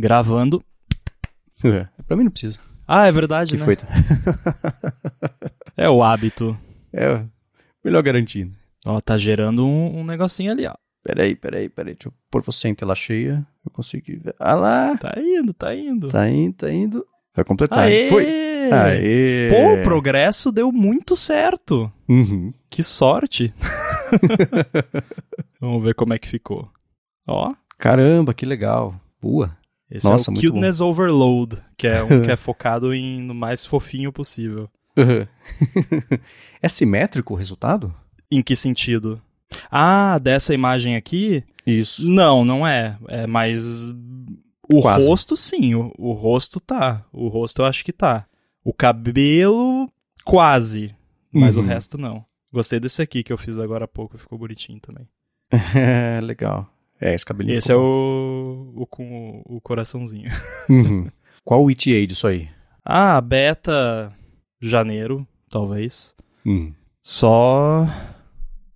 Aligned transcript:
Gravando. 0.00 0.62
É, 1.62 1.86
pra 2.06 2.16
mim 2.16 2.24
não 2.24 2.30
precisa. 2.30 2.58
Ah, 2.88 3.06
é 3.06 3.12
verdade, 3.12 3.50
Que 3.50 3.58
né? 3.58 3.64
foi? 3.66 3.76
É 5.76 5.90
o 5.90 6.02
hábito. 6.02 6.56
É, 6.90 7.22
melhor 7.84 8.02
garantindo. 8.02 8.54
Ó, 8.86 8.98
tá 8.98 9.18
gerando 9.18 9.66
um, 9.66 9.98
um 10.00 10.04
negocinho 10.04 10.52
ali, 10.52 10.66
ó. 10.66 10.72
Peraí, 11.04 11.36
peraí, 11.36 11.68
peraí. 11.68 11.92
Deixa 11.94 12.08
eu 12.08 12.14
pôr 12.30 12.42
você 12.42 12.68
em 12.68 12.74
tela 12.74 12.94
cheia. 12.94 13.46
Eu 13.64 13.70
consigo 13.70 14.06
ver. 14.22 14.34
Ah 14.38 14.54
lá. 14.54 14.96
Tá 14.96 15.12
indo, 15.18 15.52
tá 15.52 15.74
indo. 15.74 16.08
Tá 16.08 16.28
indo, 16.30 16.54
tá 16.54 16.72
indo. 16.72 17.06
Vai 17.36 17.44
completar. 17.44 17.80
Aê! 17.80 18.08
Foi. 18.08 18.26
Aê. 18.72 19.48
Pô, 19.50 19.74
o 19.74 19.82
progresso 19.82 20.50
deu 20.50 20.72
muito 20.72 21.14
certo. 21.14 21.92
Uhum. 22.08 22.54
Que 22.70 22.82
sorte. 22.82 23.52
Vamos 25.60 25.82
ver 25.82 25.94
como 25.94 26.14
é 26.14 26.18
que 26.18 26.28
ficou. 26.28 26.70
Ó, 27.26 27.52
Caramba, 27.78 28.34
que 28.34 28.44
legal. 28.44 28.94
Boa. 29.20 29.56
Esse 29.90 30.08
Nossa, 30.08 30.30
é 30.30 30.32
o 30.32 30.36
Cuteness 30.36 30.80
Overload, 30.80 31.56
que 31.76 31.86
é 31.86 32.02
um 32.02 32.20
que 32.22 32.30
é 32.30 32.36
focado 32.36 32.94
em 32.94 33.20
no 33.20 33.34
mais 33.34 33.66
fofinho 33.66 34.12
possível. 34.12 34.68
Uhum. 34.96 35.26
é 36.62 36.68
simétrico 36.68 37.34
o 37.34 37.36
resultado? 37.36 37.94
Em 38.30 38.42
que 38.42 38.54
sentido? 38.54 39.20
Ah, 39.70 40.18
dessa 40.18 40.54
imagem 40.54 40.94
aqui? 40.96 41.42
Isso. 41.66 42.08
Não, 42.08 42.44
não 42.44 42.66
é. 42.66 42.96
É 43.08 43.26
mais. 43.26 43.64
O 44.72 44.80
Quase. 44.82 45.08
rosto, 45.08 45.36
sim. 45.36 45.74
O, 45.74 45.92
o 45.98 46.12
rosto 46.12 46.60
tá. 46.60 47.04
O 47.12 47.26
rosto 47.28 47.62
eu 47.62 47.66
acho 47.66 47.84
que 47.84 47.92
tá. 47.92 48.26
O 48.64 48.72
cabelo, 48.72 49.90
quase. 50.24 50.94
Mas 51.32 51.56
Uhum. 51.56 51.62
o 51.62 51.66
resto 51.66 51.98
não. 51.98 52.24
Gostei 52.52 52.78
desse 52.78 53.02
aqui 53.02 53.22
que 53.24 53.32
eu 53.32 53.38
fiz 53.38 53.58
agora 53.58 53.84
há 53.84 53.88
pouco. 53.88 54.16
Ficou 54.18 54.38
bonitinho 54.38 54.78
também. 54.80 55.08
É, 55.74 56.20
legal. 56.22 56.68
É, 57.00 57.14
esse 57.14 57.24
cabelinho. 57.24 57.56
Esse 57.56 57.72
é 57.72 57.76
o, 57.76 58.72
o 58.76 58.86
com 58.86 59.42
o, 59.48 59.56
o 59.56 59.60
coraçãozinho. 59.60 60.30
Uhum. 60.68 61.08
Qual 61.44 61.64
o 61.64 61.70
ETA 61.70 62.06
disso 62.06 62.26
aí? 62.26 62.48
Ah, 62.84 63.20
beta 63.20 64.12
janeiro, 64.60 65.26
talvez. 65.50 66.14
Uhum. 66.44 66.72
Só 67.02 67.86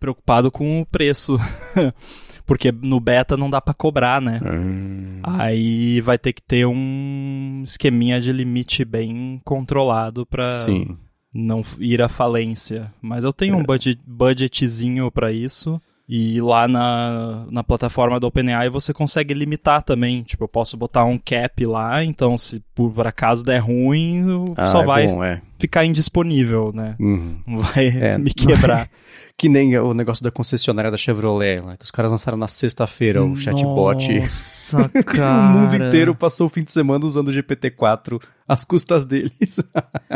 preocupado 0.01 0.51
com 0.51 0.81
o 0.81 0.87
preço. 0.87 1.37
Porque 2.47 2.71
no 2.73 3.01
beta 3.01 3.37
não 3.37 3.49
dá 3.49 3.61
pra 3.61 3.73
cobrar, 3.73 4.21
né? 4.21 4.39
Hum. 4.45 5.21
Aí 5.23 6.01
vai 6.03 6.19
ter 6.19 6.33
que 6.35 6.43
ter 6.43 6.67
um 6.67 7.63
esqueminha 7.65 8.21
de 8.21 8.33
limite 8.33 8.85
bem 8.85 9.41
controlado 9.45 10.27
pra 10.27 10.61
Sim. 10.65 10.97
não 11.35 11.63
ir 11.79 12.03
à 12.03 12.09
falência. 12.09 12.93
Mas 13.01 13.25
eu 13.25 13.33
tenho 13.33 13.55
É. 13.55 13.57
um 13.57 13.63
budget, 13.63 13.99
budgetzinho 14.07 15.11
pra 15.11 15.33
isso. 15.33 15.81
E 16.09 16.39
lá 16.41 16.69
na, 16.69 17.47
na 17.51 17.65
plataforma 17.65 18.21
do 18.21 18.27
OpenAI 18.27 18.69
você 18.69 18.93
consegue 18.93 19.33
limitar 19.33 19.83
também. 19.83 20.23
Tipo, 20.23 20.45
eu 20.45 20.49
posso 20.49 20.77
botar 20.77 21.05
um 21.05 21.19
cap 21.19 21.65
lá, 21.65 22.05
então 22.05 22.37
se 22.37 22.63
por 22.75 23.07
acaso 23.07 23.45
der 23.45 23.59
ruim, 23.61 24.45
Ah, 24.57 24.69
só 24.69 24.83
é 24.83 24.87
vai 24.87 25.07
bom, 25.07 25.25
é. 25.25 25.41
Ficar 25.65 25.85
indisponível, 25.87 26.73
né? 26.75 26.95
Uhum. 27.01 27.37
Não 27.47 27.59
vai 27.59 27.87
É, 27.89 28.19
me 28.19 28.33
quebrar. 28.33 28.89
Que 29.37 29.49
nem 29.49 29.77
o 29.79 29.93
negócio 29.95 30.23
da 30.23 30.31
concessionária 30.31 30.93
da 30.93 30.97
Chevrolet, 30.97 31.61
lá, 31.61 31.77
que 31.77 31.85
os 31.85 31.91
caras 31.91 32.13
lançaram 32.13 32.39
na 32.39 32.47
sexta-feira 32.47 33.23
o 33.25 33.35
chatbot. 33.37 34.21
Nossa, 34.21 34.91
o 34.95 35.05
cara. 35.05 35.43
mundo 35.51 35.75
inteiro 35.75 36.15
passou 36.15 36.47
o 36.47 36.49
fim 36.51 36.63
de 36.63 36.71
semana 36.71 37.05
usando 37.05 37.29
o 37.29 37.33
GPT-4 37.33 38.23
às 38.47 38.65
custas 38.65 39.05
deles. 39.05 39.61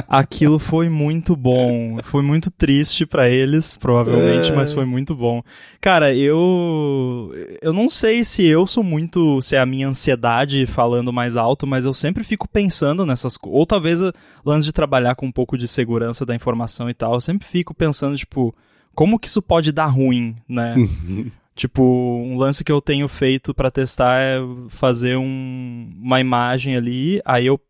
Aquilo 0.09 0.59
foi 0.61 0.89
muito 0.89 1.35
bom. 1.35 1.99
Foi 2.05 2.23
muito 2.23 2.49
triste 2.51 3.05
pra 3.07 3.29
eles, 3.29 3.77
provavelmente, 3.77 4.51
É. 4.53 4.55
mas 4.55 4.73
foi 4.73 4.85
muito 4.85 5.17
bom. 5.17 5.43
Cara, 5.81 6.15
eu 6.15 7.33
eu 7.61 7.73
não 7.73 7.89
sei 7.89 8.23
se 8.23 8.45
eu 8.47 8.67
sou 8.67 8.85
muito, 8.85 9.41
se 9.43 9.57
é 9.57 9.59
a 9.61 9.67
minha 9.67 9.89
ansiedade 9.89 10.65
falando 10.67 11.13
mais 11.13 11.37
alto, 11.37 11.67
mas 11.67 11.85
eu 11.85 11.93
sempre 11.93 12.23
fico 12.23 12.49
pensando 12.49 13.05
nessas 13.05 13.37
coisas. 13.37 13.59
Ou 13.59 13.67
talvez 13.67 14.01
o 14.01 14.13
lance 14.45 14.65
de 14.67 14.73
trabalhar 14.73 15.17
com 15.17 15.27
um 15.27 15.33
pouco 15.39 15.57
de 15.57 15.69
segurança 15.69 16.27
da 16.27 16.35
informação 16.35 16.91
e 16.91 16.95
tal, 16.95 17.15
eu 17.15 17.21
sempre 17.21 17.47
fico 17.47 17.73
pensando 17.73 18.17
tipo, 18.17 18.53
como 18.93 19.19
que 19.21 19.29
isso 19.29 19.41
pode 19.41 19.71
dar 19.71 19.87
ruim, 19.87 20.35
né? 20.49 20.75
Tipo, 21.55 21.83
um 21.85 22.37
lance 22.37 22.65
que 22.65 22.73
eu 22.73 22.81
tenho 22.81 23.07
feito 23.07 23.55
pra 23.55 23.71
testar 23.71 24.19
é 24.21 24.39
fazer 24.69 25.17
um- 25.17 25.93
uma 26.03 26.21
imagem 26.21 26.77
ali, 26.77 27.21
aí 27.25 27.47
eu 27.47 27.61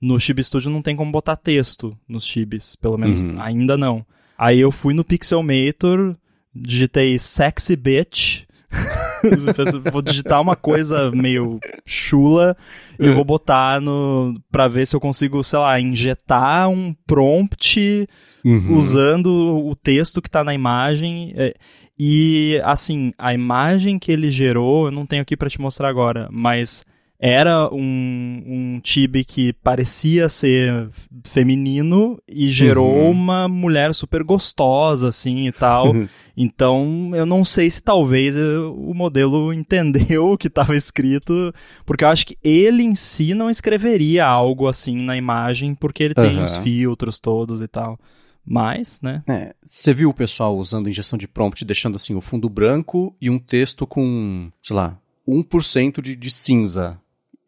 no 0.00 0.18
Chib 0.18 0.42
Studio 0.42 0.70
não 0.70 0.80
tem 0.80 0.96
como 0.96 1.12
botar 1.12 1.36
texto 1.36 1.94
nos 2.08 2.24
chibis, 2.24 2.74
pelo 2.76 2.96
menos 2.96 3.20
Uhum. 3.20 3.38
ainda 3.38 3.76
não. 3.76 4.02
Aí 4.38 4.58
eu 4.58 4.70
fui 4.70 4.94
no 4.94 5.04
Pixelmator, 5.04 6.16
digitei 6.54 7.18
sexy 7.18 7.76
bitch, 7.76 8.44
vou 9.90 10.02
digitar 10.02 10.40
uma 10.40 10.56
coisa 10.56 11.10
meio 11.10 11.60
chula 11.86 12.56
e 12.98 13.08
Uhum. 13.08 13.14
vou 13.14 13.24
botar 13.24 13.80
no 13.80 14.34
para 14.50 14.68
ver 14.68 14.86
se 14.86 14.94
eu 14.94 15.00
consigo, 15.00 15.42
sei 15.42 15.58
lá, 15.58 15.80
injetar 15.80 16.68
um 16.68 16.94
prompt 17.06 18.06
Uhum. 18.44 18.76
usando 18.76 19.28
o 19.66 19.74
texto 19.76 20.22
que 20.22 20.30
tá 20.30 20.42
na 20.44 20.54
imagem. 20.54 21.32
é, 21.36 21.54
E, 21.98 22.60
assim, 22.64 23.12
a 23.18 23.34
imagem 23.34 23.98
que 23.98 24.10
ele 24.10 24.30
gerou, 24.30 24.86
eu 24.86 24.90
não 24.90 25.04
tenho 25.04 25.20
aqui 25.22 25.36
pra 25.36 25.50
te 25.50 25.60
mostrar 25.60 25.88
agora, 25.88 26.28
mas 26.32 26.84
era 27.22 27.68
um, 27.70 28.42
um 28.46 28.80
tibi 28.82 29.22
que 29.26 29.52
parecia 29.52 30.26
ser 30.30 30.88
feminino 31.24 32.18
e 32.26 32.50
gerou 32.50 32.86
Uhum. 33.04 33.10
uma 33.10 33.46
mulher 33.48 33.92
super 33.92 34.22
gostosa, 34.22 35.08
assim, 35.08 35.46
e 35.46 35.52
tal. 35.52 35.92
Então, 36.42 37.10
eu 37.14 37.26
não 37.26 37.44
sei 37.44 37.68
se 37.68 37.82
talvez 37.82 38.34
eu- 38.34 38.74
o 38.74 38.94
modelo 38.94 39.52
entendeu 39.52 40.32
o 40.32 40.38
que 40.38 40.46
estava 40.46 40.74
escrito, 40.74 41.52
porque 41.84 42.02
eu 42.02 42.08
acho 42.08 42.26
que 42.26 42.38
ele 42.42 42.82
em 42.82 42.94
si 42.94 43.34
não 43.34 43.50
escreveria 43.50 44.24
algo 44.26 44.66
assim 44.66 44.96
na 45.02 45.18
imagem, 45.18 45.74
porque 45.74 46.02
ele 46.02 46.14
tem 46.14 46.42
os 46.42 46.56
filtros 46.62 47.20
todos 47.20 47.60
e 47.60 47.68
tal. 47.68 47.98
Mas, 48.42 49.00
né? 49.02 49.22
É, 49.28 49.54
você 49.62 49.92
viu 49.92 50.08
o 50.08 50.14
pessoal 50.14 50.56
usando 50.56 50.88
injeção 50.88 51.18
de 51.18 51.28
prompt, 51.28 51.62
deixando 51.62 51.96
assim 51.96 52.14
o 52.14 52.22
fundo 52.22 52.48
branco 52.48 53.14
e 53.20 53.28
um 53.28 53.38
texto 53.38 53.86
com, 53.86 54.50
sei 54.62 54.74
lá, 54.74 54.98
1% 55.28 56.00
de, 56.00 56.16
de 56.16 56.30
cinza. 56.30 56.98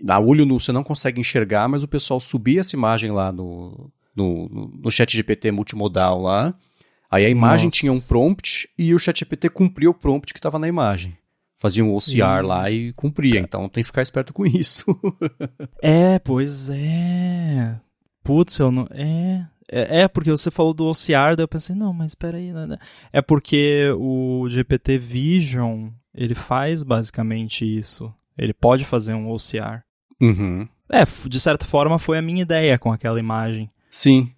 A 0.07 0.21
olho 0.21 0.45
nu 0.45 0.61
você 0.61 0.71
não 0.71 0.85
consegue 0.85 1.19
enxergar, 1.19 1.67
mas 1.67 1.83
o 1.83 1.89
pessoal 1.89 2.21
subia 2.21 2.61
essa 2.61 2.77
imagem 2.77 3.11
lá 3.11 3.33
no, 3.33 3.91
no, 4.15 4.49
no, 4.51 4.73
no 4.85 4.91
chat 4.91 5.17
GPT 5.17 5.51
multimodal 5.51 6.21
lá. 6.21 6.55
Aí 7.13 7.27
a 7.27 7.29
imagem 7.29 7.67
Nossa. 7.67 7.77
tinha 7.77 7.93
um 7.93 8.01
prompt 8.01 8.67
e 8.79 8.95
o 8.95 8.99
chat 8.99 9.19
GPT 9.19 9.51
cumpria 9.51 9.91
o 9.91 9.95
prompt 9.95 10.33
que 10.33 10.39
estava 10.39 10.59
na 10.59 10.67
imagem. 10.67 11.15
Fazia 11.59 11.85
um 11.85 11.95
OCR 11.95 12.43
Hum. 12.43 12.47
lá 12.47 12.71
e 12.71 12.91
cumpria, 12.95 13.39
então 13.39 13.69
tem 13.69 13.83
que 13.83 13.87
ficar 13.87 14.01
esperto 14.01 14.33
com 14.33 14.47
isso. 14.47 14.87
É, 15.83 16.19
pois 16.19 16.71
é. 16.71 17.79
Putz, 18.25 18.59
eu 18.59 18.73
não. 18.73 18.87
É. 18.91 19.47
É, 19.71 20.01
é, 20.03 20.09
porque 20.09 20.31
você 20.31 20.51
falou 20.51 20.73
do 20.73 20.87
OCR, 20.87 21.37
daí 21.37 21.45
eu 21.45 21.49
pensei, 21.49 21.77
não, 21.77 21.93
mas 21.93 22.15
peraí. 22.15 22.51
Né? 22.53 22.67
né. 22.67 22.79
É 23.13 23.21
porque 23.21 23.91
o 23.97 24.47
GPT 24.49 24.97
Vision, 24.99 25.91
ele 26.15 26.35
faz 26.35 26.83
basicamente 26.83 27.65
isso. 27.65 28.13
Ele 28.39 28.55
pode 28.55 28.85
fazer 28.85 29.13
um 29.15 29.31
OCR. 29.31 29.83
uhum. 30.21 30.67
É, 30.91 31.05
de 31.27 31.41
certa 31.41 31.65
forma 31.67 31.99
foi 31.99 32.19
a 32.19 32.23
minha 32.23 32.43
ideia 32.43 32.79
com 32.79 32.93
aquela 32.93 33.19
imagem. 33.21 33.71
Sim, 33.91 34.31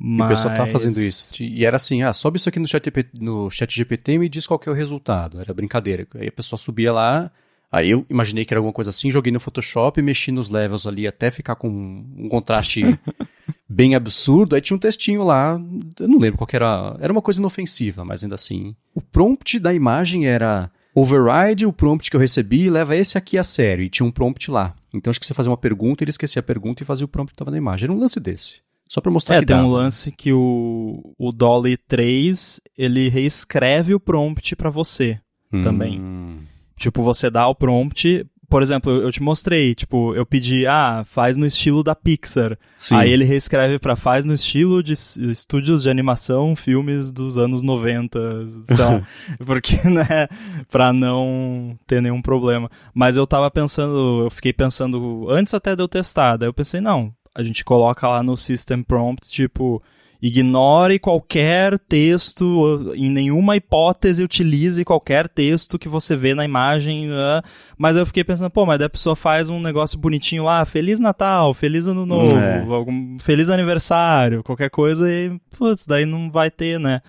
E 0.00 0.04
Mas... 0.04 0.26
o 0.26 0.28
pessoal 0.28 0.54
tava 0.54 0.70
fazendo 0.70 0.98
isso. 0.98 1.30
E 1.42 1.64
era 1.64 1.76
assim, 1.76 2.02
ah, 2.02 2.12
sobe 2.12 2.38
isso 2.38 2.48
aqui 2.48 2.58
no 2.58 2.66
chat, 2.66 2.82
GPT 2.82 3.10
no 3.20 3.50
chat 3.50 3.74
GPT 3.74 4.12
e 4.12 4.18
me 4.18 4.28
diz 4.28 4.46
qual 4.46 4.58
que 4.58 4.68
é 4.68 4.72
o 4.72 4.74
resultado. 4.74 5.38
Era 5.38 5.52
brincadeira. 5.52 6.06
Aí 6.14 6.28
a 6.28 6.32
pessoa 6.32 6.58
subia 6.58 6.90
lá, 6.90 7.30
aí 7.70 7.90
eu 7.90 8.06
imaginei 8.08 8.46
que 8.46 8.54
era 8.54 8.58
alguma 8.58 8.72
coisa 8.72 8.88
assim, 8.88 9.10
joguei 9.10 9.30
no 9.30 9.38
Photoshop, 9.38 10.00
mexi 10.00 10.32
nos 10.32 10.48
levels 10.48 10.86
ali 10.86 11.06
até 11.06 11.30
ficar 11.30 11.54
com 11.56 11.68
um 11.68 12.28
contraste 12.30 12.98
bem 13.68 13.94
absurdo. 13.94 14.54
Aí 14.54 14.62
tinha 14.62 14.74
um 14.74 14.80
textinho 14.80 15.22
lá, 15.22 15.60
eu 16.00 16.08
não 16.08 16.18
lembro 16.18 16.38
qual 16.38 16.48
que 16.48 16.56
era. 16.56 16.96
Era 16.98 17.12
uma 17.12 17.22
coisa 17.22 17.38
inofensiva, 17.38 18.02
mas 18.02 18.24
ainda 18.24 18.36
assim. 18.36 18.74
O 18.94 19.02
prompt 19.02 19.58
da 19.58 19.74
imagem 19.74 20.26
era 20.26 20.70
override 20.94 21.66
o 21.66 21.72
prompt 21.72 22.10
que 22.10 22.16
eu 22.16 22.20
recebi 22.20 22.62
e 22.62 22.70
leva 22.70 22.96
esse 22.96 23.18
aqui 23.18 23.36
a 23.36 23.44
sério. 23.44 23.84
E 23.84 23.90
tinha 23.90 24.06
um 24.06 24.10
prompt 24.10 24.50
lá. 24.50 24.74
Então 24.94 25.10
acho 25.10 25.20
que 25.20 25.26
você 25.26 25.34
fazia 25.34 25.50
uma 25.50 25.58
pergunta, 25.58 26.02
ele 26.02 26.10
esquecia 26.10 26.40
a 26.40 26.42
pergunta 26.42 26.82
e 26.82 26.86
fazia 26.86 27.04
o 27.04 27.08
prompt 27.08 27.32
que 27.32 27.34
estava 27.34 27.50
na 27.50 27.58
imagem. 27.58 27.84
Era 27.84 27.92
um 27.92 27.98
lance 27.98 28.18
desse. 28.18 28.62
Só 28.92 29.00
pra 29.00 29.12
mostrar 29.12 29.36
É, 29.36 29.40
que 29.40 29.46
tem 29.46 29.54
dava. 29.56 29.68
um 29.68 29.70
lance 29.70 30.10
que 30.10 30.32
o, 30.32 31.14
o 31.16 31.30
Dolly 31.30 31.76
3, 31.76 32.60
ele 32.76 33.08
reescreve 33.08 33.94
o 33.94 34.00
prompt 34.00 34.56
pra 34.56 34.68
você. 34.68 35.18
também. 35.62 36.00
Hum. 36.00 36.38
Tipo, 36.76 37.02
você 37.02 37.30
dá 37.30 37.46
o 37.46 37.54
prompt. 37.54 38.26
Por 38.48 38.62
exemplo, 38.62 38.90
eu 38.90 39.12
te 39.12 39.22
mostrei, 39.22 39.76
tipo, 39.76 40.12
eu 40.16 40.26
pedi, 40.26 40.66
ah, 40.66 41.04
faz 41.06 41.36
no 41.36 41.46
estilo 41.46 41.84
da 41.84 41.94
Pixar. 41.94 42.58
Sim. 42.76 42.96
Aí 42.96 43.12
ele 43.12 43.24
reescreve 43.24 43.78
pra 43.78 43.94
faz 43.94 44.24
no 44.24 44.32
estilo 44.32 44.82
de 44.82 44.92
estúdios 44.92 45.84
de 45.84 45.90
animação, 45.90 46.56
filmes 46.56 47.12
dos 47.12 47.38
anos 47.38 47.62
90, 47.62 48.18
sei 48.64 48.76
lá. 48.84 49.02
porque, 49.46 49.76
né, 49.88 50.26
pra 50.68 50.92
não 50.92 51.78
ter 51.86 52.02
nenhum 52.02 52.20
problema. 52.20 52.68
Mas 52.92 53.16
eu 53.16 53.24
tava 53.24 53.48
pensando, 53.52 54.24
eu 54.24 54.30
fiquei 54.30 54.52
pensando, 54.52 55.28
antes 55.30 55.54
até 55.54 55.76
de 55.76 55.82
eu 55.82 55.86
testar, 55.88 56.36
daí 56.36 56.48
eu 56.48 56.52
pensei, 56.54 56.80
não, 56.80 57.12
a 57.34 57.42
gente 57.42 57.64
coloca 57.64 58.08
lá 58.08 58.22
no 58.22 58.36
System 58.36 58.82
Prompt, 58.82 59.30
tipo, 59.30 59.82
Ignore 60.22 60.98
qualquer 60.98 61.78
texto, 61.78 62.92
em 62.94 63.10
nenhuma 63.10 63.56
hipótese 63.56 64.22
utilize 64.22 64.84
qualquer 64.84 65.28
texto 65.28 65.78
que 65.78 65.88
você 65.88 66.14
vê 66.14 66.34
na 66.34 66.44
imagem. 66.44 67.10
Uh, 67.10 67.42
mas 67.78 67.96
eu 67.96 68.04
fiquei 68.04 68.22
pensando, 68.22 68.50
pô, 68.50 68.66
mas 68.66 68.78
daí 68.78 68.86
a 68.86 68.90
pessoa 68.90 69.16
faz 69.16 69.48
um 69.48 69.58
negócio 69.58 69.98
bonitinho 69.98 70.44
lá, 70.44 70.64
Feliz 70.64 71.00
Natal, 71.00 71.54
Feliz 71.54 71.86
Ano 71.86 72.04
Novo, 72.04 72.36
é. 72.36 72.60
algum, 72.60 73.18
Feliz 73.18 73.48
Aniversário, 73.48 74.42
qualquer 74.42 74.68
coisa, 74.68 75.10
e, 75.10 75.40
putz, 75.56 75.86
daí 75.86 76.04
não 76.04 76.30
vai 76.30 76.50
ter, 76.50 76.78
né? 76.78 77.00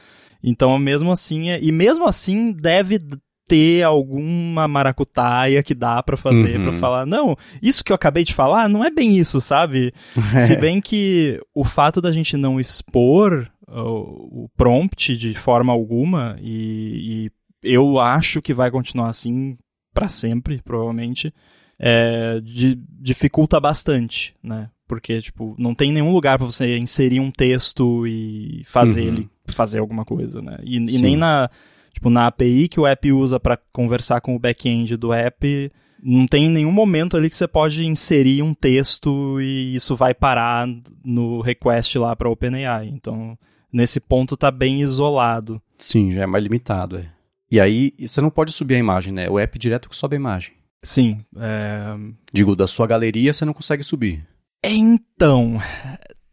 Então, 0.42 0.78
mesmo 0.80 1.12
assim, 1.12 1.50
é, 1.50 1.60
e 1.62 1.72
mesmo 1.72 2.08
assim 2.08 2.52
deve 2.52 3.00
ter 3.52 3.84
alguma 3.84 4.66
maracutaia 4.66 5.62
que 5.62 5.76
dá 5.76 6.02
para 6.02 6.16
fazer 6.16 6.56
uhum. 6.56 6.64
para 6.64 6.80
falar, 6.80 7.06
não, 7.06 7.36
isso 7.62 7.84
que 7.84 7.92
eu 7.92 7.96
acabei 7.96 8.24
de 8.24 8.34
falar 8.34 8.70
não 8.70 8.82
é 8.82 8.90
bem 8.90 9.18
isso, 9.18 9.42
sabe? 9.42 9.94
É. 10.34 10.38
Se 10.40 10.56
bem 10.56 10.80
que 10.80 11.38
o 11.54 11.66
fato 11.66 12.00
da 12.00 12.14
gente 12.14 12.38
não 12.38 12.62
expor 12.62 13.52
o, 13.68 14.46
o 14.46 14.50
prompt 14.56 15.18
de 15.18 15.34
forma 15.34 15.74
alguma 15.74 16.38
e, 16.40 17.28
e, 17.28 17.32
eu 17.62 18.00
acho 18.00 18.42
que 18.42 18.54
vai 18.54 18.72
continuar 18.72 19.10
assim 19.10 19.58
para 19.94 20.08
sempre, 20.08 20.62
provavelmente, 20.64 21.34
é, 21.78 22.40
de, 22.40 22.80
dificulta 23.02 23.60
bastante, 23.60 24.34
né? 24.42 24.70
Porque, 24.88 25.22
tipo, 25.22 25.56
não 25.60 25.76
tem 25.76 25.92
nenhum 25.92 26.14
lugar 26.14 26.38
para 26.38 26.48
você 26.48 26.78
inserir 26.78 27.20
um 27.20 27.32
texto 27.32 28.08
e 28.08 28.64
fazer 28.66 29.02
uhum. 29.02 29.08
ele 29.08 29.30
fazer 29.46 29.80
alguma 29.80 30.06
coisa, 30.06 30.42
né? 30.42 30.58
E, 30.64 30.78
e 30.78 31.02
nem 31.02 31.18
na 31.18 31.50
Tipo, 31.94 32.10
na 32.10 32.28
API 32.28 32.68
que 32.68 32.80
o 32.80 32.88
app 32.88 33.12
usa 33.12 33.40
para 33.40 33.58
conversar 33.72 34.22
com 34.22 34.36
o 34.36 34.40
back-end 34.40 34.96
do 34.98 35.14
app, 35.14 35.72
não 36.02 36.26
tem 36.26 36.50
nenhum 36.50 36.72
momento 36.72 37.16
ali 37.16 37.30
que 37.30 37.36
você 37.36 37.48
pode 37.48 37.86
inserir 37.86 38.42
um 38.42 38.54
texto 38.54 39.40
e 39.40 39.76
isso 39.76 39.96
vai 39.96 40.14
parar 40.14 40.68
no 41.04 41.42
request 41.42 41.98
lá 42.00 42.16
para 42.16 42.30
OpenAI. 42.30 42.88
Então, 42.88 43.38
nesse 43.72 44.00
ponto 44.00 44.36
tá 44.36 44.50
bem 44.50 44.82
isolado. 44.82 45.62
Sim, 45.78 46.12
já 46.12 46.24
é 46.24 46.26
mais 46.26 46.44
limitado, 46.44 46.98
é. 46.98 47.06
E 47.52 47.60
aí, 47.60 47.94
você 48.00 48.22
não 48.22 48.30
pode 48.30 48.52
subir 48.54 48.76
a 48.76 48.80
imagem, 48.80 49.14
né? 49.14 49.30
O 49.30 49.38
app 49.38 49.60
direto 49.60 49.90
que 49.90 49.96
sobe 49.96 50.16
a 50.16 50.20
imagem. 50.20 50.54
Sim. 50.84 51.20
É... 51.38 51.96
Digo, 52.34 52.56
da 52.56 52.66
sua 52.66 52.88
galeria 52.88 53.34
você 53.34 53.46
não 53.46 53.54
consegue 53.54 53.84
subir. 53.84 54.26
Então. 54.64 55.60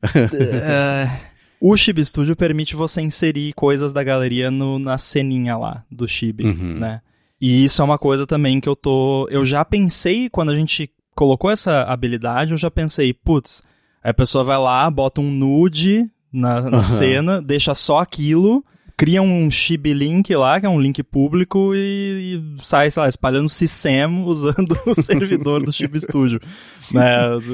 é... 0.14 1.27
O 1.60 1.76
Chibi 1.76 2.04
Studio 2.04 2.36
permite 2.36 2.76
você 2.76 3.00
inserir 3.00 3.52
coisas 3.52 3.92
da 3.92 4.04
galeria 4.04 4.50
no, 4.50 4.78
na 4.78 4.96
ceninha 4.96 5.56
lá 5.56 5.84
do 5.90 6.06
Chibi, 6.06 6.44
uhum. 6.44 6.74
né? 6.78 7.00
E 7.40 7.64
isso 7.64 7.80
é 7.82 7.84
uma 7.84 7.98
coisa 7.98 8.26
também 8.26 8.60
que 8.60 8.68
eu 8.68 8.76
tô. 8.76 9.28
Eu 9.30 9.44
já 9.44 9.64
pensei, 9.64 10.28
quando 10.28 10.50
a 10.50 10.54
gente 10.54 10.90
colocou 11.14 11.50
essa 11.50 11.82
habilidade, 11.82 12.52
eu 12.52 12.56
já 12.56 12.70
pensei, 12.70 13.12
putz, 13.12 13.62
a 14.02 14.14
pessoa 14.14 14.44
vai 14.44 14.58
lá, 14.58 14.88
bota 14.90 15.20
um 15.20 15.30
nude 15.30 16.08
na, 16.32 16.60
na 16.62 16.78
uhum. 16.78 16.84
cena, 16.84 17.42
deixa 17.42 17.74
só 17.74 17.98
aquilo, 17.98 18.64
cria 18.98 19.22
um 19.22 19.48
Chibi 19.48 19.94
Link 19.94 20.34
lá, 20.34 20.58
que 20.58 20.66
é 20.66 20.68
um 20.68 20.80
link 20.80 21.04
público, 21.04 21.72
e, 21.72 22.34
e 22.34 22.62
sai, 22.62 22.90
sei 22.90 23.00
lá, 23.00 23.08
espalhando 23.08 23.48
SysEm 23.48 24.24
usando 24.26 24.76
o 24.84 24.92
servidor 24.92 25.62
do 25.62 25.72
Chibi 25.72 26.00
Studio. 26.00 26.40
Né? 26.90 27.04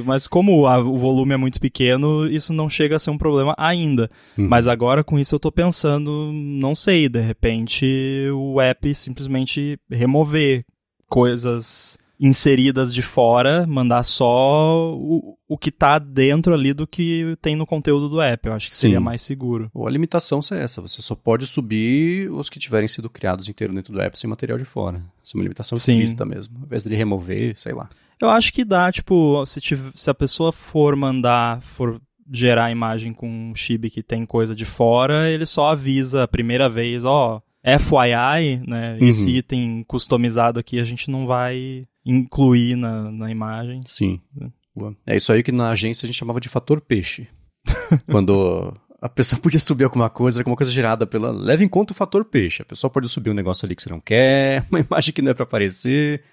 Mas 0.07 0.27
como 0.27 0.67
a, 0.67 0.79
o 0.79 0.97
volume 0.97 1.35
é 1.35 1.37
muito 1.37 1.61
pequeno, 1.61 2.27
isso 2.27 2.55
não 2.55 2.71
chega 2.71 2.97
a 2.97 2.99
ser 2.99 3.11
um 3.11 3.19
problema 3.19 3.55
ainda. 3.59 4.11
Uhum. 4.39 4.49
Mas 4.49 4.67
agora 4.67 5.05
com 5.05 5.19
isso 5.19 5.35
eu 5.35 5.39
tô 5.39 5.53
pensando, 5.53 6.33
não 6.33 6.75
sei, 6.75 7.11
de 7.11 7.21
repente 7.21 7.87
o 8.33 8.59
app 8.59 8.95
simplesmente 8.95 9.79
remover 9.91 10.65
coisas 11.11 11.99
inseridas 12.19 12.95
de 12.95 13.03
fora, 13.03 13.67
mandar 13.67 14.03
só 14.03 14.95
o, 14.95 15.37
o 15.49 15.59
que 15.59 15.71
tá 15.71 15.99
dentro 15.99 16.55
ali 16.55 16.73
do 16.73 16.87
que 16.87 17.37
tem 17.43 17.57
no 17.57 17.67
conteúdo 17.67 18.09
do 18.09 18.21
app. 18.21 18.47
Eu 18.47 18.55
acho 18.55 18.67
que 18.67 18.73
Sim. 18.73 18.81
seria 18.81 19.01
mais 19.01 19.23
seguro. 19.23 19.71
Ou 19.75 19.87
a 19.87 19.91
limitação 19.91 20.41
é 20.53 20.63
essa, 20.63 20.81
você 20.81 21.03
só 21.03 21.15
pode 21.15 21.47
subir 21.47 22.31
os 22.31 22.49
que 22.49 22.59
tiverem 22.59 22.89
sido 22.89 23.11
criados 23.11 23.49
inteiro 23.49 23.75
dentro 23.75 23.93
do 23.93 24.01
app 24.01 24.19
sem 24.19 24.29
material 24.29 24.59
de 24.59 24.65
fora. 24.65 25.03
Isso 25.23 25.37
é 25.37 25.39
uma 25.39 25.45
limitação 25.45 25.77
explícita 25.77 26.25
mesmo. 26.25 26.57
Ao 26.59 26.65
invés 26.65 26.85
de 26.85 26.95
remover, 26.95 27.59
sei 27.59 27.73
lá. 27.73 27.89
Eu 28.21 28.31
acho 28.31 28.53
que 28.53 28.65
dá, 28.65 28.91
tipo, 28.93 29.45
se, 29.45 29.61
tiver, 29.61 29.91
se 29.95 30.09
a 30.09 30.15
pessoa 30.15 30.53
for 30.53 30.95
mandar, 30.95 31.61
for 31.63 32.01
gerar 32.31 32.67
a 32.67 32.71
imagem 32.71 33.13
com 33.13 33.29
um 33.29 33.55
chip 33.55 33.91
que 33.91 34.03
tem 34.03 34.25
coisa 34.25 34.55
de 34.55 34.65
fora, 34.65 35.29
ele 35.29 35.45
só 35.45 35.71
avisa 35.71 36.23
a 36.23 36.29
primeira 36.29 36.69
vez, 36.69 37.05
ó, 37.05 37.43
FYI, 37.65 38.63
né, 38.67 38.99
uhum. 39.01 39.09
esse 39.09 39.31
item 39.31 39.85
customizado 39.87 40.61
aqui 40.61 40.79
a 40.79 40.85
gente 40.85 41.11
não 41.11 41.27
vai 41.27 41.87
incluir 42.05 42.77
na, 42.77 43.11
na 43.11 43.31
imagem. 43.31 43.81
Sim. 43.87 44.21
É 45.07 45.17
isso 45.17 45.33
aí 45.33 45.43
que 45.43 45.53
na 45.53 45.71
agência 45.71 46.05
a 46.05 46.09
gente 46.09 46.19
chamava 46.19 46.41
de 46.41 46.49
fator 46.49 46.81
peixe. 46.81 47.29
Quando 48.11 48.77
a 49.01 49.09
pessoa 49.09 49.41
podia 49.41 49.61
subir 49.61 49.85
alguma 49.85 50.11
coisa, 50.11 50.41
alguma 50.41 50.57
coisa 50.57 50.73
gerada 50.73 51.07
pela. 51.07 51.31
Leve 51.31 51.65
em 51.65 51.69
conta 51.69 51.93
o 51.93 51.97
fator 51.97 52.25
peixe. 52.25 52.63
A 52.63 52.65
pessoa 52.65 52.91
pode 52.91 53.09
subir 53.09 53.31
um 53.31 53.35
negócio 53.35 53.65
ali 53.67 53.77
que 53.77 53.83
você 53.83 53.91
não 53.91 54.01
quer, 54.01 54.67
uma 54.71 54.81
imagem 54.81 55.13
que 55.13 55.23
não 55.23 55.31
é 55.31 55.35
para 55.35 55.45
aparecer. 55.45 56.25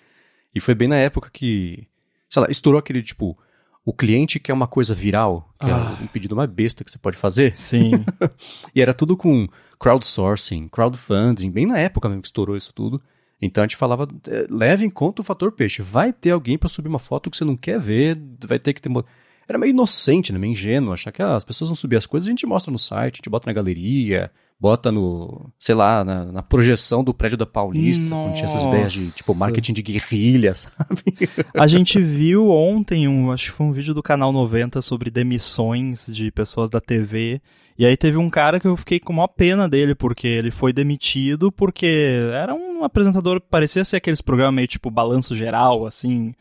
E 0.53 0.59
foi 0.59 0.73
bem 0.73 0.87
na 0.87 0.95
época 0.95 1.29
que, 1.31 1.87
sei 2.29 2.41
lá, 2.41 2.47
estourou 2.49 2.79
aquele 2.79 3.01
tipo. 3.03 3.37
O 3.83 3.91
cliente 3.91 4.39
quer 4.39 4.53
uma 4.53 4.67
coisa 4.67 4.93
viral, 4.93 5.55
que 5.59 5.65
é 5.65 5.73
ah. 5.73 5.97
é 5.99 6.03
um 6.03 6.07
pedido 6.07 6.35
mais 6.35 6.47
besta 6.47 6.83
que 6.83 6.91
você 6.91 6.99
pode 6.99 7.17
fazer. 7.17 7.55
Sim. 7.55 7.91
e 8.75 8.81
era 8.81 8.93
tudo 8.93 9.17
com 9.17 9.47
crowdsourcing, 9.79 10.67
crowdfunding, 10.67 11.49
bem 11.49 11.65
na 11.65 11.79
época 11.79 12.07
mesmo 12.07 12.21
que 12.21 12.27
estourou 12.27 12.55
isso 12.55 12.71
tudo. 12.73 13.01
Então 13.41 13.63
a 13.63 13.67
gente 13.67 13.75
falava, 13.75 14.07
é, 14.27 14.45
leve 14.49 14.85
em 14.85 14.89
conta 14.89 15.21
o 15.21 15.25
fator 15.25 15.51
peixe. 15.51 15.81
Vai 15.81 16.13
ter 16.13 16.31
alguém 16.31 16.57
para 16.57 16.69
subir 16.69 16.87
uma 16.87 16.99
foto 16.99 17.29
que 17.29 17.37
você 17.37 17.43
não 17.43 17.57
quer 17.57 17.79
ver, 17.79 18.17
vai 18.45 18.59
ter 18.59 18.73
que 18.73 18.81
ter. 18.81 18.91
Era 19.47 19.57
meio 19.57 19.71
inocente, 19.71 20.31
né? 20.31 20.37
meio 20.37 20.51
ingênuo, 20.51 20.93
achar 20.93 21.11
que 21.11 21.21
ah, 21.21 21.35
as 21.35 21.43
pessoas 21.43 21.69
vão 21.69 21.75
subir 21.75 21.97
as 21.97 22.05
coisas, 22.05 22.27
a 22.27 22.31
gente 22.31 22.45
mostra 22.45 22.71
no 22.71 22.79
site, 22.79 23.15
a 23.15 23.17
gente 23.17 23.29
bota 23.29 23.49
na 23.49 23.53
galeria, 23.53 24.31
bota 24.61 24.91
no, 24.91 25.51
sei 25.57 25.73
lá, 25.73 26.05
na, 26.05 26.25
na 26.25 26.43
projeção 26.43 27.03
do 27.03 27.15
prédio 27.15 27.35
da 27.35 27.47
Paulista, 27.47 28.07
Nossa. 28.07 28.27
quando 28.27 28.35
tinha 28.35 28.47
essas 28.47 28.61
ideias 28.61 28.93
de, 28.93 29.15
tipo, 29.15 29.33
marketing 29.33 29.73
de 29.73 29.81
guerrilha, 29.81 30.53
sabe? 30.55 31.03
A 31.51 31.65
gente 31.65 31.99
viu 31.99 32.47
ontem, 32.49 33.07
um, 33.07 33.31
acho 33.31 33.45
que 33.45 33.57
foi 33.57 33.65
um 33.65 33.71
vídeo 33.71 33.95
do 33.95 34.03
Canal 34.03 34.31
90 34.31 34.79
sobre 34.81 35.09
demissões 35.09 36.05
de 36.05 36.31
pessoas 36.31 36.69
da 36.69 36.79
TV, 36.79 37.41
e 37.77 37.87
aí 37.87 37.97
teve 37.97 38.17
um 38.17 38.29
cara 38.29 38.59
que 38.59 38.67
eu 38.67 38.77
fiquei 38.77 38.99
com 38.99 39.11
maior 39.11 39.29
pena 39.29 39.67
dele, 39.67 39.95
porque 39.95 40.27
ele 40.27 40.51
foi 40.51 40.71
demitido 40.71 41.51
porque 41.51 42.29
era 42.31 42.53
um 42.53 42.70
apresentador, 42.83 43.41
parecia 43.41 43.83
ser 43.83 43.97
aqueles 43.97 44.21
programas 44.21 44.55
meio 44.55 44.67
tipo 44.67 44.89
balanço 44.89 45.35
geral, 45.35 45.85
assim, 45.85 46.33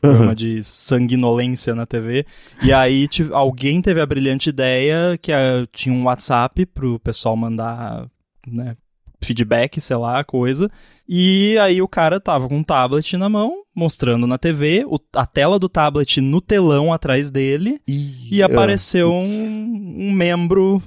programa 0.00 0.28
uhum. 0.28 0.34
de 0.34 0.64
sanguinolência 0.64 1.74
na 1.74 1.86
TV. 1.86 2.24
E 2.62 2.72
aí 2.72 3.08
alguém 3.32 3.82
teve 3.82 4.00
a 4.00 4.06
brilhante 4.06 4.48
ideia 4.48 5.18
que 5.20 5.32
uh, 5.32 5.66
tinha 5.72 5.94
um 5.94 6.04
WhatsApp 6.04 6.64
pro 6.66 6.98
pessoal 7.00 7.36
mandar, 7.36 8.06
né, 8.46 8.76
feedback, 9.22 9.80
sei 9.80 9.96
lá, 9.96 10.22
coisa. 10.24 10.70
E 11.08 11.56
aí 11.58 11.82
o 11.82 11.88
cara 11.88 12.20
tava 12.20 12.48
com 12.48 12.58
um 12.58 12.62
tablet 12.62 13.16
na 13.16 13.28
mão, 13.28 13.62
mostrando 13.74 14.26
na 14.26 14.38
TV, 14.38 14.84
o, 14.86 14.98
a 15.14 15.26
tela 15.26 15.58
do 15.58 15.68
tablet 15.68 16.20
no 16.20 16.40
telão 16.40 16.92
atrás 16.92 17.30
dele, 17.30 17.80
e, 17.86 18.36
e 18.36 18.42
apareceu 18.42 19.12
um, 19.12 19.98
um 19.98 20.12
membro 20.12 20.82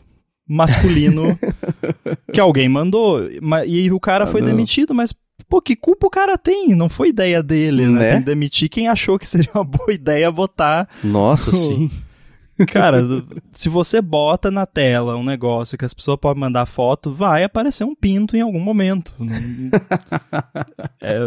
masculino 0.48 1.38
que 2.32 2.40
alguém 2.40 2.70
mandou. 2.70 3.22
E 3.66 3.92
o 3.92 4.00
cara 4.00 4.26
ah, 4.26 4.28
foi 4.28 4.42
não. 4.42 4.48
demitido, 4.48 4.94
mas 4.94 5.14
Pô, 5.50 5.62
que 5.62 5.76
culpa 5.76 6.08
o 6.08 6.10
cara 6.10 6.38
tem? 6.38 6.76
Não 6.76 6.88
foi 6.88 7.10
ideia 7.10 7.42
dele, 7.44 7.86
né? 7.88 8.00
né? 8.00 8.10
Tem 8.12 8.20
que 8.20 8.26
demitir 8.26 8.70
quem 8.70 8.88
achou 8.88 9.20
que 9.20 9.28
seria 9.28 9.52
uma 9.54 9.64
boa 9.64 9.92
ideia 9.92 10.32
botar. 10.32 10.88
Nossa, 11.04 11.50
o... 11.50 11.54
sim. 11.54 11.92
Cara, 12.68 13.00
se 13.52 13.68
você 13.68 14.02
bota 14.02 14.52
na 14.52 14.66
tela 14.66 15.18
um 15.18 15.24
negócio 15.24 15.78
que 15.78 15.86
as 15.86 15.94
pessoas 15.94 16.20
podem 16.20 16.40
mandar 16.40 16.66
foto, 16.66 17.12
vai 17.12 17.44
aparecer 17.44 17.84
um 17.84 17.96
pinto 17.96 18.38
em 18.38 18.42
algum 18.42 18.60
momento. 18.60 19.14
É... 21.04 21.18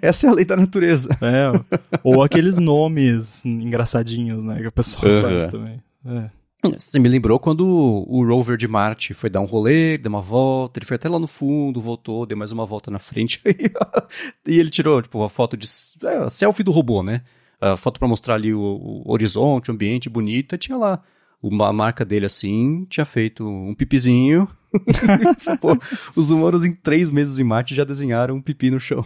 Essa 0.00 0.26
é 0.26 0.30
a 0.30 0.32
lei 0.32 0.44
da 0.44 0.56
natureza. 0.56 1.10
É. 1.20 1.78
Ou 2.02 2.22
aqueles 2.22 2.58
nomes 2.58 3.44
engraçadinhos, 3.44 4.42
né? 4.42 4.58
Que 4.58 4.66
a 4.66 4.72
pessoa 4.72 5.12
uhum. 5.12 5.22
faz 5.22 5.48
também. 5.48 5.82
É. 6.06 6.30
Você 6.62 6.98
me 6.98 7.08
lembrou 7.08 7.38
quando 7.38 7.66
o 7.66 8.22
rover 8.24 8.56
de 8.56 8.68
Marte 8.68 9.14
foi 9.14 9.30
dar 9.30 9.40
um 9.40 9.46
rolê, 9.46 9.96
deu 9.96 10.10
uma 10.10 10.20
volta, 10.20 10.78
ele 10.78 10.86
foi 10.86 10.96
até 10.96 11.08
lá 11.08 11.18
no 11.18 11.26
fundo, 11.26 11.80
voltou, 11.80 12.26
deu 12.26 12.36
mais 12.36 12.52
uma 12.52 12.66
volta 12.66 12.90
na 12.90 12.98
frente. 12.98 13.40
e 14.46 14.58
ele 14.58 14.68
tirou, 14.68 15.00
tipo, 15.00 15.22
a 15.22 15.28
foto 15.28 15.56
de. 15.56 15.66
É, 16.04 16.16
a 16.18 16.30
selfie 16.30 16.62
do 16.62 16.70
robô, 16.70 17.02
né? 17.02 17.22
A 17.60 17.76
foto 17.76 17.98
para 17.98 18.08
mostrar 18.08 18.34
ali 18.34 18.52
o, 18.52 18.60
o, 18.60 19.10
horizonte, 19.10 19.70
o 19.70 19.74
ambiente 19.74 20.10
bonito, 20.10 20.58
tinha 20.58 20.76
lá 20.76 21.02
uma 21.42 21.72
marca 21.72 22.04
dele 22.04 22.26
assim, 22.26 22.86
tinha 22.90 23.06
feito 23.06 23.48
um 23.48 23.74
pipizinho. 23.74 24.46
Pô, 25.60 25.76
os 26.14 26.30
humanos 26.30 26.64
em 26.64 26.74
três 26.74 27.10
meses 27.10 27.38
em 27.38 27.44
Marte 27.44 27.74
já 27.74 27.84
desenharam 27.84 28.36
um 28.36 28.42
pipi 28.42 28.70
no 28.70 28.78
chão. 28.78 29.04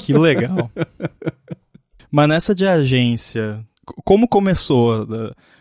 Que 0.00 0.12
legal. 0.12 0.70
Mas 2.12 2.28
nessa 2.28 2.54
de 2.54 2.66
agência, 2.66 3.64
como 4.04 4.28
começou? 4.28 5.06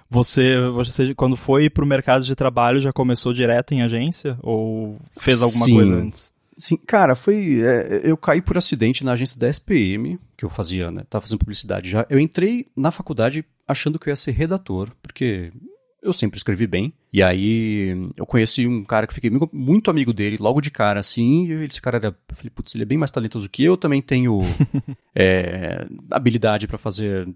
Você, 0.09 0.57
você 0.73 1.13
quando 1.13 1.35
foi 1.35 1.69
para 1.69 1.83
o 1.83 1.87
mercado 1.87 2.25
de 2.25 2.35
trabalho, 2.35 2.81
já 2.81 2.91
começou 2.91 3.33
direto 3.33 3.73
em 3.73 3.81
agência? 3.81 4.37
Ou 4.41 4.97
fez 5.17 5.41
alguma 5.41 5.65
Sim. 5.65 5.73
coisa 5.73 5.95
antes? 5.95 6.33
Sim, 6.57 6.75
cara, 6.75 7.15
foi. 7.15 7.61
É, 7.61 8.01
eu 8.03 8.17
caí 8.17 8.41
por 8.41 8.57
acidente 8.57 9.05
na 9.05 9.13
agência 9.13 9.39
da 9.39 9.47
SPM, 9.47 10.19
que 10.35 10.43
eu 10.43 10.49
fazia, 10.49 10.91
né? 10.91 11.03
Tava 11.09 11.21
fazendo 11.21 11.39
publicidade 11.39 11.89
já. 11.89 12.05
Eu 12.09 12.19
entrei 12.19 12.67
na 12.75 12.91
faculdade 12.91 13.45
achando 13.65 13.97
que 13.97 14.09
eu 14.09 14.11
ia 14.11 14.15
ser 14.15 14.31
redator, 14.31 14.89
porque 15.01 15.53
eu 16.01 16.11
sempre 16.11 16.37
escrevi 16.37 16.67
bem. 16.67 16.93
E 17.11 17.23
aí 17.23 18.11
eu 18.15 18.25
conheci 18.25 18.67
um 18.67 18.83
cara 18.83 19.07
que 19.07 19.13
fiquei 19.13 19.31
muito 19.53 19.89
amigo 19.89 20.13
dele, 20.13 20.37
logo 20.39 20.59
de 20.59 20.69
cara, 20.69 20.99
assim. 20.99 21.47
E 21.47 21.65
esse 21.65 21.81
cara 21.81 21.97
era. 21.97 22.07
Eu 22.07 22.35
falei, 22.35 22.49
putz, 22.49 22.75
ele 22.75 22.83
é 22.83 22.85
bem 22.85 22.97
mais 22.97 23.11
talentoso 23.11 23.49
que 23.49 23.63
eu, 23.63 23.77
também 23.77 24.01
tenho 24.01 24.41
é, 25.15 25.87
habilidade 26.11 26.67
para 26.67 26.77
fazer. 26.77 27.27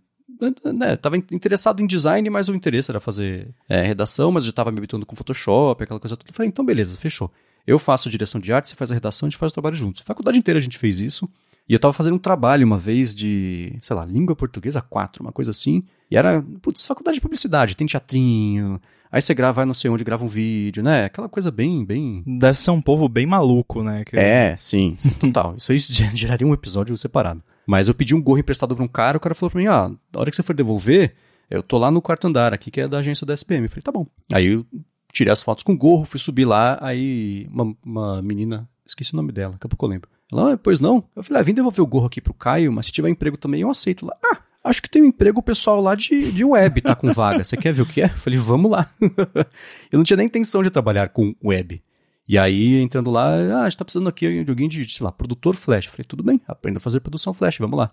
Né, 0.74 0.96
tava 0.96 1.18
interessado 1.18 1.82
em 1.82 1.88
design, 1.88 2.30
mas 2.30 2.50
o 2.50 2.56
interesse 2.56 2.92
era 2.92 3.00
fazer 3.00 3.50
é, 3.68 3.84
redação, 3.84 4.32
mas 4.32 4.46
já 4.46 4.52
tava 4.52 4.72
me 4.72 4.78
habituando 4.78 5.06
com 5.06 5.16
Photoshop, 5.16 5.84
aquela 5.84 6.00
coisa 6.00 6.16
toda. 6.16 6.30
Eu 6.30 6.34
falei, 6.34 6.50
então 6.50 6.66
beleza, 6.66 6.98
fechou. 6.98 7.32
Eu 7.66 7.80
faço 7.80 8.10
direção 8.10 8.42
de 8.42 8.52
arte, 8.52 8.70
você 8.70 8.76
faz 8.76 8.92
a 8.92 8.94
redação, 8.94 9.28
a 9.28 9.30
gente 9.30 9.40
faz 9.40 9.52
o 9.52 9.54
trabalho 9.54 9.76
juntos. 9.76 10.02
A 10.02 10.06
faculdade 10.06 10.38
inteira 10.38 10.60
a 10.60 10.62
gente 10.62 10.78
fez 10.78 11.00
isso. 11.00 11.30
E 11.68 11.74
eu 11.74 11.80
tava 11.80 11.94
fazendo 11.94 12.16
um 12.16 12.20
trabalho 12.20 12.66
uma 12.66 12.78
vez 12.78 13.16
de, 13.16 13.78
sei 13.82 13.96
lá, 13.96 14.06
língua 14.06 14.36
portuguesa 14.36 14.82
4, 14.82 15.24
uma 15.24 15.32
coisa 15.32 15.52
assim. 15.52 15.84
E 16.12 16.18
era, 16.18 16.44
putz, 16.62 16.86
faculdade 16.86 17.16
de 17.16 17.22
publicidade, 17.22 17.76
tem 17.76 17.88
teatrinho. 17.88 18.82
Aí 19.10 19.22
você 19.22 19.34
grava, 19.34 19.54
vai 19.54 19.66
não 19.66 19.74
sei 19.74 19.90
onde, 19.90 20.04
grava 20.04 20.26
um 20.26 20.28
vídeo, 20.28 20.84
né? 20.84 21.06
Aquela 21.06 21.30
coisa 21.30 21.52
bem, 21.52 21.86
bem... 21.86 22.24
Deve 22.26 22.58
ser 22.58 22.72
um 22.72 22.82
povo 22.82 23.08
bem 23.08 23.26
maluco, 23.26 23.82
né? 23.82 24.04
Que... 24.04 24.18
É, 24.18 24.58
sim, 24.58 24.98
total. 25.20 25.56
Isso 25.56 25.72
aí 25.72 25.78
geraria 26.14 26.46
um 26.46 26.54
episódio 26.54 26.98
separado. 26.98 27.42
Mas 27.66 27.88
eu 27.88 27.94
pedi 27.94 28.14
um 28.14 28.22
gorro 28.22 28.40
emprestado 28.40 28.76
pra 28.76 28.84
um 28.84 28.88
cara, 28.88 29.18
o 29.18 29.22
cara 29.22 29.36
falou 29.36 29.52
pra 29.52 29.62
mim, 29.62 29.68
ah, 29.68 29.90
na 29.90 30.20
hora 30.20 30.30
que 30.30 30.36
você 30.36 30.44
for 30.44 30.56
devolver, 30.56 31.16
eu 31.50 31.64
tô 31.64 31.78
lá 31.78 31.90
no 31.92 32.02
quarto 32.02 32.28
andar 32.28 32.54
aqui, 32.54 32.72
que 32.72 32.82
é 32.82 32.88
da 32.88 33.00
agência 33.00 33.26
da 33.26 33.34
SPM. 33.34 33.64
Eu 33.64 33.70
falei, 33.70 33.84
tá 33.84 33.92
bom. 33.92 34.06
Aí 34.32 34.48
eu 34.48 34.66
tirei 35.12 35.32
as 35.32 35.42
fotos 35.42 35.64
com 35.64 35.74
o 35.74 35.78
gorro, 35.78 36.04
fui 36.04 36.20
subir 36.20 36.46
lá, 36.46 36.78
aí 36.82 37.48
uma, 37.52 37.76
uma 37.86 38.22
menina, 38.22 38.68
esqueci 38.86 39.14
o 39.14 39.16
nome 39.16 39.32
dela, 39.32 39.54
daqui 39.54 39.68
a 39.68 39.70
pouco 39.70 39.86
eu 39.86 39.90
lembro. 39.90 40.10
Ela, 40.32 40.54
ah, 40.54 40.58
pois 40.58 40.80
não? 40.80 41.04
Eu 41.16 41.24
falei, 41.24 41.42
ah, 41.42 41.44
vim 41.44 41.54
devolver 41.54 41.82
o 41.82 41.88
gorro 41.88 42.08
aqui 42.08 42.20
pro 42.20 42.34
Caio, 42.34 42.72
mas 42.72 42.88
se 42.88 42.92
tiver 42.92 43.10
emprego 43.10 43.38
também 43.38 43.62
eu 43.62 43.70
aceito 43.70 44.06
lá. 44.06 44.16
Ah, 44.26 44.40
acho 44.64 44.82
que 44.82 44.90
tem 44.90 45.04
um 45.04 45.06
emprego 45.06 45.44
pessoal 45.44 45.80
lá 45.80 45.94
de, 45.94 46.32
de 46.32 46.44
web, 46.44 46.82
tá 46.82 46.96
com 46.96 47.14
vaga. 47.14 47.44
Você 47.44 47.56
quer 47.56 47.72
ver 47.72 47.84
o 47.84 47.86
que 47.86 48.02
é? 48.02 48.06
Eu 48.06 48.10
falei, 48.10 48.40
vamos 48.40 48.72
lá. 48.72 48.90
eu 49.92 49.98
não 49.98 50.04
tinha 50.04 50.18
nem 50.18 50.26
intenção 50.26 50.64
de 50.64 50.72
trabalhar 50.72 51.10
com 51.10 51.36
web. 51.44 51.82
E 52.28 52.38
aí, 52.38 52.82
entrando 52.82 53.12
lá, 53.12 53.36
ah, 53.36 53.62
a 53.62 53.70
gente 53.70 53.78
tá 53.78 53.86
precisando 53.86 54.08
aqui 54.08 54.44
de 54.44 54.50
alguém 54.50 54.70
de, 54.70 54.86
sei 54.86 55.04
lá, 55.04 55.12
produtor 55.12 55.56
Flash. 55.56 55.86
Eu 55.86 55.92
falei, 55.92 56.06
tudo 56.06 56.24
bem, 56.24 56.40
aprenda 56.48 56.78
a 56.78 56.82
fazer 56.82 57.00
produção 57.02 57.34
Flash, 57.34 57.58
vamos 57.58 57.78
lá. 57.78 57.92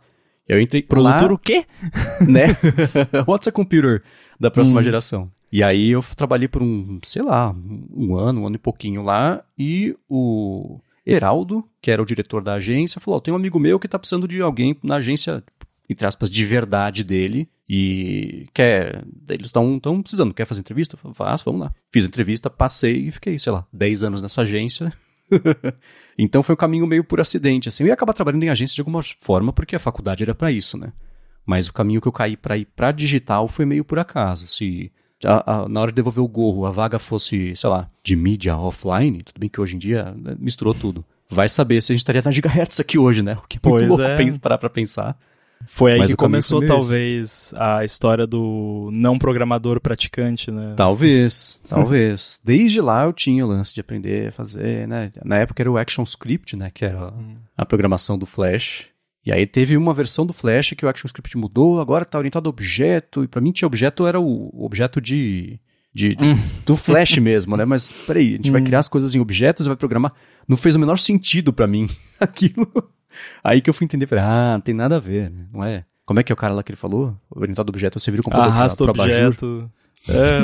Eu 0.49 0.61
entrei 0.61 0.83
Produtor 0.83 1.29
lá, 1.29 1.35
o 1.35 1.39
quê? 1.39 1.65
Né? 2.27 2.57
What's 3.27 3.47
a 3.47 3.53
computer 3.53 4.03
da 4.39 4.51
próxima 4.51 4.81
hum. 4.81 4.83
geração? 4.83 5.31
E 5.53 5.63
aí 5.63 5.91
eu 5.91 6.03
trabalhei 6.17 6.49
por 6.49 6.63
um, 6.63 6.99
sei 7.05 7.23
lá, 7.23 7.55
um 7.95 8.17
ano, 8.17 8.43
um 8.43 8.47
ano 8.47 8.57
e 8.57 8.59
pouquinho 8.59 9.03
lá, 9.03 9.45
e 9.57 9.97
o 10.09 10.81
Heraldo, 11.07 11.65
que 11.81 11.91
era 11.91 12.03
o 12.03 12.07
diretor 12.07 12.43
da 12.43 12.55
agência, 12.55 13.01
falou: 13.01 13.19
oh, 13.19 13.21
tem 13.21 13.33
um 13.33 13.37
amigo 13.37 13.59
meu 13.59 13.79
que 13.79 13.89
tá 13.89 13.99
precisando 13.99 14.27
de 14.27 14.41
alguém 14.41 14.77
na 14.83 14.97
agência, 14.97 15.43
entre 15.91 16.07
aspas, 16.07 16.31
de 16.31 16.45
verdade 16.45 17.03
dele. 17.03 17.49
E 17.69 18.47
quer. 18.55 19.05
Eles 19.29 19.47
estão 19.47 19.79
precisando, 20.01 20.33
quer 20.33 20.45
fazer 20.45 20.61
entrevista? 20.61 20.97
Faço, 21.15 21.45
vamos 21.45 21.63
lá. 21.63 21.75
Fiz 21.93 22.05
entrevista, 22.05 22.49
passei 22.49 23.09
e 23.09 23.11
fiquei, 23.11 23.39
sei 23.39 23.53
lá, 23.53 23.67
10 23.73 24.05
anos 24.05 24.23
nessa 24.23 24.43
agência. 24.43 24.93
então 26.17 26.43
foi 26.43 26.55
um 26.55 26.59
caminho 26.59 26.87
meio 26.87 27.03
por 27.03 27.21
acidente, 27.21 27.69
assim. 27.69 27.83
Eu 27.83 27.89
ia 27.89 27.95
acabar 27.95 28.13
trabalhando 28.13 28.45
em 28.45 28.49
agência 28.49 28.75
de 28.75 28.81
alguma 28.81 29.01
forma, 29.03 29.53
porque 29.53 29.75
a 29.75 29.81
faculdade 29.81 30.23
era 30.23 30.35
para 30.35 30.53
isso, 30.53 30.79
né? 30.79 30.93
Mas 31.45 31.69
o 31.69 31.73
caminho 31.73 32.01
que 32.01 32.09
eu 32.09 32.13
caí 32.13 32.37
para 32.37 32.57
ir 32.57 32.67
para 32.67 32.93
digital 32.93 33.49
foi 33.49 33.65
meio 33.65 33.85
por 33.85 33.99
acaso. 33.99 34.47
Se 34.47 34.93
a, 35.25 35.63
a, 35.63 35.69
na 35.69 35.81
hora 35.81 35.91
de 35.91 35.97
devolver 35.97 36.23
o 36.23 36.29
gorro, 36.29 36.67
a 36.67 36.71
vaga 36.71 36.99
fosse, 36.99 37.55
sei 37.57 37.71
lá, 37.71 37.91
de 38.03 38.15
mídia 38.15 38.57
offline, 38.57 39.23
tudo 39.23 39.41
bem 39.41 39.49
que 39.49 39.61
hoje 39.61 39.75
em 39.75 39.79
dia 39.79 40.15
né, 40.17 40.37
misturou 40.39 40.75
tudo. 40.75 41.05
Vai 41.29 41.49
saber 41.49 41.81
se 41.83 41.93
a 41.93 41.95
gente 41.95 42.01
estaria 42.01 42.23
na 42.25 42.31
Gigahertz 42.31 42.81
aqui 42.81 42.99
hoje, 42.99 43.23
né? 43.23 43.35
O 43.35 43.47
que 43.49 43.59
é 43.59 43.69
muito 43.69 43.87
pois 43.87 43.89
louco 43.89 44.03
é. 44.03 44.39
parar 44.39 44.59
pra 44.59 44.69
pensar. 44.69 45.17
Foi 45.67 45.93
aí 45.93 45.99
Mas 45.99 46.11
que 46.11 46.17
começou, 46.17 46.65
talvez, 46.67 47.53
a 47.57 47.85
história 47.85 48.27
do 48.27 48.91
não 48.93 49.19
programador 49.19 49.81
praticante, 49.81 50.51
né? 50.51 50.75
Talvez, 50.77 51.61
talvez. 51.69 52.41
Desde 52.45 52.81
lá 52.81 53.05
eu 53.05 53.13
tinha 53.13 53.45
o 53.45 53.49
lance 53.49 53.73
de 53.75 53.81
aprender 53.81 54.29
a 54.29 54.33
fazer, 54.33 54.89
né? 54.89 55.13
Na 55.25 55.37
época 55.37 55.63
era 55.63 55.71
o 55.71 55.77
ActionScript, 55.77 56.57
né? 56.57 56.71
Que 56.73 56.85
era 56.87 57.09
hum. 57.09 57.37
a 57.57 57.67
programação 57.67 58.19
do 58.19 58.27
Flash. 58.27 58.89
E 59.25 59.31
aí 59.31 59.47
teve 59.47 59.77
uma 59.77 59.93
versão 59.93 60.25
do 60.25 60.33
Flash 60.33 60.73
que 60.77 60.85
o 60.85 60.89
ActionScript 60.89 61.37
mudou, 61.37 61.81
agora 61.81 62.05
está 62.05 62.17
orientado 62.17 62.49
a 62.49 62.51
objeto, 62.51 63.23
e 63.23 63.29
para 63.29 63.41
mim 63.41 63.53
tinha 63.53 63.67
objeto 63.67 64.07
era 64.07 64.19
o 64.19 64.51
objeto 64.65 64.99
de, 64.99 65.61
de, 65.95 66.15
de 66.15 66.25
hum. 66.25 66.39
do 66.65 66.75
Flash 66.75 67.19
mesmo, 67.21 67.55
né? 67.57 67.67
Mas 67.67 67.93
peraí, 67.93 68.29
a 68.29 68.37
gente 68.37 68.49
hum. 68.49 68.53
vai 68.53 68.63
criar 68.63 68.79
as 68.79 68.89
coisas 68.89 69.15
em 69.15 69.21
objetos 69.21 69.67
e 69.67 69.69
vai 69.69 69.77
programar. 69.77 70.13
Não 70.49 70.57
fez 70.57 70.75
o 70.75 70.81
menor 70.81 70.99
sentido 70.99 71.53
para 71.53 71.67
mim 71.67 71.87
aquilo. 72.19 72.67
Aí 73.43 73.61
que 73.61 73.71
eu 73.71 73.75
fui 73.75 73.85
entender, 73.85 74.07
falei, 74.07 74.25
ah, 74.25 74.53
não 74.55 74.61
tem 74.61 74.75
nada 74.75 74.97
a 74.97 75.01
ver, 75.01 75.31
né? 75.31 75.47
não 75.53 75.65
é? 75.65 75.85
Como 76.05 76.19
é 76.19 76.23
que 76.23 76.33
é 76.33 76.35
o 76.35 76.37
cara 76.37 76.55
lá 76.55 76.63
que 76.63 76.73
ele 76.73 76.77
falou? 76.77 77.17
Orientado 77.31 77.71
objeto, 77.71 78.01
você 78.01 78.11
vira 78.11 78.21
o 78.21 78.25
computador 78.25 78.51
Arrasta 78.51 78.85
pra 78.85 79.05
objeto. 79.05 79.71
É, 80.09 80.41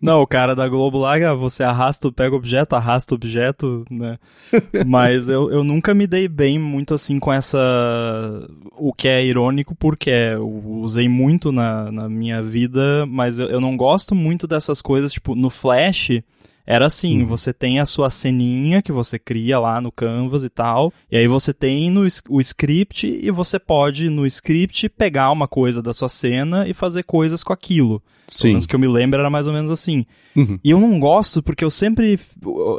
não, 0.00 0.22
o 0.22 0.26
cara 0.26 0.54
da 0.54 0.68
Globo 0.68 0.98
lá, 0.98 1.14
ah, 1.16 1.34
você 1.34 1.64
arrasta, 1.64 2.12
pega 2.12 2.36
objeto, 2.36 2.76
arrasta 2.76 3.14
objeto, 3.14 3.84
né? 3.90 4.18
Mas 4.86 5.28
eu, 5.28 5.50
eu 5.50 5.64
nunca 5.64 5.92
me 5.92 6.06
dei 6.06 6.28
bem 6.28 6.58
muito 6.58 6.94
assim 6.94 7.18
com 7.18 7.32
essa. 7.32 7.58
O 8.76 8.92
que 8.92 9.08
é 9.08 9.24
irônico, 9.24 9.74
porque 9.74 10.10
eu 10.10 10.48
usei 10.80 11.08
muito 11.08 11.50
na, 11.50 11.90
na 11.90 12.08
minha 12.08 12.40
vida, 12.40 13.04
mas 13.06 13.38
eu, 13.38 13.48
eu 13.48 13.60
não 13.60 13.76
gosto 13.76 14.14
muito 14.14 14.46
dessas 14.46 14.80
coisas, 14.80 15.12
tipo, 15.12 15.34
no 15.34 15.50
Flash. 15.50 16.22
Era 16.66 16.86
assim, 16.86 17.20
uhum. 17.20 17.26
você 17.26 17.52
tem 17.52 17.78
a 17.78 17.84
sua 17.84 18.08
ceninha 18.08 18.80
que 18.80 18.90
você 18.90 19.18
cria 19.18 19.58
lá 19.58 19.80
no 19.80 19.92
Canvas 19.92 20.44
e 20.44 20.48
tal, 20.48 20.92
e 21.10 21.16
aí 21.16 21.28
você 21.28 21.52
tem 21.52 21.90
no, 21.90 22.06
o 22.28 22.40
script 22.40 23.06
e 23.06 23.30
você 23.30 23.58
pode 23.58 24.08
no 24.08 24.26
script 24.26 24.88
pegar 24.88 25.30
uma 25.30 25.46
coisa 25.46 25.82
da 25.82 25.92
sua 25.92 26.08
cena 26.08 26.66
e 26.66 26.72
fazer 26.72 27.02
coisas 27.02 27.44
com 27.44 27.52
aquilo. 27.52 28.02
Sim. 28.26 28.52
Pelo 28.52 28.66
que 28.66 28.74
eu 28.74 28.80
me 28.80 28.88
lembro 28.88 29.20
era 29.20 29.28
mais 29.28 29.46
ou 29.46 29.52
menos 29.52 29.70
assim. 29.70 30.06
Uhum. 30.34 30.58
E 30.64 30.70
eu 30.70 30.80
não 30.80 30.98
gosto 30.98 31.42
porque 31.42 31.64
eu 31.64 31.70
sempre 31.70 32.18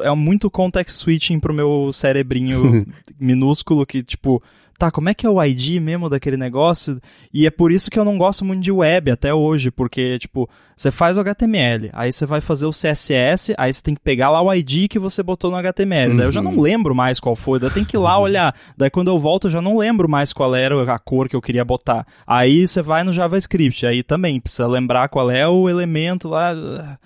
é 0.01 0.15
muito 0.15 0.49
context 0.49 0.97
switching 0.97 1.39
pro 1.39 1.53
meu 1.53 1.91
cerebrinho 1.93 2.85
minúsculo 3.19 3.85
que 3.85 4.01
tipo 4.01 4.41
tá, 4.77 4.91
como 4.91 5.09
é 5.09 5.13
que 5.13 5.25
é 5.25 5.29
o 5.29 5.43
ID 5.43 5.81
mesmo 5.81 6.09
daquele 6.09 6.37
negócio? 6.37 6.99
E 7.33 7.45
é 7.45 7.49
por 7.49 7.71
isso 7.71 7.89
que 7.89 7.97
eu 7.97 8.05
não 8.05 8.17
gosto 8.17 8.43
muito 8.43 8.61
de 8.61 8.71
web 8.71 9.09
até 9.11 9.33
hoje, 9.33 9.71
porque, 9.71 10.19
tipo, 10.19 10.49
você 10.75 10.91
faz 10.91 11.17
o 11.17 11.21
HTML, 11.21 11.89
aí 11.93 12.11
você 12.11 12.25
vai 12.25 12.41
fazer 12.41 12.65
o 12.65 12.71
CSS, 12.71 13.53
aí 13.57 13.73
você 13.73 13.81
tem 13.81 13.95
que 13.95 14.01
pegar 14.01 14.29
lá 14.29 14.41
o 14.41 14.53
ID 14.53 14.89
que 14.89 14.99
você 14.99 15.23
botou 15.23 15.49
no 15.49 15.57
HTML. 15.57 16.11
Uhum. 16.11 16.17
Daí 16.17 16.27
eu 16.27 16.31
já 16.31 16.41
não 16.41 16.55
uhum. 16.55 16.61
lembro 16.61 16.93
mais 16.93 17.19
qual 17.19 17.35
foi, 17.35 17.59
daí 17.59 17.69
eu 17.69 17.73
tenho 17.73 17.85
que 17.85 17.95
ir 17.95 17.99
lá 17.99 18.17
olhar. 18.17 18.53
Daí 18.77 18.89
quando 18.89 19.07
eu 19.07 19.17
volto 19.17 19.47
eu 19.47 19.51
já 19.51 19.61
não 19.61 19.77
lembro 19.77 20.09
mais 20.09 20.33
qual 20.33 20.53
era 20.53 20.93
a 20.93 20.99
cor 20.99 21.29
que 21.29 21.35
eu 21.35 21.41
queria 21.41 21.63
botar. 21.63 22.05
Aí 22.27 22.67
você 22.67 22.81
vai 22.81 23.03
no 23.03 23.13
JavaScript, 23.13 23.85
aí 23.85 24.03
também 24.03 24.39
precisa 24.39 24.67
lembrar 24.67 25.09
qual 25.09 25.31
é 25.31 25.47
o 25.47 25.69
elemento 25.69 26.27
lá. 26.27 26.97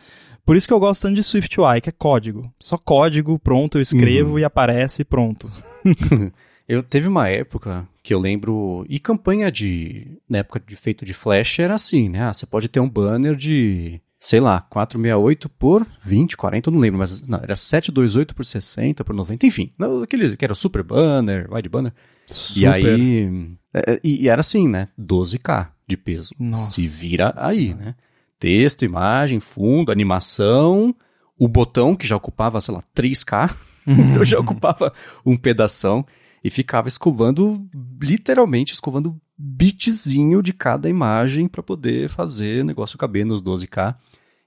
Por 0.43 0.55
isso 0.55 0.67
que 0.67 0.73
eu 0.73 0.79
gosto 0.79 1.03
tanto 1.03 1.13
de 1.13 1.21
SwiftUI, 1.23 1.79
que 1.79 1.89
é 1.89 1.93
código. 1.95 2.51
Só 2.59 2.75
código, 2.75 3.37
pronto, 3.37 3.77
eu 3.77 3.81
escrevo 3.81 4.31
uhum. 4.31 4.39
e 4.39 4.43
aparece 4.43 5.03
pronto. 5.03 5.49
Eu 6.69 6.83
teve 6.83 7.07
uma 7.07 7.27
época 7.27 7.89
que 8.03 8.13
eu 8.13 8.19
lembro. 8.19 8.85
E 8.87 8.99
campanha 8.99 9.51
de. 9.51 10.19
Na 10.29 10.37
época 10.37 10.61
de 10.65 10.75
feito 10.75 11.03
de 11.03 11.15
Flash 11.15 11.57
era 11.57 11.73
assim, 11.73 12.07
né? 12.09 12.21
Ah, 12.21 12.31
você 12.31 12.45
pode 12.45 12.67
ter 12.67 12.79
um 12.79 12.87
banner 12.87 13.35
de. 13.35 13.99
Sei 14.19 14.39
lá, 14.39 14.61
468 14.61 15.49
por 15.49 15.87
20, 15.99 16.37
40, 16.37 16.69
eu 16.69 16.73
não 16.73 16.79
lembro, 16.79 16.99
mas 16.99 17.25
não, 17.27 17.39
era 17.39 17.55
728 17.55 18.35
por 18.35 18.45
60, 18.45 19.03
por 19.03 19.15
90, 19.15 19.47
enfim. 19.47 19.71
Aquele 20.03 20.35
que 20.35 20.45
era 20.45 20.53
super 20.53 20.83
banner, 20.83 21.51
wide 21.51 21.69
banner. 21.69 21.93
Super. 22.27 22.59
E 22.59 22.67
aí. 22.67 23.55
É, 23.73 23.93
é, 23.93 23.99
e, 24.03 24.23
e 24.25 24.29
era 24.29 24.41
assim, 24.41 24.67
né? 24.67 24.89
12K 24.99 25.69
de 25.87 25.97
peso. 25.97 26.35
Nossa. 26.37 26.73
Se 26.73 26.87
vira 26.87 27.33
aí, 27.35 27.73
né? 27.73 27.95
Texto, 28.37 28.85
imagem, 28.85 29.39
fundo, 29.39 29.91
animação, 29.91 30.93
o 31.35 31.47
botão 31.47 31.95
que 31.95 32.05
já 32.05 32.15
ocupava, 32.15 32.61
sei 32.61 32.75
lá, 32.75 32.83
3K. 32.95 33.55
então 33.87 34.23
já 34.23 34.37
ocupava 34.39 34.93
um 35.25 35.35
pedação 35.35 36.05
e 36.43 36.49
ficava 36.49 36.87
escovando, 36.87 37.67
literalmente 38.01 38.73
escovando 38.73 39.19
bitzinho 39.37 40.41
de 40.41 40.53
cada 40.53 40.89
imagem 40.89 41.47
para 41.47 41.63
poder 41.63 42.09
fazer 42.09 42.61
o 42.61 42.65
negócio 42.65 42.97
caber 42.97 43.25
nos 43.25 43.41
12K. 43.41 43.95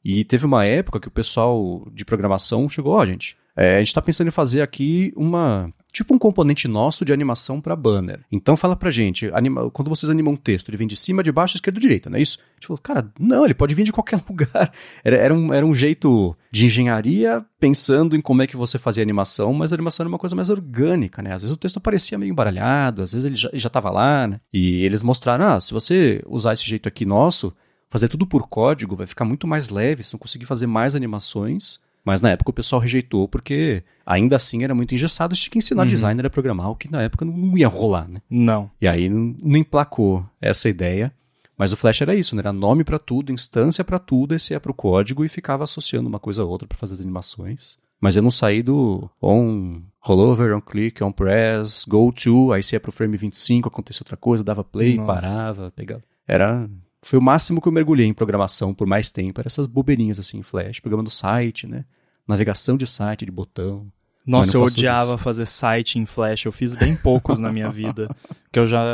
E 0.05 0.25
teve 0.25 0.45
uma 0.45 0.65
época 0.65 0.99
que 0.99 1.09
o 1.09 1.13
pessoal 1.13 1.87
de 1.93 2.05
programação 2.05 2.69
chegou, 2.69 2.95
ó, 2.95 3.03
oh, 3.03 3.07
gente, 3.07 3.37
é, 3.57 3.77
a 3.77 3.79
gente 3.79 3.89
está 3.89 4.03
pensando 4.03 4.29
em 4.29 4.33
fazer 4.33 4.63
aqui 4.63 5.13
uma 5.17 5.73
tipo 5.93 6.15
um 6.15 6.19
componente 6.19 6.67
nosso 6.67 7.05
de 7.05 7.13
animação 7.13 7.61
para 7.61 7.77
banner. 7.77 8.21
Então 8.33 8.57
fala 8.57 8.75
pra 8.75 8.91
gente, 8.91 9.31
anima, 9.35 9.71
quando 9.71 9.89
vocês 9.89 10.09
animam 10.09 10.33
um 10.33 10.37
texto, 10.37 10.71
ele 10.71 10.77
vem 10.79 10.89
de 10.89 10.97
cima, 10.97 11.23
de 11.23 11.31
baixo, 11.31 11.57
esquerda, 11.57 11.79
direita, 11.79 12.09
não 12.09 12.17
é 12.17 12.23
isso? 12.23 12.39
A 12.41 12.55
gente 12.55 12.67
falou, 12.67 12.81
cara, 12.83 13.13
não, 13.19 13.45
ele 13.45 13.55
pode 13.55 13.75
vir 13.75 13.85
de 13.85 13.93
qualquer 13.93 14.21
lugar. 14.29 14.73
Era, 15.05 15.17
era, 15.17 15.35
um, 15.35 15.53
era 15.53 15.67
um 15.67 15.75
jeito 15.75 16.35
de 16.51 16.67
engenharia 16.67 17.45
pensando 17.61 18.17
em 18.17 18.21
como 18.21 18.43
é 18.43 18.47
que 18.47 18.57
você 18.57 18.79
fazia 18.79 19.03
animação, 19.03 19.53
mas 19.53 19.73
a 19.73 19.77
animação 19.77 20.05
era 20.05 20.09
uma 20.09 20.19
coisa 20.19 20.35
mais 20.35 20.49
orgânica, 20.49 21.21
né? 21.21 21.35
Às 21.35 21.43
vezes 21.43 21.55
o 21.55 21.59
texto 21.59 21.81
parecia 21.81 22.19
meio 22.19 22.31
embaralhado, 22.31 23.03
às 23.03 23.13
vezes 23.13 23.27
ele 23.27 23.37
já, 23.37 23.51
já 23.53 23.69
tava 23.69 23.91
lá, 23.91 24.27
né? 24.27 24.41
E 24.53 24.85
eles 24.85 25.03
mostraram, 25.03 25.47
ah, 25.47 25.61
se 25.61 25.75
você 25.75 26.23
usar 26.27 26.55
esse 26.55 26.65
jeito 26.65 26.89
aqui 26.89 27.05
nosso, 27.05 27.55
fazer 27.91 28.09
tudo 28.09 28.27
por 28.27 28.49
código 28.49 28.97
vai 28.97 29.07
ficar 29.07 29.27
muito 29.27 29.47
mais 29.47 29.69
leve, 29.69 30.03
você 30.03 30.13
vão 30.13 30.21
conseguir 30.21 30.47
fazer 30.47 30.67
mais 30.67 30.97
animações 30.97 31.81
mas 32.05 32.21
na 32.21 32.31
época 32.31 32.51
o 32.51 32.55
pessoal 32.55 32.81
rejeitou 32.81 33.29
porque 33.29 33.83
ainda 34.05 34.37
assim 34.37 34.65
era 34.65 34.75
muito 34.75 34.95
engessado. 34.95 35.35
Tinha 35.35 35.51
que 35.51 35.59
ensinar 35.59 35.83
uhum. 35.83 35.89
designer 35.89 36.27
a 36.27 36.31
programar, 36.31 36.71
o 36.71 36.77
que 36.77 36.91
na 36.91 37.03
época 37.03 37.25
não 37.25 37.57
ia 37.57 37.69
rolar, 37.69 38.09
né? 38.09 38.21
Não. 38.29 38.71
E 38.81 38.89
aí 38.89 39.09
não, 39.09 39.35
não 39.43 39.57
emplacou 39.57 40.25
essa 40.41 40.69
ideia. 40.69 41.13
Mas 41.57 41.73
o 41.73 41.77
Flash 41.77 42.03
era 42.03 42.15
isso, 42.15 42.35
né? 42.35 42.41
Era 42.41 42.53
nome 42.53 42.83
para 42.83 42.99
tudo, 42.99 43.31
instância 43.31 43.85
para 43.85 43.99
tudo, 43.99 44.35
esse 44.35 44.53
é 44.53 44.59
pro 44.59 44.75
código 44.75 45.25
e 45.25 45.29
ficava 45.29 45.63
associando 45.63 46.09
uma 46.09 46.19
coisa 46.19 46.43
a 46.43 46.45
outra 46.45 46.67
para 46.67 46.79
fazer 46.79 46.95
as 46.95 47.01
animações. 47.01 47.79
Mas 48.01 48.17
eu 48.17 48.23
não 48.23 48.33
saí 48.33 48.65
do 48.65 49.09
on, 49.23 49.81
rollover, 50.01 50.57
on 50.57 50.61
click, 50.61 51.05
on 51.05 51.13
press, 51.13 51.85
go 51.87 52.11
to, 52.11 52.53
aí 52.53 52.61
se 52.61 52.75
ia 52.75 52.81
pro 52.81 52.91
frame 52.91 53.17
25, 53.17 53.69
acontecia 53.69 54.03
outra 54.03 54.17
coisa, 54.17 54.43
dava 54.43 54.65
play, 54.65 54.97
Nossa. 54.97 55.07
parava, 55.07 55.71
pegava. 55.71 56.03
Era 56.27 56.69
foi 57.03 57.19
o 57.19 57.23
máximo 57.23 57.61
que 57.61 57.67
eu 57.67 57.73
mergulhei 57.73 58.07
em 58.07 58.15
programação 58.15 58.73
por 58.73 58.87
mais 58.87 59.11
tempo, 59.11 59.41
era 59.41 59.49
essas 59.49 59.67
bobeirinhas 59.67 60.21
assim 60.21 60.39
em 60.39 60.43
Flash, 60.43 60.81
programando 60.81 61.11
site, 61.11 61.67
né? 61.67 61.85
Navegação 62.27 62.77
de 62.77 62.87
site, 62.87 63.27
de 63.27 63.33
botão. 63.33 63.91
Nossa, 64.25 64.57
eu 64.57 64.63
odiava 64.63 65.19
fazer 65.19 65.47
site 65.47 65.99
em 65.99 66.07
Flash. 66.07 66.45
Eu 66.45 66.53
fiz 66.53 66.77
bem 66.77 66.95
poucos 66.97 67.41
na 67.41 67.53
minha 67.53 67.69
vida. 67.69 68.09
Que 68.53 68.59
eu 68.59 68.67
já. 68.67 68.85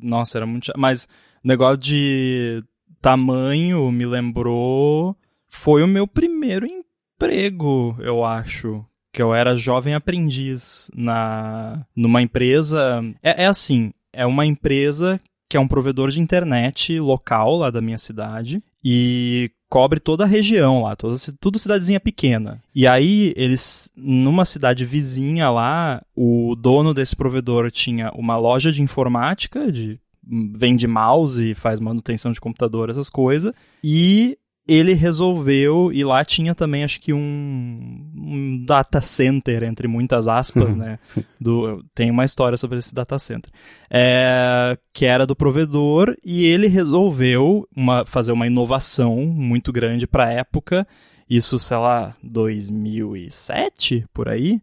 Nossa, 0.00 0.38
era 0.38 0.46
muito. 0.46 0.72
Mas 0.74 1.06
negócio 1.44 1.76
de 1.76 2.64
tamanho 2.98 3.92
me 3.92 4.06
lembrou. 4.06 5.14
Foi 5.48 5.82
o 5.82 5.86
meu 5.86 6.06
primeiro 6.06 6.66
emprego, 6.66 7.94
eu 8.00 8.24
acho. 8.24 8.82
Que 9.12 9.20
eu 9.20 9.34
era 9.34 9.54
jovem 9.54 9.94
aprendiz 9.94 10.90
na 10.94 11.84
numa 11.94 12.22
empresa. 12.22 13.02
É, 13.22 13.44
é 13.44 13.46
assim, 13.46 13.92
é 14.14 14.24
uma 14.24 14.46
empresa 14.46 15.20
que 15.52 15.56
é 15.58 15.60
um 15.60 15.68
provedor 15.68 16.08
de 16.08 16.18
internet 16.18 16.98
local 16.98 17.58
lá 17.58 17.68
da 17.70 17.82
minha 17.82 17.98
cidade. 17.98 18.62
E 18.82 19.50
cobre 19.68 20.00
toda 20.00 20.24
a 20.24 20.26
região 20.26 20.82
lá, 20.82 20.96
toda, 20.96 21.14
tudo 21.38 21.58
cidadezinha 21.58 22.00
pequena. 22.00 22.62
E 22.74 22.86
aí, 22.86 23.34
eles, 23.36 23.92
numa 23.94 24.46
cidade 24.46 24.86
vizinha 24.86 25.50
lá, 25.50 26.02
o 26.16 26.56
dono 26.56 26.94
desse 26.94 27.14
provedor 27.14 27.70
tinha 27.70 28.10
uma 28.14 28.38
loja 28.38 28.72
de 28.72 28.82
informática, 28.82 29.70
de 29.70 30.00
vende 30.26 30.86
mouse, 30.86 31.52
faz 31.52 31.78
manutenção 31.78 32.32
de 32.32 32.40
computador, 32.40 32.88
essas 32.88 33.10
coisas, 33.10 33.52
e 33.84 34.38
ele 34.66 34.94
resolveu, 34.94 35.90
e 35.92 36.02
lá 36.02 36.24
tinha 36.24 36.54
também, 36.54 36.82
acho 36.82 36.98
que 36.98 37.12
um, 37.12 38.10
um 38.32 38.64
data 38.64 39.00
center, 39.00 39.62
entre 39.62 39.86
muitas 39.86 40.26
aspas, 40.28 40.74
né? 40.74 40.98
Do, 41.40 41.84
tem 41.94 42.10
uma 42.10 42.24
história 42.24 42.56
sobre 42.56 42.78
esse 42.78 42.94
data 42.94 43.18
center. 43.18 43.50
É, 43.90 44.76
que 44.92 45.04
era 45.04 45.26
do 45.26 45.36
provedor, 45.36 46.16
e 46.24 46.44
ele 46.44 46.66
resolveu 46.66 47.68
uma, 47.76 48.04
fazer 48.04 48.32
uma 48.32 48.46
inovação 48.46 49.16
muito 49.26 49.72
grande 49.72 50.06
para 50.06 50.26
a 50.26 50.32
época, 50.32 50.86
isso, 51.28 51.58
sei 51.58 51.76
lá, 51.76 52.14
2007, 52.22 54.06
por 54.12 54.28
aí, 54.28 54.60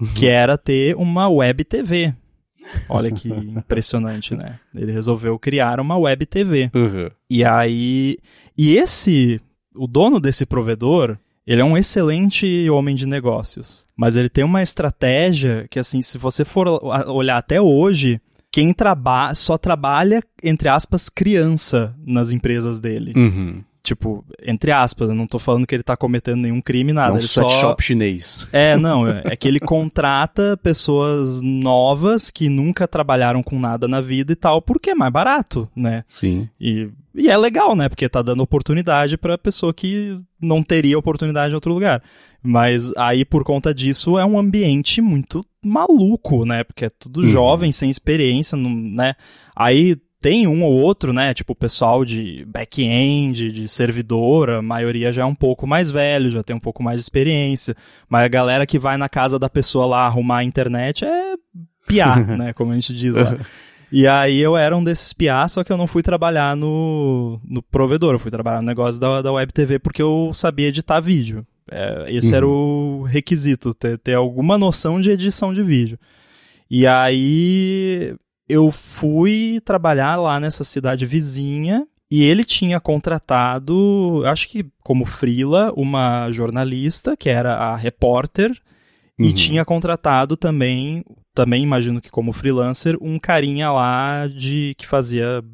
uhum. 0.00 0.14
que 0.14 0.26
era 0.26 0.56
ter 0.56 0.96
uma 0.96 1.28
web 1.28 1.64
TV. 1.64 2.14
Olha 2.88 3.10
que 3.10 3.28
impressionante, 3.30 4.34
né? 4.34 4.58
Ele 4.74 4.92
resolveu 4.92 5.38
criar 5.38 5.80
uma 5.80 5.96
web 5.96 6.26
TV. 6.26 6.70
Uhum. 6.74 7.10
E 7.28 7.44
aí. 7.44 8.16
E 8.56 8.76
esse. 8.76 9.40
O 9.76 9.86
dono 9.86 10.20
desse 10.20 10.44
provedor. 10.44 11.18
Ele 11.48 11.62
é 11.62 11.64
um 11.64 11.78
excelente 11.78 12.68
homem 12.68 12.94
de 12.94 13.06
negócios. 13.06 13.86
Mas 13.96 14.16
ele 14.16 14.28
tem 14.28 14.44
uma 14.44 14.60
estratégia 14.60 15.66
que, 15.70 15.78
assim, 15.78 16.02
se 16.02 16.18
você 16.18 16.44
for 16.44 16.68
olhar 17.08 17.38
até 17.38 17.58
hoje, 17.58 18.20
quem 18.52 18.74
trabalha 18.74 19.34
só 19.34 19.56
trabalha, 19.56 20.22
entre 20.42 20.68
aspas, 20.68 21.08
criança 21.08 21.94
nas 22.04 22.30
empresas 22.30 22.80
dele. 22.80 23.14
Uhum. 23.16 23.64
Tipo, 23.88 24.22
entre 24.42 24.70
aspas, 24.70 25.08
eu 25.08 25.14
não 25.14 25.26
tô 25.26 25.38
falando 25.38 25.66
que 25.66 25.74
ele 25.74 25.82
tá 25.82 25.96
cometendo 25.96 26.42
nenhum 26.42 26.60
crime, 26.60 26.92
nada. 26.92 27.12
É 27.12 27.14
um 27.14 27.16
ele 27.16 27.26
só... 27.26 27.48
shop 27.48 27.82
chinês. 27.82 28.46
É, 28.52 28.76
não, 28.76 29.08
é, 29.08 29.22
é 29.24 29.34
que 29.34 29.48
ele 29.48 29.58
contrata 29.58 30.58
pessoas 30.62 31.40
novas 31.40 32.30
que 32.30 32.50
nunca 32.50 32.86
trabalharam 32.86 33.42
com 33.42 33.58
nada 33.58 33.88
na 33.88 34.02
vida 34.02 34.30
e 34.30 34.36
tal, 34.36 34.60
porque 34.60 34.90
é 34.90 34.94
mais 34.94 35.10
barato, 35.10 35.66
né? 35.74 36.04
Sim. 36.06 36.50
E, 36.60 36.90
e 37.14 37.30
é 37.30 37.36
legal, 37.38 37.74
né? 37.74 37.88
Porque 37.88 38.06
tá 38.10 38.20
dando 38.20 38.42
oportunidade 38.42 39.16
pra 39.16 39.38
pessoa 39.38 39.72
que 39.72 40.20
não 40.38 40.62
teria 40.62 40.98
oportunidade 40.98 41.52
em 41.52 41.54
outro 41.54 41.72
lugar. 41.72 42.02
Mas 42.42 42.92
aí, 42.94 43.24
por 43.24 43.42
conta 43.42 43.72
disso, 43.72 44.18
é 44.18 44.24
um 44.26 44.38
ambiente 44.38 45.00
muito 45.00 45.42
maluco, 45.64 46.44
né? 46.44 46.62
Porque 46.62 46.84
é 46.84 46.90
tudo 46.90 47.22
uhum. 47.22 47.26
jovem, 47.26 47.72
sem 47.72 47.88
experiência, 47.88 48.54
né? 48.54 49.14
Aí 49.56 49.96
tem 50.20 50.46
um 50.46 50.64
ou 50.64 50.72
outro, 50.72 51.12
né? 51.12 51.32
Tipo, 51.32 51.52
o 51.52 51.56
pessoal 51.56 52.04
de 52.04 52.44
back-end, 52.46 53.52
de 53.52 53.68
servidor, 53.68 54.50
a 54.50 54.62
maioria 54.62 55.12
já 55.12 55.22
é 55.22 55.24
um 55.24 55.34
pouco 55.34 55.66
mais 55.66 55.90
velho, 55.90 56.30
já 56.30 56.42
tem 56.42 56.56
um 56.56 56.60
pouco 56.60 56.82
mais 56.82 56.96
de 56.96 57.02
experiência. 57.02 57.76
Mas 58.08 58.24
a 58.24 58.28
galera 58.28 58.66
que 58.66 58.78
vai 58.78 58.96
na 58.96 59.08
casa 59.08 59.38
da 59.38 59.48
pessoa 59.48 59.86
lá 59.86 60.06
arrumar 60.06 60.38
a 60.38 60.44
internet 60.44 61.04
é 61.04 61.34
piar, 61.86 62.26
né? 62.36 62.52
Como 62.52 62.72
a 62.72 62.74
gente 62.74 62.94
diz 62.94 63.14
lá. 63.14 63.36
E 63.90 64.06
aí 64.06 64.38
eu 64.38 64.56
era 64.56 64.76
um 64.76 64.84
desses 64.84 65.12
piá, 65.12 65.46
só 65.48 65.64
que 65.64 65.72
eu 65.72 65.76
não 65.76 65.86
fui 65.86 66.02
trabalhar 66.02 66.54
no, 66.56 67.40
no 67.44 67.62
provedor, 67.62 68.14
eu 68.14 68.18
fui 68.18 68.30
trabalhar 68.30 68.60
no 68.60 68.66
negócio 68.66 69.00
da, 69.00 69.22
da 69.22 69.32
Web 69.32 69.52
TV 69.52 69.78
porque 69.78 70.02
eu 70.02 70.30
sabia 70.34 70.68
editar 70.68 71.00
vídeo. 71.00 71.46
É, 71.70 72.06
esse 72.08 72.30
uhum. 72.30 72.36
era 72.36 72.46
o 72.46 73.02
requisito, 73.02 73.72
ter, 73.72 73.98
ter 73.98 74.14
alguma 74.14 74.58
noção 74.58 75.00
de 75.00 75.10
edição 75.10 75.54
de 75.54 75.62
vídeo. 75.62 75.98
E 76.70 76.86
aí 76.86 78.14
eu 78.48 78.72
fui 78.72 79.60
trabalhar 79.64 80.16
lá 80.16 80.40
nessa 80.40 80.64
cidade 80.64 81.04
vizinha 81.04 81.86
e 82.10 82.22
ele 82.22 82.44
tinha 82.44 82.80
contratado, 82.80 84.22
acho 84.24 84.48
que 84.48 84.64
como 84.82 85.04
frila, 85.04 85.72
uma 85.76 86.30
jornalista 86.30 87.16
que 87.16 87.28
era 87.28 87.54
a 87.54 87.76
repórter 87.76 88.50
uhum. 89.18 89.26
e 89.26 89.34
tinha 89.34 89.64
contratado 89.64 90.36
também, 90.36 91.04
também 91.34 91.62
imagino 91.62 92.00
que 92.00 92.10
como 92.10 92.32
freelancer, 92.32 92.96
um 93.00 93.18
carinha 93.18 93.70
lá 93.70 94.26
de 94.26 94.74
que 94.78 94.86
fazia 94.86 95.44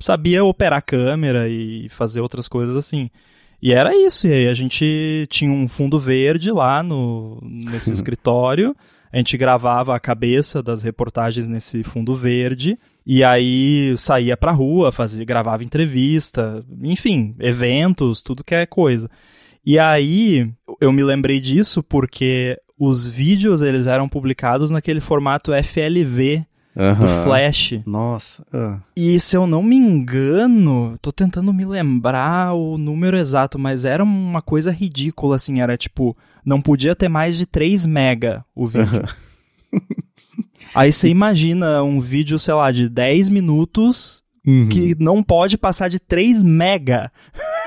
sabia 0.00 0.44
operar 0.44 0.82
câmera 0.82 1.48
e 1.48 1.88
fazer 1.90 2.20
outras 2.20 2.48
coisas 2.48 2.76
assim. 2.76 3.10
E 3.60 3.72
era 3.72 3.94
isso, 3.94 4.28
e 4.28 4.32
aí 4.32 4.48
a 4.48 4.54
gente 4.54 5.26
tinha 5.28 5.50
um 5.50 5.66
fundo 5.68 5.98
verde 5.98 6.50
lá 6.52 6.82
no 6.82 7.38
nesse 7.42 7.90
escritório 7.92 8.74
a 9.12 9.16
gente 9.16 9.36
gravava 9.36 9.94
a 9.94 10.00
cabeça 10.00 10.62
das 10.62 10.82
reportagens 10.82 11.48
nesse 11.48 11.82
fundo 11.82 12.14
verde 12.14 12.78
e 13.06 13.24
aí 13.24 13.96
saía 13.96 14.36
pra 14.36 14.52
rua, 14.52 14.92
fazia, 14.92 15.24
gravava 15.24 15.64
entrevista, 15.64 16.64
enfim, 16.82 17.34
eventos, 17.38 18.22
tudo 18.22 18.44
que 18.44 18.54
é 18.54 18.66
coisa. 18.66 19.10
E 19.64 19.78
aí 19.78 20.50
eu 20.80 20.92
me 20.92 21.02
lembrei 21.02 21.40
disso 21.40 21.82
porque 21.82 22.58
os 22.78 23.06
vídeos 23.06 23.60
eles 23.60 23.86
eram 23.86 24.08
publicados 24.08 24.70
naquele 24.70 25.00
formato 25.00 25.52
FLV 25.52 26.46
uhum. 26.78 26.94
do 26.94 27.24
Flash. 27.24 27.80
Nossa. 27.84 28.42
Uh. 28.54 28.80
E 28.96 29.18
se 29.18 29.36
eu 29.36 29.46
não 29.46 29.62
me 29.62 29.76
engano, 29.76 30.94
tô 31.02 31.10
tentando 31.10 31.52
me 31.52 31.64
lembrar 31.64 32.54
o 32.54 32.78
número 32.78 33.16
exato, 33.16 33.58
mas 33.58 33.84
era 33.84 34.02
uma 34.02 34.40
coisa 34.40 34.70
ridícula, 34.70 35.36
assim, 35.36 35.60
era 35.60 35.76
tipo, 35.76 36.16
não 36.44 36.60
podia 36.60 36.94
ter 36.94 37.08
mais 37.08 37.36
de 37.36 37.44
3 37.44 37.84
mega 37.84 38.44
o 38.54 38.66
vídeo. 38.66 39.04
Uhum. 39.72 39.80
Aí 40.74 40.92
você 40.92 41.08
imagina 41.08 41.82
um 41.82 42.00
vídeo, 42.00 42.38
sei 42.38 42.54
lá, 42.54 42.70
de 42.70 42.88
10 42.88 43.28
minutos 43.28 44.22
uhum. 44.46 44.68
que 44.68 44.94
não 44.98 45.22
pode 45.22 45.58
passar 45.58 45.88
de 45.88 45.98
3 45.98 46.42
mega. 46.42 47.10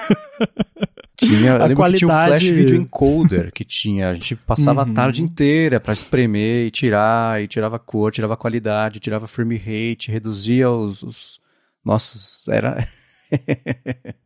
Tinha, 1.21 1.57
lembro 1.57 1.75
qualidade... 1.75 1.93
que 1.93 1.99
tinha 1.99 2.11
um 2.11 2.27
flash 2.27 2.43
video 2.43 2.75
encoder 2.75 3.51
que 3.51 3.63
tinha, 3.63 4.09
a 4.09 4.13
gente 4.15 4.35
passava 4.35 4.83
uhum. 4.83 4.91
a 4.91 4.93
tarde 4.93 5.21
inteira 5.21 5.79
para 5.79 5.93
espremer 5.93 6.65
e 6.65 6.71
tirar, 6.71 7.41
e 7.41 7.47
tirava 7.47 7.77
cor, 7.77 8.11
tirava 8.11 8.35
qualidade, 8.35 8.99
tirava 8.99 9.27
frame 9.27 9.55
rate, 9.55 10.11
reduzia 10.11 10.69
os, 10.69 11.03
os... 11.03 11.41
Nossa, 11.85 12.51
era 12.51 12.87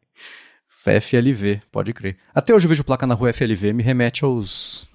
FLV, 0.92 1.62
pode 1.72 1.94
crer. 1.94 2.18
Até 2.34 2.54
hoje 2.54 2.66
eu 2.66 2.70
vejo 2.70 2.84
placa 2.84 3.08
na 3.08 3.16
rua 3.16 3.32
FLV, 3.32 3.74
me 3.74 3.84
remete 3.84 4.24
aos 4.24 4.88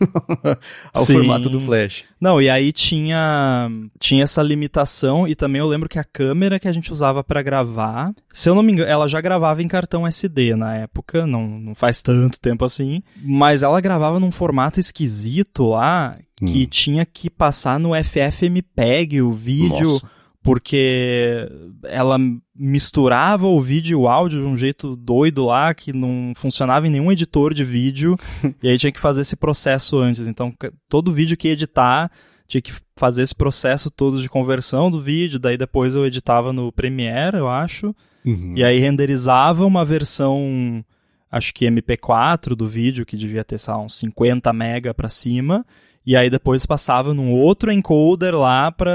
ao 0.92 1.05
Sim. 1.05 1.14
formato 1.14 1.48
do 1.48 1.61
Flash. 1.61 2.05
Não, 2.20 2.40
e 2.40 2.48
aí 2.48 2.72
tinha 2.72 3.68
tinha 3.98 4.24
essa 4.24 4.42
limitação 4.42 5.26
e 5.26 5.35
também 5.35 5.61
eu 5.61 5.66
lembro 5.66 5.88
que 5.88 5.98
a 5.98 6.05
câmera 6.05 6.59
que 6.59 6.68
a 6.68 6.72
gente 6.72 6.92
usava 6.92 7.24
para 7.24 7.42
gravar, 7.42 8.12
se 8.29 8.48
eu 8.48 8.55
não 8.55 8.62
me 8.62 8.72
engano, 8.72 8.90
ela 8.90 9.09
já 9.09 9.20
gravava 9.20 9.62
em 9.62 9.68
cartão 9.68 10.07
SD 10.07 10.55
na 10.57 10.76
época, 10.76 11.26
não, 11.26 11.46
não 11.46 11.74
faz 11.74 12.03
tanto 12.03 12.40
tempo 12.40 12.64
assim, 12.64 13.03
mas 13.22 13.62
ela 13.62 13.81
gravava 13.81 14.20
num 14.20 14.31
formato 14.31 14.79
esquisito 14.79 15.70
lá 15.70 16.16
que 16.38 16.64
hum. 16.64 16.66
tinha 16.70 17.05
que 17.05 17.29
passar 17.29 17.79
no 17.79 17.90
FFmpeg 17.94 19.20
o 19.22 19.33
vídeo. 19.33 19.88
Nossa 19.88 20.19
porque 20.42 21.46
ela 21.85 22.18
misturava 22.55 23.46
o 23.46 23.61
vídeo 23.61 23.92
e 23.92 24.03
o 24.03 24.09
áudio 24.09 24.40
de 24.40 24.46
um 24.46 24.57
jeito 24.57 24.96
doido 24.96 25.44
lá 25.44 25.74
que 25.74 25.92
não 25.92 26.33
funcionava 26.35 26.87
em 26.87 26.90
nenhum 26.90 27.12
editor 27.12 27.53
de 27.53 27.62
vídeo 27.62 28.18
e 28.62 28.68
aí 28.68 28.79
tinha 28.79 28.92
que 28.92 29.00
fazer 29.00 29.20
esse 29.20 29.37
processo 29.37 29.98
antes. 29.98 30.26
Então, 30.26 30.53
todo 30.88 31.12
vídeo 31.12 31.37
que 31.37 31.48
ia 31.48 31.53
editar 31.53 32.11
tinha 32.48 32.61
que 32.61 32.72
fazer 32.96 33.22
esse 33.22 33.35
processo 33.35 33.90
todo 33.90 34.20
de 34.20 34.29
conversão 34.29 34.90
do 34.90 35.00
vídeo, 35.00 35.38
daí 35.38 35.57
depois 35.57 35.94
eu 35.94 36.05
editava 36.05 36.53
no 36.53 36.72
Premiere, 36.72 37.37
eu 37.37 37.48
acho, 37.48 37.94
uhum. 38.24 38.55
e 38.57 38.64
aí 38.64 38.81
renderizava 38.81 39.64
uma 39.64 39.85
versão, 39.85 40.85
acho 41.31 41.55
que 41.55 41.66
MP4 41.66 42.57
do 42.57 42.66
vídeo, 42.66 43.07
que 43.07 43.16
devia 43.16 43.44
ter, 43.44 43.57
sei 43.57 43.72
lá, 43.72 43.81
uns 43.81 43.96
50 43.98 44.53
mega 44.53 44.92
para 44.92 45.09
cima, 45.09 45.64
e 46.11 46.16
aí 46.16 46.29
depois 46.29 46.66
passava 46.66 47.14
num 47.14 47.33
outro 47.33 47.70
encoder 47.70 48.35
lá 48.35 48.70
para 48.73 48.92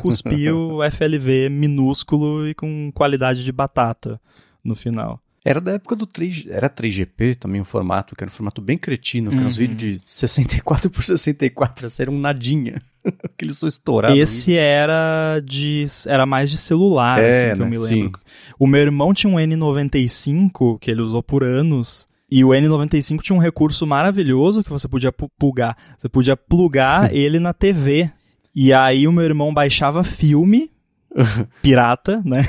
cuspir 0.00 0.52
o 0.54 0.78
FLV 0.90 1.48
minúsculo 1.48 2.48
e 2.48 2.54
com 2.54 2.90
qualidade 2.92 3.44
de 3.44 3.52
batata 3.52 4.20
no 4.64 4.74
final. 4.74 5.20
Era 5.44 5.60
da 5.60 5.74
época 5.74 5.94
do 5.94 6.06
3, 6.06 6.46
era 6.48 6.68
3GP 6.68 7.36
também, 7.36 7.60
um 7.60 7.64
formato, 7.64 8.16
que 8.16 8.24
era 8.24 8.28
um 8.28 8.34
formato 8.34 8.60
bem 8.60 8.76
cretino, 8.76 9.30
que 9.30 9.36
eram 9.36 9.46
os 9.46 9.56
Uhum. 9.58 9.66
vídeos 9.66 10.00
de 10.02 10.10
64 10.10 10.90
por 10.90 11.04
64, 11.04 11.86
essa 11.86 12.02
era 12.02 12.10
um 12.10 12.18
nadinha. 12.18 12.82
que 13.38 13.44
eles 13.44 13.56
são 13.56 13.68
estourados. 13.68 14.18
Esse 14.18 14.56
era 14.56 15.38
de. 15.44 15.86
Era 16.08 16.26
mais 16.26 16.50
de 16.50 16.56
celular, 16.56 17.20
É, 17.20 17.28
assim, 17.28 17.46
que 17.54 17.62
eu 17.62 17.64
né? 17.66 17.70
me 17.70 17.78
Sim. 17.78 18.02
lembro. 18.02 18.20
O 18.58 18.66
meu 18.66 18.80
irmão 18.80 19.14
tinha 19.14 19.32
um 19.32 19.36
N95 19.38 20.78
que 20.80 20.90
ele 20.90 21.00
usou 21.02 21.22
por 21.22 21.44
anos. 21.44 22.06
E 22.30 22.44
o 22.44 22.48
N95 22.48 23.20
tinha 23.22 23.36
um 23.36 23.40
recurso 23.40 23.86
maravilhoso 23.86 24.64
que 24.64 24.70
você 24.70 24.88
podia 24.88 25.12
plugar. 25.12 25.76
Você 25.96 26.08
podia 26.08 26.36
plugar 26.36 27.12
ele 27.14 27.38
na 27.38 27.52
TV. 27.52 28.10
E 28.54 28.72
aí 28.72 29.06
o 29.06 29.12
meu 29.12 29.24
irmão 29.24 29.52
baixava 29.54 30.02
filme 30.02 30.70
pirata, 31.62 32.22
né? 32.24 32.44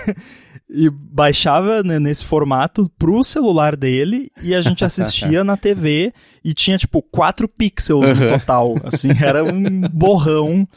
E 0.70 0.90
baixava 0.90 1.82
né, 1.82 2.00
nesse 2.00 2.26
formato 2.26 2.92
pro 2.98 3.24
celular 3.24 3.76
dele 3.76 4.30
e 4.42 4.54
a 4.54 4.62
gente 4.62 4.84
assistia 4.84 5.44
na 5.44 5.56
TV 5.56 6.14
e 6.44 6.54
tinha 6.54 6.78
tipo 6.78 7.02
4 7.02 7.48
pixels 7.48 8.10
no 8.10 8.28
total, 8.28 8.76
assim, 8.84 9.10
era 9.22 9.46
um 9.46 9.82
borrão. 9.94 10.68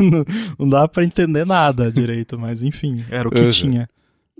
não, 0.00 0.24
não 0.58 0.68
dá 0.68 0.88
pra 0.88 1.04
entender 1.04 1.46
nada 1.46 1.92
direito, 1.92 2.36
mas 2.36 2.62
enfim, 2.62 3.04
era 3.08 3.28
o 3.28 3.30
que 3.30 3.46
tinha. 3.48 3.88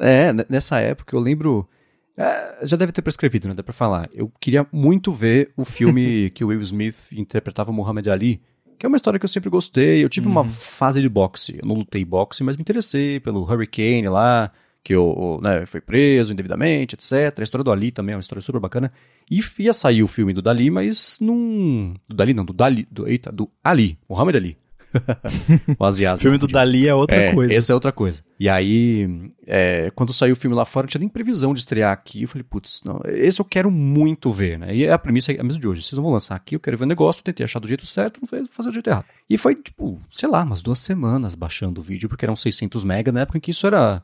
É, 0.01 0.33
nessa 0.49 0.81
época 0.81 1.15
eu 1.15 1.21
lembro. 1.21 1.69
É, 2.17 2.67
já 2.67 2.77
deve 2.77 2.93
ter 2.93 3.03
prescrevido, 3.03 3.49
né? 3.49 3.55
Dá 3.55 3.63
pra 3.63 3.73
falar. 3.73 4.09
Eu 4.13 4.33
queria 4.41 4.67
muito 4.73 5.13
ver 5.13 5.53
o 5.57 5.65
filme 5.65 6.31
que 6.35 6.43
o 6.43 6.49
Will 6.49 6.63
Smith 6.63 7.13
interpretava 7.13 7.71
o 7.71 7.75
Muhammad 7.75 8.07
Ali, 8.09 8.41
que 8.79 8.87
é 8.87 8.89
uma 8.89 8.97
história 8.97 9.19
que 9.19 9.25
eu 9.25 9.29
sempre 9.29 9.51
gostei. 9.51 10.03
Eu 10.03 10.09
tive 10.09 10.27
uma 10.27 10.45
fase 10.45 11.01
de 11.01 11.09
boxe. 11.09 11.59
Eu 11.61 11.67
não 11.69 11.75
lutei 11.75 12.05
boxe, 12.05 12.43
mas 12.43 12.57
me 12.57 12.63
interessei 12.63 13.21
pelo 13.21 13.43
Hurricane 13.43 14.09
lá, 14.09 14.51
que 14.83 14.95
eu, 14.95 15.39
né, 15.43 15.67
foi 15.67 15.81
preso 15.81 16.33
indevidamente, 16.33 16.95
etc. 16.95 17.39
A 17.39 17.43
história 17.43 17.65
do 17.65 17.71
Ali 17.71 17.91
também 17.91 18.13
é 18.13 18.17
uma 18.17 18.21
história 18.21 18.41
super 18.41 18.61
bacana. 18.61 18.91
E 19.31 19.41
ia 19.59 19.73
sair 19.73 20.03
o 20.03 20.09
filme 20.09 20.33
do 20.33 20.41
Dali, 20.41 20.71
mas 20.71 21.19
não. 21.21 21.95
Do 22.09 22.17
Dali 22.17 22.33
não, 22.33 22.45
do 22.45 22.53
Dali. 22.53 22.87
Do, 22.91 23.07
eita, 23.07 23.31
do 23.31 23.51
Ali, 23.63 23.99
Muhammad 24.09 24.37
Ali. 24.37 24.57
o 25.79 25.85
asiático. 25.85 26.21
O 26.21 26.23
filme 26.23 26.39
do 26.39 26.47
Dali 26.47 26.89
é 26.89 26.95
outra 26.95 27.17
É, 27.17 27.35
coisa. 27.35 27.55
Essa 27.55 27.73
é 27.73 27.75
outra 27.75 27.93
coisa. 27.93 28.23
E 28.39 28.49
aí, 28.49 29.31
é, 29.47 29.91
quando 29.95 30.13
saiu 30.13 30.35
o 30.35 30.37
filme 30.37 30.57
lá 30.57 30.65
fora, 30.65 30.85
não 30.85 30.89
tinha 30.89 31.01
nem 31.01 31.09
previsão 31.09 31.53
de 31.53 31.61
estrear 31.61 31.93
aqui. 31.93 32.23
Eu 32.23 32.29
falei, 32.29 32.45
putz, 32.49 32.83
não, 32.85 33.01
esse 33.07 33.41
eu 33.41 33.45
quero 33.45 33.71
muito 33.71 34.31
ver, 34.31 34.59
né? 34.59 34.75
E 34.75 34.89
a 34.89 34.99
premissa 34.99 35.33
é 35.33 35.41
a 35.41 35.45
mesma 35.45 35.61
de 35.61 35.69
hoje. 35.69 35.83
Vocês 35.83 35.97
não 35.97 36.05
vão 36.05 36.13
lançar 36.13 36.35
aqui, 36.35 36.57
eu 36.57 36.61
quero 36.61 36.77
ver 36.77 36.85
o 36.85 36.89
negócio, 36.89 37.23
tentei 37.23 37.45
achar 37.45 37.59
do 37.59 37.69
jeito 37.69 37.87
certo, 37.87 38.21
não 38.21 38.29
fez 38.29 38.49
fazer 38.51 38.71
do 38.71 38.75
jeito 38.75 38.89
errado. 38.91 39.07
E 39.29 39.37
foi, 39.39 39.55
tipo, 39.55 40.01
sei 40.11 40.29
lá, 40.29 40.43
umas 40.43 40.63
duas 40.63 40.79
semanas 40.79 41.35
baixando 41.35 41.81
o 41.81 41.85
vídeo, 41.85 42.09
porque 42.09 42.25
eram 42.25 42.37
600 42.37 42.85
mega 42.85 43.11
na 43.13 43.21
época 43.21 43.39
em 43.39 43.41
que 43.41 43.51
isso 43.51 43.67
era 43.67 44.03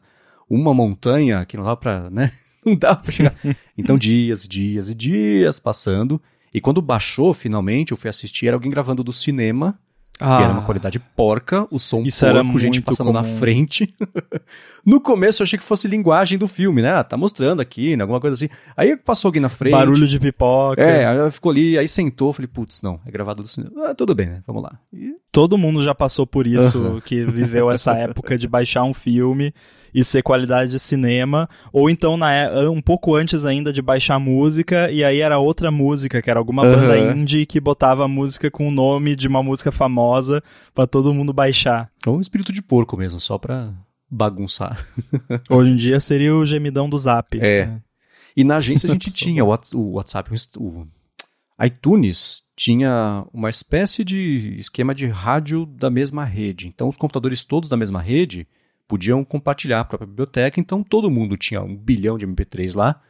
uma 0.49 0.75
montanha 0.75 1.45
que 1.45 1.57
não 1.57 1.65
dava 1.65 1.77
pra, 1.77 2.11
né? 2.11 2.33
Não 2.65 2.77
dava 2.77 3.01
pra 3.03 3.11
chegar. 3.11 3.35
Então, 3.77 3.99
dias 3.99 4.45
e 4.45 4.49
dias 4.49 4.89
e 4.89 4.95
dias 4.95 5.59
passando. 5.59 6.23
E 6.55 6.61
quando 6.61 6.81
baixou, 6.81 7.35
finalmente, 7.35 7.91
eu 7.91 7.97
fui 7.97 8.09
assistir, 8.09 8.47
era 8.47 8.55
alguém 8.55 8.71
gravando 8.71 9.03
do 9.03 9.13
cinema. 9.13 9.77
Ah, 10.23 10.41
E 10.41 10.45
era 10.45 10.53
uma 10.53 10.63
qualidade 10.63 10.99
porca, 10.99 11.67
o 11.71 11.79
som 11.79 12.03
Isso 12.03 12.25
porco, 12.25 12.39
era 12.51 12.59
gente 12.59 12.81
passando 12.81 13.13
na 13.13 13.23
comum. 13.23 13.37
frente. 13.39 13.95
no 14.85 15.01
começo 15.01 15.43
eu 15.43 15.45
achei 15.45 15.59
que 15.59 15.65
fosse 15.65 15.89
linguagem 15.89 16.39
do 16.39 16.47
filme, 16.49 16.81
né? 16.83 16.93
Ah, 16.95 17.05
tá 17.05 17.17
mostrando 17.17 17.61
aqui, 17.61 17.97
né? 17.97 18.03
Alguma 18.03 18.21
coisa 18.21 18.35
assim. 18.35 18.49
Aí 18.77 18.97
passou 18.97 19.29
alguém 19.29 19.43
na 19.43 19.49
frente. 19.49 19.73
barulho 19.73 20.07
de 20.07 20.19
pipoca. 20.19 20.83
É, 20.83 21.31
ficou 21.31 21.51
ali, 21.53 21.79
aí 21.79 21.89
sentou, 21.89 22.33
falei, 22.33 22.49
putz, 22.49 22.83
não, 22.83 23.01
é 23.07 23.11
gravado 23.11 23.43
do 23.43 23.49
cinema. 23.49 23.73
Ah, 23.89 23.95
tudo 23.95 24.15
bem, 24.15 24.27
né? 24.29 24.43
Vamos 24.47 24.63
lá. 24.63 24.79
E- 24.93 25.13
Todo 25.31 25.57
mundo 25.57 25.83
já 25.83 25.95
passou 25.95 26.27
por 26.27 26.47
isso, 26.47 26.79
Aham. 26.85 27.01
que 27.01 27.25
viveu 27.25 27.71
essa 27.71 27.93
época 27.95 28.37
de 28.37 28.47
baixar 28.47 28.85
um 28.85 28.93
filme 28.93 29.55
e 29.95 30.03
ser 30.05 30.23
qualidade 30.23 30.71
de 30.71 30.79
cinema, 30.79 31.49
ou 31.73 31.89
então 31.91 32.17
na 32.17 32.33
é- 32.33 32.69
um 32.69 32.81
pouco 32.81 33.15
antes 33.15 33.45
ainda 33.47 33.73
de 33.73 33.83
baixar 33.83 34.19
música, 34.19 34.91
e 34.91 35.05
aí 35.05 35.21
era 35.21 35.39
outra 35.39 35.71
música, 35.71 36.21
que 36.23 36.31
era 36.31 36.39
alguma 36.41 36.63
banda 36.63 36.99
indie 36.99 37.45
que 37.47 37.61
botava 37.61 38.05
a 38.05 38.09
música 38.09 38.51
com 38.51 38.69
o 38.69 38.71
nome 38.71 39.15
de 39.15 39.29
uma 39.29 39.43
música 39.43 39.71
famosa 39.73 40.43
pra 40.75 40.87
todo 40.87 41.13
mundo 41.15 41.33
baixar. 41.33 41.91
Ou 42.07 42.17
um 42.17 42.21
espírito 42.21 42.53
de 42.53 42.63
porco 42.63 42.97
mesmo, 42.97 43.21
só 43.21 43.37
pra 43.39 43.73
bagunçar. 44.11 44.79
Hoje 45.51 45.71
em 45.71 45.77
dia 45.77 45.99
seria 46.01 46.35
o 46.35 46.45
gemidão 46.47 46.89
do 46.89 46.99
Zap. 46.99 47.39
É. 47.41 47.67
né? 47.67 47.81
E 48.37 48.45
na 48.45 48.57
agência 48.57 48.89
a 48.89 48.93
gente 48.93 49.11
tinha 49.15 49.45
o 49.45 49.49
Whats- 49.49 49.75
o 49.75 49.93
WhatsApp, 49.93 50.31
o 50.59 50.87
iTunes 51.63 52.43
tinha 52.57 53.25
uma 53.33 53.51
espécie 53.51 54.05
de 54.05 54.55
esquema 54.59 54.95
de 54.95 55.07
rádio 55.07 55.67
da 55.67 55.91
mesma 55.91 56.25
rede. 56.25 56.67
Então 56.67 56.89
os 56.89 56.97
computadores 56.97 57.45
todos 57.45 57.69
da 57.69 57.77
mesma 57.77 58.01
rede 58.01 58.47
podiam 58.93 59.25
compartilhar 59.25 59.81
a 59.81 59.85
própria 59.87 60.07
biblioteca, 60.07 60.61
então 60.61 60.83
todo 60.83 61.11
mundo 61.11 61.35
tinha 61.35 61.63
um 61.63 61.75
bilhão 61.75 62.19
de 62.19 62.27
MP3 62.27 62.77
lá. 62.77 63.01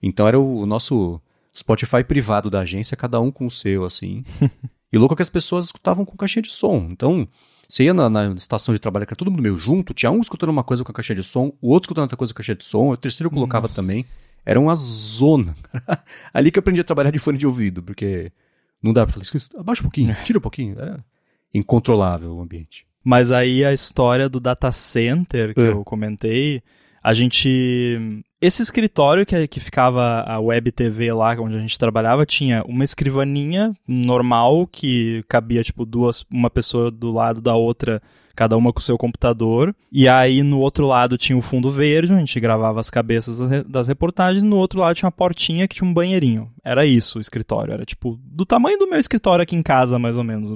Então 0.00 0.28
era 0.28 0.38
o 0.38 0.64
nosso 0.64 1.20
Spotify 1.52 2.04
privado 2.04 2.48
da 2.48 2.60
agência, 2.60 2.96
cada 2.96 3.20
um 3.20 3.28
com 3.28 3.44
o 3.44 3.50
seu, 3.50 3.84
assim. 3.84 4.22
e 4.92 4.96
louco 4.96 5.14
é 5.14 5.16
que 5.16 5.22
as 5.22 5.28
pessoas 5.28 5.64
escutavam 5.64 6.04
com 6.04 6.16
caixinha 6.16 6.44
de 6.44 6.52
som. 6.52 6.86
Então, 6.90 7.26
você 7.68 7.82
ia 7.82 7.92
na, 7.92 8.08
na 8.08 8.28
estação 8.34 8.72
de 8.72 8.78
trabalho, 8.78 9.04
que 9.04 9.10
era 9.10 9.16
todo 9.16 9.32
mundo 9.32 9.42
meio 9.42 9.56
junto, 9.56 9.92
tinha 9.92 10.12
um 10.12 10.20
escutando 10.20 10.50
uma 10.50 10.62
coisa 10.62 10.84
com 10.84 10.92
a 10.92 10.94
caixinha 10.94 11.16
de 11.16 11.24
som, 11.24 11.52
o 11.60 11.70
outro 11.70 11.86
escutando 11.86 12.04
outra 12.04 12.16
coisa 12.16 12.32
com 12.32 12.36
a 12.36 12.38
caixinha 12.38 12.56
de 12.56 12.64
som, 12.64 12.92
o 12.92 12.96
terceiro 12.96 13.28
colocava 13.28 13.68
também. 13.68 14.04
Era 14.46 14.60
uma 14.60 14.76
zona. 14.76 15.56
Ali 16.32 16.52
que 16.52 16.58
eu 16.60 16.60
aprendi 16.60 16.80
a 16.80 16.84
trabalhar 16.84 17.10
de 17.10 17.18
fone 17.18 17.36
de 17.36 17.48
ouvido, 17.48 17.82
porque 17.82 18.30
não 18.80 18.92
dá 18.92 19.04
pra 19.04 19.12
falar, 19.12 19.24
"Escuta, 19.24 19.58
abaixa 19.58 19.82
um 19.82 19.86
pouquinho, 19.86 20.14
tira 20.22 20.38
um 20.38 20.42
pouquinho. 20.42 20.78
Era 20.78 21.04
incontrolável 21.52 22.32
o 22.36 22.40
ambiente. 22.40 22.86
Mas 23.04 23.32
aí 23.32 23.64
a 23.64 23.72
história 23.72 24.28
do 24.28 24.38
data 24.40 24.70
center 24.72 25.54
que 25.54 25.60
É. 25.60 25.68
eu 25.70 25.82
comentei, 25.84 26.62
a 27.02 27.12
gente. 27.12 27.98
Esse 28.40 28.60
escritório 28.62 29.24
que, 29.24 29.46
que 29.46 29.60
ficava 29.60 30.22
a 30.26 30.40
web 30.40 30.72
TV 30.72 31.12
lá, 31.12 31.34
onde 31.38 31.56
a 31.56 31.60
gente 31.60 31.78
trabalhava, 31.78 32.26
tinha 32.26 32.62
uma 32.66 32.82
escrivaninha 32.84 33.72
normal 33.86 34.66
que 34.66 35.24
cabia, 35.28 35.62
tipo, 35.62 35.84
duas, 35.86 36.24
uma 36.32 36.50
pessoa 36.50 36.90
do 36.90 37.12
lado 37.12 37.40
da 37.40 37.54
outra, 37.54 38.02
cada 38.34 38.56
uma 38.56 38.72
com 38.72 38.80
o 38.80 38.82
seu 38.82 38.98
computador. 38.98 39.72
E 39.92 40.08
aí 40.08 40.42
no 40.42 40.58
outro 40.58 40.86
lado 40.86 41.16
tinha 41.16 41.36
o 41.38 41.42
fundo 41.42 41.70
verde, 41.70 42.10
onde 42.12 42.22
a 42.22 42.24
gente 42.24 42.40
gravava 42.40 42.80
as 42.80 42.90
cabeças 42.90 43.38
das 43.38 43.48
re- 43.50 43.62
das 43.64 43.86
reportagens, 43.86 44.42
no 44.42 44.56
outro 44.56 44.80
lado 44.80 44.96
tinha 44.96 45.06
uma 45.06 45.12
portinha 45.12 45.68
que 45.68 45.76
tinha 45.76 45.88
um 45.88 45.94
banheirinho. 45.94 46.50
Era 46.64 46.84
isso 46.84 47.18
o 47.18 47.20
escritório. 47.20 47.72
Era 47.74 47.84
tipo 47.84 48.18
do 48.24 48.44
tamanho 48.44 48.76
do 48.78 48.88
meu 48.88 48.98
escritório 48.98 49.42
aqui 49.44 49.54
em 49.54 49.62
casa, 49.62 50.00
mais 50.00 50.16
ou 50.16 50.24
menos. 50.24 50.52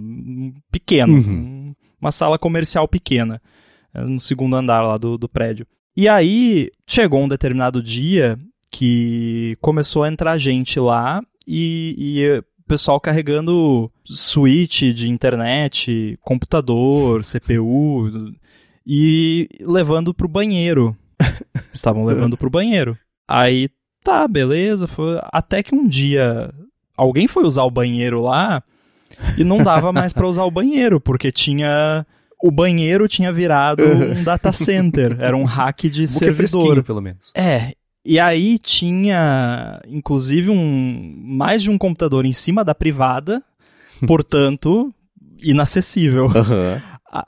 Pequeno. 0.72 1.12
Uhum. 1.14 1.55
Um- 2.06 2.08
uma 2.08 2.12
sala 2.12 2.38
comercial 2.38 2.86
pequena, 2.86 3.40
eh, 3.94 4.02
no 4.02 4.20
segundo 4.20 4.56
andar 4.56 4.80
lá 4.82 4.96
do, 4.96 5.18
do 5.18 5.28
prédio. 5.28 5.66
E 5.96 6.08
aí 6.08 6.70
chegou 6.86 7.22
um 7.22 7.28
determinado 7.28 7.82
dia 7.82 8.38
que 8.70 9.56
começou 9.60 10.02
a 10.02 10.08
entrar 10.08 10.38
gente 10.38 10.78
lá 10.78 11.20
e, 11.46 11.94
e 11.98 12.24
eh, 12.24 12.42
pessoal 12.68 13.00
carregando 13.00 13.90
switch 14.04 14.82
de 14.92 15.08
internet, 15.08 16.18
computador, 16.20 17.22
CPU 17.22 18.32
e 18.86 19.48
levando 19.60 20.12
pro 20.12 20.28
banheiro. 20.28 20.96
Estavam 21.72 22.04
levando 22.04 22.36
pro 22.36 22.50
banheiro. 22.50 22.96
Aí 23.26 23.68
tá, 24.04 24.26
beleza. 24.28 24.86
Foi... 24.86 25.18
Até 25.32 25.62
que 25.62 25.74
um 25.74 25.86
dia 25.86 26.52
alguém 26.96 27.26
foi 27.26 27.44
usar 27.44 27.64
o 27.64 27.70
banheiro 27.70 28.20
lá 28.20 28.62
e 29.36 29.44
não 29.44 29.58
dava 29.58 29.92
mais 29.92 30.12
pra 30.12 30.26
usar 30.26 30.44
o 30.44 30.50
banheiro, 30.50 31.00
porque 31.00 31.30
tinha. 31.30 32.06
O 32.42 32.50
banheiro 32.50 33.08
tinha 33.08 33.32
virado 33.32 33.82
um 33.86 34.22
data 34.22 34.52
center. 34.52 35.16
Era 35.18 35.36
um 35.36 35.44
hack 35.44 35.84
de 35.84 36.06
pouquinho 36.06 36.34
fresquinho, 36.34 36.64
servidor. 36.64 36.84
pelo 36.84 37.00
menos. 37.00 37.32
É. 37.34 37.72
E 38.04 38.20
aí 38.20 38.58
tinha, 38.58 39.80
inclusive, 39.88 40.50
um 40.50 41.14
mais 41.16 41.62
de 41.62 41.70
um 41.70 41.78
computador 41.78 42.24
em 42.24 42.32
cima 42.32 42.64
da 42.64 42.74
privada, 42.74 43.42
portanto, 44.06 44.94
inacessível. 45.42 46.28
Ah, 47.10 47.24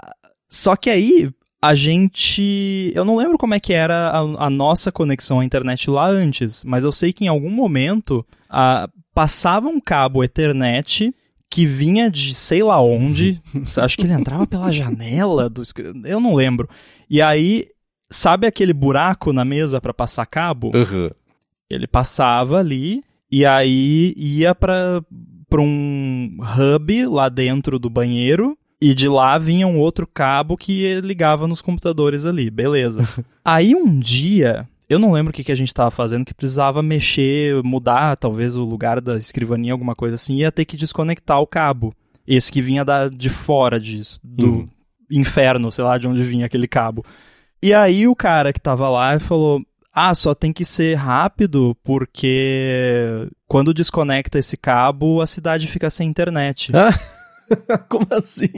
Só 0.49 0.77
que 0.77 0.89
aí 0.89 1.31
a 1.61 1.75
gente. 1.75 2.93
Eu 2.95 3.05
não 3.05 3.17
lembro 3.17 3.37
como 3.37 3.55
é 3.55 3.61
que 3.61 3.73
era 3.73 4.11
a, 4.11 4.47
a 4.47 4.51
nossa 4.51 4.93
conexão 4.93 5.41
à 5.41 5.45
internet 5.45 5.91
lá 5.91 6.09
antes, 6.09 6.63
mas 6.65 6.85
eu 6.85 6.93
sei 6.93 7.13
que 7.13 7.25
em 7.25 7.29
algum 7.29 7.51
momento 7.51 8.25
ah, 8.49 8.89
passava 9.13 9.69
um 9.69 9.81
cabo 9.81 10.23
Ethernet 10.23 11.13
que 11.51 11.67
vinha 11.67 12.11
de 12.11 12.35
sei 12.35 12.63
lá 12.63 12.81
onde. 12.81 13.41
acho 13.79 13.97
que 13.97 14.05
ele 14.05 14.13
entrava 14.13 14.47
pela 14.47 14.73
janela 14.73 15.49
do 15.49 15.63
Eu 16.05 16.21
não 16.21 16.35
lembro. 16.35 16.69
E 17.09 17.23
aí, 17.23 17.67
sabe 18.11 18.47
aquele 18.47 18.73
buraco 18.73 19.33
na 19.33 19.45
mesa 19.45 19.81
para 19.81 19.95
passar 19.95 20.27
cabo? 20.27 20.71
Aham. 20.75 21.11
Ele 21.71 21.87
passava 21.87 22.59
ali 22.59 23.03
e 23.31 23.45
aí 23.45 24.15
ia 24.17 24.55
para 24.55 25.03
para 25.49 25.63
um 25.63 26.37
hub 26.41 27.07
lá 27.07 27.31
dentro 27.31 27.79
do 27.79 27.89
banheiro 27.89 28.57
e 28.81 28.95
de 28.95 29.09
lá 29.09 29.39
vinha 29.39 29.67
um 29.67 29.79
outro 29.79 30.07
cabo 30.07 30.57
que 30.57 31.01
ligava 31.01 31.49
nos 31.49 31.61
computadores 31.61 32.25
ali, 32.27 32.51
beleza. 32.51 33.03
aí 33.45 33.75
um 33.75 33.99
dia, 33.99 34.69
eu 34.89 34.99
não 34.99 35.13
lembro 35.13 35.31
o 35.31 35.33
que, 35.35 35.45
que 35.45 35.53
a 35.53 35.55
gente 35.55 35.75
tava 35.75 35.91
fazendo, 35.91 36.25
que 36.25 36.35
precisava 36.35 36.83
mexer, 36.83 37.63
mudar 37.63 38.17
talvez 38.17 38.57
o 38.57 38.65
lugar 38.65 39.01
da 39.01 39.17
escrivaninha, 39.17 39.73
alguma 39.73 39.95
coisa 39.95 40.15
assim, 40.15 40.37
ia 40.37 40.51
ter 40.53 40.65
que 40.65 40.77
desconectar 40.77 41.41
o 41.41 41.47
cabo. 41.47 41.95
Esse 42.27 42.51
que 42.53 42.61
vinha 42.63 42.85
da, 42.85 43.09
de 43.09 43.29
fora 43.29 43.79
disso, 43.81 44.21
do 44.23 44.47
Uhum. 44.47 44.69
inferno, 45.11 45.71
sei 45.73 45.85
lá 45.85 45.97
de 45.99 46.07
onde 46.07 46.23
vinha 46.23 46.47
aquele 46.47 46.69
cabo. 46.69 47.05
E 47.63 47.73
aí 47.75 48.07
o 48.07 48.15
cara 48.15 48.53
que 48.53 48.61
tava 48.61 48.89
lá 48.89 49.19
falou: 49.19 49.61
Ah, 49.93 50.15
só 50.15 50.35
tem 50.35 50.53
que 50.53 50.65
ser 50.65 50.95
rápido 50.95 51.77
porque 51.83 53.27
quando 53.47 53.73
desconecta 53.75 54.39
esse 54.39 54.57
cabo, 54.57 55.21
a 55.21 55.27
cidade 55.27 55.67
fica 55.67 55.89
sem 55.91 56.09
internet. 56.09 56.71
Ah, 56.77 56.91
como 57.89 58.07
assim? 58.11 58.49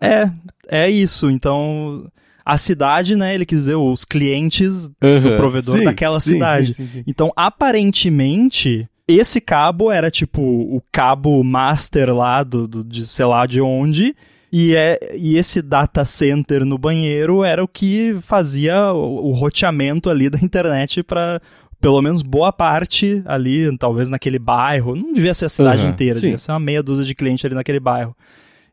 é, 0.00 0.30
é 0.68 0.90
isso. 0.90 1.30
Então, 1.30 2.10
a 2.44 2.58
cidade, 2.58 3.16
né, 3.16 3.34
ele 3.34 3.46
quis 3.46 3.60
dizer 3.60 3.76
os 3.76 4.04
clientes 4.04 4.90
Uhum, 5.02 5.20
do 5.22 5.36
provedor 5.36 5.78
sim, 5.78 5.84
daquela 5.84 6.20
sim, 6.20 6.32
cidade. 6.34 6.74
sim. 6.74 7.02
Então, 7.06 7.32
aparentemente, 7.34 8.88
esse 9.08 9.40
cabo 9.40 9.90
era 9.90 10.10
tipo 10.10 10.40
o 10.42 10.82
cabo 10.92 11.42
master 11.44 12.14
lá 12.14 12.42
do, 12.42 12.66
do- 12.66 12.84
de 12.84 13.06
sei 13.06 13.24
lá 13.24 13.46
de 13.46 13.60
onde. 13.60 14.14
E, 14.52 14.74
é, 14.76 14.98
e 15.16 15.36
esse 15.36 15.60
data 15.60 16.04
center 16.04 16.64
no 16.64 16.78
banheiro 16.78 17.42
era 17.42 17.62
o 17.64 17.66
que 17.68 18.16
fazia 18.22 18.92
o, 18.92 19.30
o 19.30 19.32
roteamento 19.32 20.08
ali 20.08 20.30
da 20.30 20.38
internet 20.38 21.02
para 21.02 21.40
pelo 21.80 22.00
menos 22.00 22.22
boa 22.22 22.52
parte 22.52 23.20
ali, 23.26 23.76
talvez 23.76 24.08
naquele 24.08 24.38
bairro. 24.38 24.94
Não 24.94 25.12
devia 25.12 25.34
ser 25.34 25.46
a 25.46 25.48
cidade 25.48 25.82
Aham, 25.82 25.90
inteira, 25.90 26.14
sim. 26.14 26.26
devia 26.26 26.38
ser 26.38 26.52
uma 26.52 26.60
meia 26.60 26.82
dúzia 26.82 27.04
de 27.04 27.14
clientes 27.14 27.44
ali 27.44 27.54
naquele 27.54 27.80
bairro. 27.80 28.16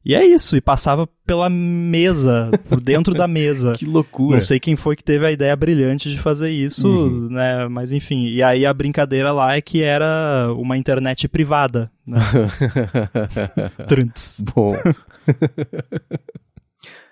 E 0.03 0.15
é 0.15 0.25
isso, 0.25 0.55
e 0.57 0.61
passava 0.61 1.07
pela 1.27 1.47
mesa, 1.47 2.49
por 2.67 2.81
dentro 2.81 3.13
da 3.13 3.27
mesa. 3.27 3.73
Que 3.77 3.85
loucura. 3.85 4.33
Não 4.35 4.41
sei 4.41 4.59
quem 4.59 4.75
foi 4.75 4.95
que 4.95 5.03
teve 5.03 5.25
a 5.25 5.31
ideia 5.31 5.55
brilhante 5.55 6.09
de 6.09 6.17
fazer 6.17 6.49
isso, 6.49 6.87
Uhum. 6.89 7.29
né? 7.29 7.67
Mas 7.67 7.91
enfim. 7.91 8.25
E 8.27 8.41
aí 8.41 8.65
a 8.65 8.73
brincadeira 8.73 9.31
lá 9.31 9.55
é 9.55 9.61
que 9.61 9.83
era 9.83 10.51
uma 10.57 10.75
internet 10.75 11.27
privada. 11.27 11.91
Né? 12.07 12.17
Trunts. 13.87 14.43
Bom. 14.55 14.75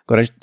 Agora 0.08 0.22
a 0.22 0.24
gente, 0.24 0.36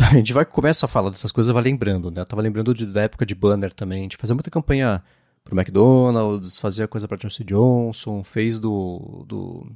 a 0.00 0.14
gente 0.14 0.32
vai 0.32 0.44
começa 0.46 0.86
a 0.86 0.88
falar 0.88 1.10
dessas 1.10 1.30
coisas, 1.30 1.52
vai 1.52 1.62
lembrando, 1.62 2.10
né? 2.10 2.22
Eu 2.22 2.26
tava 2.26 2.40
lembrando 2.40 2.72
de- 2.72 2.86
da 2.86 3.02
época 3.02 3.26
de 3.26 3.34
banner 3.34 3.72
também. 3.72 4.00
A 4.00 4.02
gente 4.04 4.16
fazia 4.16 4.34
muita 4.34 4.50
campanha 4.50 5.02
pro 5.44 5.54
McDonald's, 5.54 6.58
fazia 6.58 6.88
coisa 6.88 7.06
pra 7.06 7.18
Johnson 7.18 7.44
Johnson, 7.44 8.24
fez 8.24 8.58
do, 8.58 9.24
do 9.28 9.66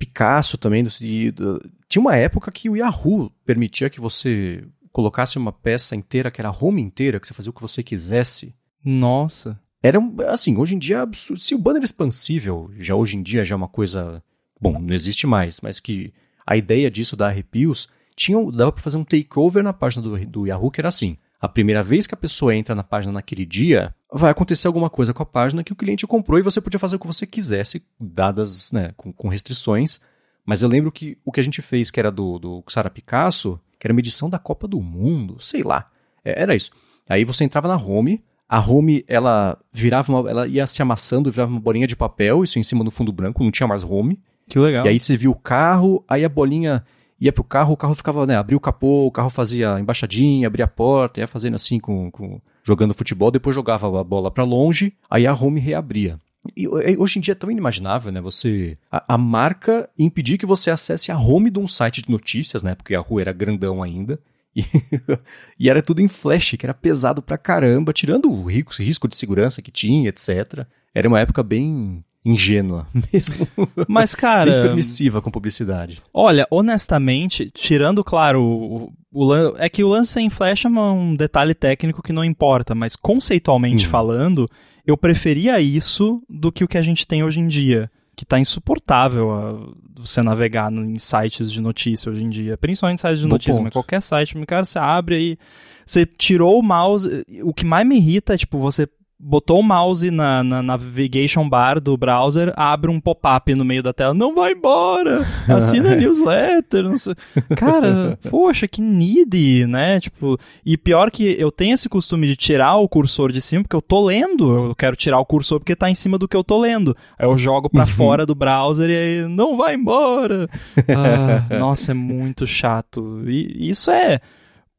Picasso 0.00 0.56
também. 0.56 0.82
Do, 0.82 0.90
do- 1.32 1.70
tinha 1.88 2.00
uma 2.00 2.16
época 2.16 2.50
que 2.50 2.70
o 2.70 2.76
Yahoo 2.76 3.30
permitia 3.44 3.90
que 3.90 4.00
você 4.00 4.64
colocasse 4.90 5.36
uma 5.38 5.52
peça 5.52 5.94
inteira, 5.94 6.30
que 6.30 6.40
era 6.40 6.48
a 6.48 6.56
home 6.58 6.80
inteira, 6.80 7.20
que 7.20 7.26
você 7.26 7.34
fazia 7.34 7.50
o 7.50 7.52
que 7.52 7.60
você 7.60 7.82
quisesse. 7.82 8.54
Nossa. 8.84 9.60
Era 9.82 10.00
um- 10.00 10.16
assim, 10.28 10.56
hoje 10.56 10.74
em 10.74 10.78
dia 10.78 10.96
é 10.96 11.00
absurdo. 11.00 11.40
Se 11.42 11.54
o 11.54 11.58
banner 11.58 11.82
expansível 11.84 12.70
já 12.78 12.94
hoje 12.94 13.16
em 13.16 13.22
dia 13.22 13.44
já 13.44 13.54
é 13.54 13.56
uma 13.56 13.68
coisa, 13.68 14.22
bom, 14.60 14.78
não 14.80 14.94
existe 14.94 15.26
mais, 15.26 15.60
mas 15.60 15.78
que 15.78 16.12
a 16.46 16.56
ideia 16.56 16.90
disso 16.90 17.16
dá 17.16 17.28
arrepios, 17.28 17.88
tinha, 18.16 18.38
dava 18.50 18.72
para 18.72 18.82
fazer 18.82 18.96
um 18.96 19.04
takeover 19.04 19.62
na 19.62 19.72
página 19.72 20.02
do, 20.02 20.18
do 20.26 20.46
Yahoo 20.46 20.70
que 20.70 20.80
era 20.80 20.88
assim. 20.88 21.16
A 21.40 21.48
primeira 21.48 21.82
vez 21.82 22.06
que 22.06 22.14
a 22.14 22.18
pessoa 22.18 22.54
entra 22.54 22.74
na 22.74 22.82
página 22.82 23.14
naquele 23.14 23.46
dia, 23.46 23.94
vai 24.12 24.30
acontecer 24.30 24.66
alguma 24.66 24.90
coisa 24.90 25.14
com 25.14 25.22
a 25.22 25.26
página 25.26 25.64
que 25.64 25.72
o 25.72 25.76
cliente 25.76 26.06
comprou 26.06 26.38
e 26.38 26.42
você 26.42 26.60
podia 26.60 26.78
fazer 26.78 26.96
o 26.96 26.98
que 26.98 27.06
você 27.06 27.26
quisesse, 27.26 27.82
dadas, 27.98 28.70
né, 28.72 28.92
com, 28.96 29.10
com 29.12 29.28
restrições. 29.28 30.00
Mas 30.44 30.62
eu 30.62 30.68
lembro 30.68 30.92
que 30.92 31.16
o 31.24 31.32
que 31.32 31.40
a 31.40 31.42
gente 31.42 31.62
fez, 31.62 31.90
que 31.90 31.98
era 31.98 32.10
do, 32.10 32.38
do 32.38 32.64
Sara 32.68 32.90
Picasso, 32.90 33.58
que 33.78 33.86
era 33.86 33.92
uma 33.92 34.00
edição 34.00 34.28
da 34.28 34.38
Copa 34.38 34.68
do 34.68 34.80
Mundo, 34.80 35.40
sei 35.40 35.62
lá. 35.62 35.90
É, 36.22 36.42
era 36.42 36.54
isso. 36.54 36.72
Aí 37.08 37.24
você 37.24 37.44
entrava 37.44 37.68
na 37.68 37.76
home, 37.76 38.22
a 38.46 38.60
home, 38.60 39.04
ela 39.08 39.56
virava 39.72 40.12
uma, 40.12 40.28
ela 40.28 40.46
ia 40.46 40.66
se 40.66 40.82
amassando, 40.82 41.30
virava 41.30 41.50
uma 41.50 41.60
bolinha 41.60 41.86
de 41.86 41.96
papel, 41.96 42.44
isso 42.44 42.58
em 42.58 42.62
cima 42.62 42.84
do 42.84 42.90
fundo 42.90 43.12
branco, 43.12 43.42
não 43.42 43.50
tinha 43.50 43.66
mais 43.66 43.82
home. 43.82 44.20
Que 44.48 44.58
legal. 44.58 44.84
E 44.84 44.88
aí 44.88 44.98
você 44.98 45.16
viu 45.16 45.30
o 45.30 45.36
carro, 45.36 46.04
aí 46.06 46.24
a 46.24 46.28
bolinha 46.28 46.84
ia 47.20 47.32
pro 47.32 47.44
carro, 47.44 47.74
o 47.74 47.76
carro 47.76 47.94
ficava, 47.94 48.26
né, 48.26 48.36
abria 48.36 48.56
o 48.56 48.60
capô, 48.60 49.06
o 49.06 49.10
carro 49.10 49.30
fazia 49.30 49.78
embaixadinha, 49.78 50.46
abria 50.46 50.64
a 50.64 50.68
porta, 50.68 51.20
ia 51.20 51.26
fazendo 51.26 51.54
assim 51.54 51.78
com, 51.78 52.10
com 52.10 52.40
jogando 52.64 52.94
futebol, 52.94 53.30
depois 53.30 53.54
jogava 53.54 54.00
a 54.00 54.04
bola 54.04 54.30
pra 54.30 54.44
longe, 54.44 54.94
aí 55.08 55.26
a 55.26 55.34
home 55.34 55.60
reabria. 55.60 56.18
E 56.56 56.66
hoje 56.96 57.18
em 57.18 57.22
dia 57.22 57.32
é 57.32 57.34
tão 57.34 57.50
inimaginável, 57.50 58.10
né? 58.10 58.20
Você. 58.20 58.78
A, 58.90 59.14
a 59.14 59.18
marca 59.18 59.90
impedir 59.98 60.38
que 60.38 60.46
você 60.46 60.70
acesse 60.70 61.12
a 61.12 61.18
home 61.18 61.50
de 61.50 61.58
um 61.58 61.66
site 61.66 62.00
de 62.02 62.10
notícias, 62.10 62.62
né? 62.62 62.74
Porque 62.74 62.94
a 62.94 63.00
rua 63.00 63.20
era 63.20 63.32
grandão 63.32 63.82
ainda. 63.82 64.18
E, 64.56 64.64
e 65.60 65.68
era 65.68 65.82
tudo 65.82 66.00
em 66.00 66.08
flash, 66.08 66.52
que 66.58 66.64
era 66.64 66.72
pesado 66.72 67.20
pra 67.20 67.36
caramba, 67.36 67.92
tirando 67.92 68.30
o 68.30 68.44
risco, 68.44 68.82
risco 68.82 69.06
de 69.06 69.16
segurança 69.16 69.60
que 69.60 69.70
tinha, 69.70 70.08
etc. 70.08 70.66
Era 70.94 71.08
uma 71.08 71.20
época 71.20 71.42
bem 71.42 72.02
ingênua 72.24 72.86
mesmo. 73.12 73.46
Mas, 73.88 74.14
bem 74.14 74.20
cara, 74.20 74.62
permissiva 74.62 75.22
com 75.22 75.30
publicidade. 75.30 76.00
olha, 76.12 76.46
honestamente, 76.50 77.50
tirando, 77.50 78.02
claro, 78.04 78.42
o, 78.42 78.92
o 79.12 79.56
é 79.58 79.68
que 79.68 79.82
o 79.84 79.88
lance 79.88 80.12
sem 80.12 80.28
flash 80.30 80.64
é 80.64 80.68
um 80.68 81.14
detalhe 81.14 81.54
técnico 81.54 82.02
que 82.02 82.12
não 82.12 82.24
importa, 82.24 82.74
mas 82.74 82.96
conceitualmente 82.96 83.84
Uhum. 83.84 83.90
falando, 83.90 84.50
eu 84.86 84.96
preferia 84.96 85.60
isso 85.60 86.22
do 86.28 86.50
que 86.52 86.64
o 86.64 86.68
que 86.68 86.78
a 86.78 86.82
gente 86.82 87.06
tem 87.06 87.22
hoje 87.24 87.40
em 87.40 87.46
dia. 87.46 87.90
Que 88.16 88.24
tá 88.26 88.38
insuportável 88.38 89.30
a- 89.32 89.72
você 89.98 90.20
navegar 90.22 90.70
no- 90.70 90.84
em 90.84 90.98
sites 90.98 91.50
de 91.50 91.58
notícia 91.60 92.10
hoje 92.10 92.22
em 92.22 92.28
dia. 92.28 92.56
Principalmente 92.58 93.00
sites 93.00 93.20
de 93.20 93.24
Bom 93.26 93.30
notícia, 93.30 93.52
ponto. 93.54 93.64
mas 93.64 93.72
qualquer 93.72 94.02
site, 94.02 94.34
cara, 94.46 94.64
você 94.64 94.78
abre 94.78 95.14
aí. 95.14 95.38
Você 95.86 96.04
tirou 96.04 96.58
o 96.58 96.62
mouse. 96.62 97.24
O 97.42 97.54
que 97.54 97.64
mais 97.64 97.86
me 97.86 97.96
irrita 97.96 98.34
é, 98.34 98.36
tipo, 98.36 98.58
você 98.58 98.86
botou 99.22 99.60
o 99.60 99.62
mouse 99.62 100.10
na, 100.10 100.42
na 100.42 100.62
navigation 100.62 101.46
bar 101.46 101.78
do 101.78 101.96
browser, 101.96 102.52
abre 102.56 102.90
um 102.90 102.98
pop-up 102.98 103.54
no 103.54 103.64
meio 103.64 103.82
da 103.82 103.92
tela. 103.92 104.14
Não 104.14 104.34
vai 104.34 104.52
embora! 104.52 105.20
Assina 105.46 105.92
a 105.92 105.94
newsletter. 105.94 106.84
Não 106.84 106.96
sei. 106.96 107.14
Cara, 107.56 108.18
poxa, 108.30 108.66
que 108.66 108.80
needy, 108.80 109.66
né? 109.66 110.00
Tipo, 110.00 110.38
e 110.64 110.76
pior 110.78 111.10
que 111.10 111.36
eu 111.38 111.52
tenho 111.52 111.74
esse 111.74 111.88
costume 111.88 112.26
de 112.26 112.36
tirar 112.36 112.76
o 112.76 112.88
cursor 112.88 113.30
de 113.30 113.40
cima, 113.40 113.62
porque 113.62 113.76
eu 113.76 113.82
tô 113.82 114.04
lendo. 114.04 114.68
Eu 114.68 114.74
quero 114.74 114.96
tirar 114.96 115.18
o 115.18 115.26
cursor 115.26 115.60
porque 115.60 115.76
tá 115.76 115.90
em 115.90 115.94
cima 115.94 116.16
do 116.16 116.26
que 116.26 116.36
eu 116.36 116.42
tô 116.42 116.58
lendo. 116.58 116.96
Aí 117.18 117.26
eu 117.26 117.36
jogo 117.36 117.68
pra 117.68 117.86
fora 117.86 118.24
do 118.24 118.34
browser 118.34 118.88
e 118.88 118.96
aí, 118.96 119.28
não 119.28 119.56
vai 119.56 119.74
embora! 119.74 120.48
Ah, 120.90 121.58
nossa, 121.58 121.92
é 121.92 121.94
muito 121.94 122.46
chato. 122.46 123.22
E 123.26 123.68
isso 123.70 123.90
é 123.90 124.20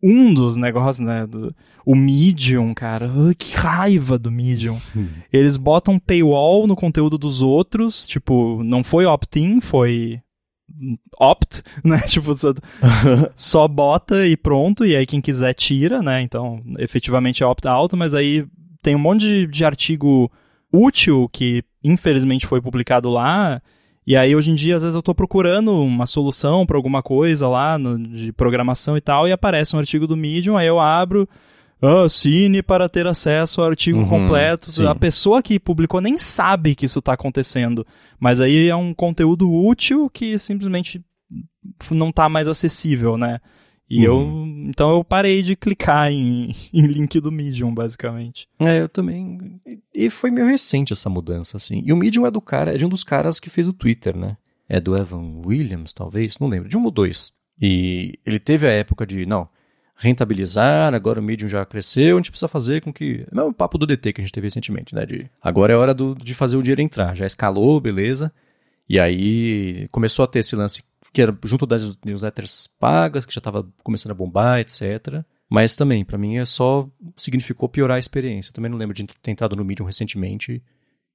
um 0.02 0.34
dos 0.34 0.58
negócios, 0.58 1.06
né? 1.06 1.28
Do, 1.28 1.56
o 1.86 1.96
Medium, 1.96 2.74
cara. 2.74 3.12
Ai, 3.28 3.36
que 3.36 3.54
raiva 3.56 4.18
do 4.18 4.32
Medium. 4.32 4.80
Eles 5.32 5.58
botam 5.58 6.00
paywall 6.00 6.68
no 6.68 6.76
conteúdo 6.76 7.18
dos 7.18 7.42
outros. 7.42 8.06
Tipo, 8.06 8.64
não 8.64 8.84
foi 8.84 9.06
opt-in, 9.06 9.60
foi 9.60 10.20
opt, 11.20 11.62
né? 11.84 12.00
Tipo, 12.02 12.38
só, 12.38 12.54
só 13.36 13.68
bota 13.68 14.26
e 14.26 14.36
pronto. 14.36 14.86
E 14.86 14.96
aí 14.96 15.06
quem 15.06 15.22
quiser 15.22 15.54
tira, 15.54 16.02
né? 16.02 16.22
Então, 16.22 16.62
efetivamente 16.80 17.44
é 17.44 17.46
opt-out, 17.46 17.96
mas 17.96 18.14
aí 18.14 18.46
tem 18.82 18.96
um 18.96 19.00
monte 19.00 19.22
de, 19.22 19.48
de 19.48 19.66
artigo 19.66 20.32
útil 20.74 21.30
que 21.32 21.64
infelizmente 21.84 22.48
foi 22.48 22.62
publicado 22.62 23.10
lá. 23.10 23.62
E 24.06 24.16
aí, 24.18 24.36
hoje 24.36 24.50
em 24.52 24.56
dia, 24.56 24.76
às 24.76 24.82
vezes 24.82 24.96
eu 24.96 25.02
tô 25.02 25.14
procurando 25.14 25.72
uma 25.74 26.06
solução 26.06 26.66
para 26.66 26.76
alguma 26.76 27.04
coisa 27.04 27.48
lá 27.48 27.78
no- 27.78 27.98
de 28.00 28.32
programação 28.34 28.98
e 28.98 29.02
tal, 29.02 29.28
e 29.28 29.32
aparece 29.32 29.76
um 29.76 29.80
artigo 29.80 30.08
do 30.08 30.18
Medium, 30.18 30.58
aí 30.58 30.66
eu 30.68 30.80
abro, 30.80 31.30
ah, 31.82 32.04
assine 32.04 32.64
para 32.64 32.90
ter 32.90 33.06
acesso 33.06 33.62
ao 33.62 33.68
artigo 33.68 34.00
Uhum, 34.00 34.08
completo. 34.10 34.72
sim. 34.72 34.86
A 34.88 34.96
pessoa 34.96 35.42
que 35.42 35.60
publicou 35.60 36.02
nem 36.02 36.18
sabe 36.18 36.74
que 36.76 36.86
isso 36.86 37.02
tá 37.02 37.14
acontecendo, 37.14 37.86
mas 38.20 38.42
aí 38.42 38.68
é 38.70 38.76
um 38.76 38.92
conteúdo 38.94 39.52
útil 39.52 40.10
que 40.10 40.36
simplesmente 40.38 41.00
não 41.92 42.12
tá 42.12 42.28
mais 42.28 42.48
acessível, 42.48 43.18
né? 43.18 43.40
E 43.92 44.06
eu, 44.06 44.22
então 44.70 44.90
eu 44.96 45.04
parei 45.04 45.42
de 45.44 45.54
clicar 45.54 46.10
em, 46.10 46.56
em 46.74 46.88
link 46.88 47.20
do 47.20 47.30
Medium, 47.30 47.74
basicamente. 47.74 48.48
É, 48.58 48.80
eu 48.80 48.88
também. 48.88 49.60
E 49.94 50.10
foi 50.10 50.32
meio 50.32 50.48
recente 50.48 50.94
essa 50.94 51.10
mudança, 51.10 51.58
assim. 51.58 51.84
E 51.86 51.92
o 51.92 51.98
Medium 51.98 52.26
é 52.26 52.32
do 52.32 52.40
cara, 52.40 52.74
é 52.74 52.78
de 52.78 52.86
um 52.86 52.90
dos 52.90 53.04
caras 53.04 53.38
que 53.38 53.50
fez 53.50 53.68
o 53.68 53.74
Twitter, 53.74 54.16
né? 54.16 54.38
É 54.70 54.80
do 54.80 54.96
Evan 54.96 55.42
Williams, 55.46 55.92
talvez, 55.92 56.40
não 56.40 56.48
lembro, 56.48 56.70
de 56.70 56.78
um 56.78 56.86
ou 56.86 56.92
dois. 56.92 57.34
E 57.62 58.18
ele 58.26 58.40
teve 58.40 58.66
a 58.66 58.72
época 58.72 59.06
de, 59.06 59.26
não, 59.26 59.50
rentabilizar, 59.94 60.94
agora 60.94 61.20
o 61.20 61.24
Medium 61.24 61.50
já 61.50 61.66
cresceu, 61.66 62.16
a 62.16 62.20
gente 62.20 62.32
precisa 62.32 62.48
fazer 62.48 62.82
com 62.82 62.94
que. 62.94 63.26
É 63.30 63.34
o 63.34 63.36
mesmo 63.36 63.54
papo 63.54 63.78
do 63.78 63.86
DT 63.86 64.14
que 64.14 64.22
a 64.22 64.24
gente 64.24 64.34
teve 64.34 64.48
recentemente, 64.48 64.96
né? 64.96 65.06
De 65.06 65.30
agora 65.42 65.74
é 65.74 65.76
hora 65.76 65.94
do, 65.94 66.16
de 66.16 66.34
fazer 66.34 66.56
o 66.56 66.62
dinheiro 66.62 66.82
entrar. 66.82 67.14
Já 67.14 67.26
escalou, 67.26 67.82
beleza. 67.82 68.32
E 68.88 68.98
aí 68.98 69.90
começou 69.92 70.24
a 70.24 70.28
ter 70.28 70.40
esse 70.40 70.56
lance 70.56 70.82
que 71.13 71.21
era 71.21 71.38
junto 71.43 71.65
das 71.65 71.97
newsletters 72.06 72.67
pagas, 72.80 73.26
que 73.26 73.34
já 73.34 73.39
estava 73.39 73.67
começando 73.84 74.12
a 74.12 74.15
bombar, 74.15 74.60
etc. 74.60 75.24
Mas 75.50 75.76
também, 75.76 76.06
pra 76.06 76.17
mim, 76.17 76.38
é 76.38 76.45
só 76.45 76.89
significou 77.17 77.67
piorar 77.67 77.97
a 77.97 78.00
experiência. 78.00 78.54
Também 78.54 78.71
não 78.71 78.78
lembro 78.78 78.93
de 78.95 79.06
ter 79.06 79.32
entrado 79.32 79.56
no 79.56 79.65
Medium 79.65 79.86
recentemente 79.86 80.63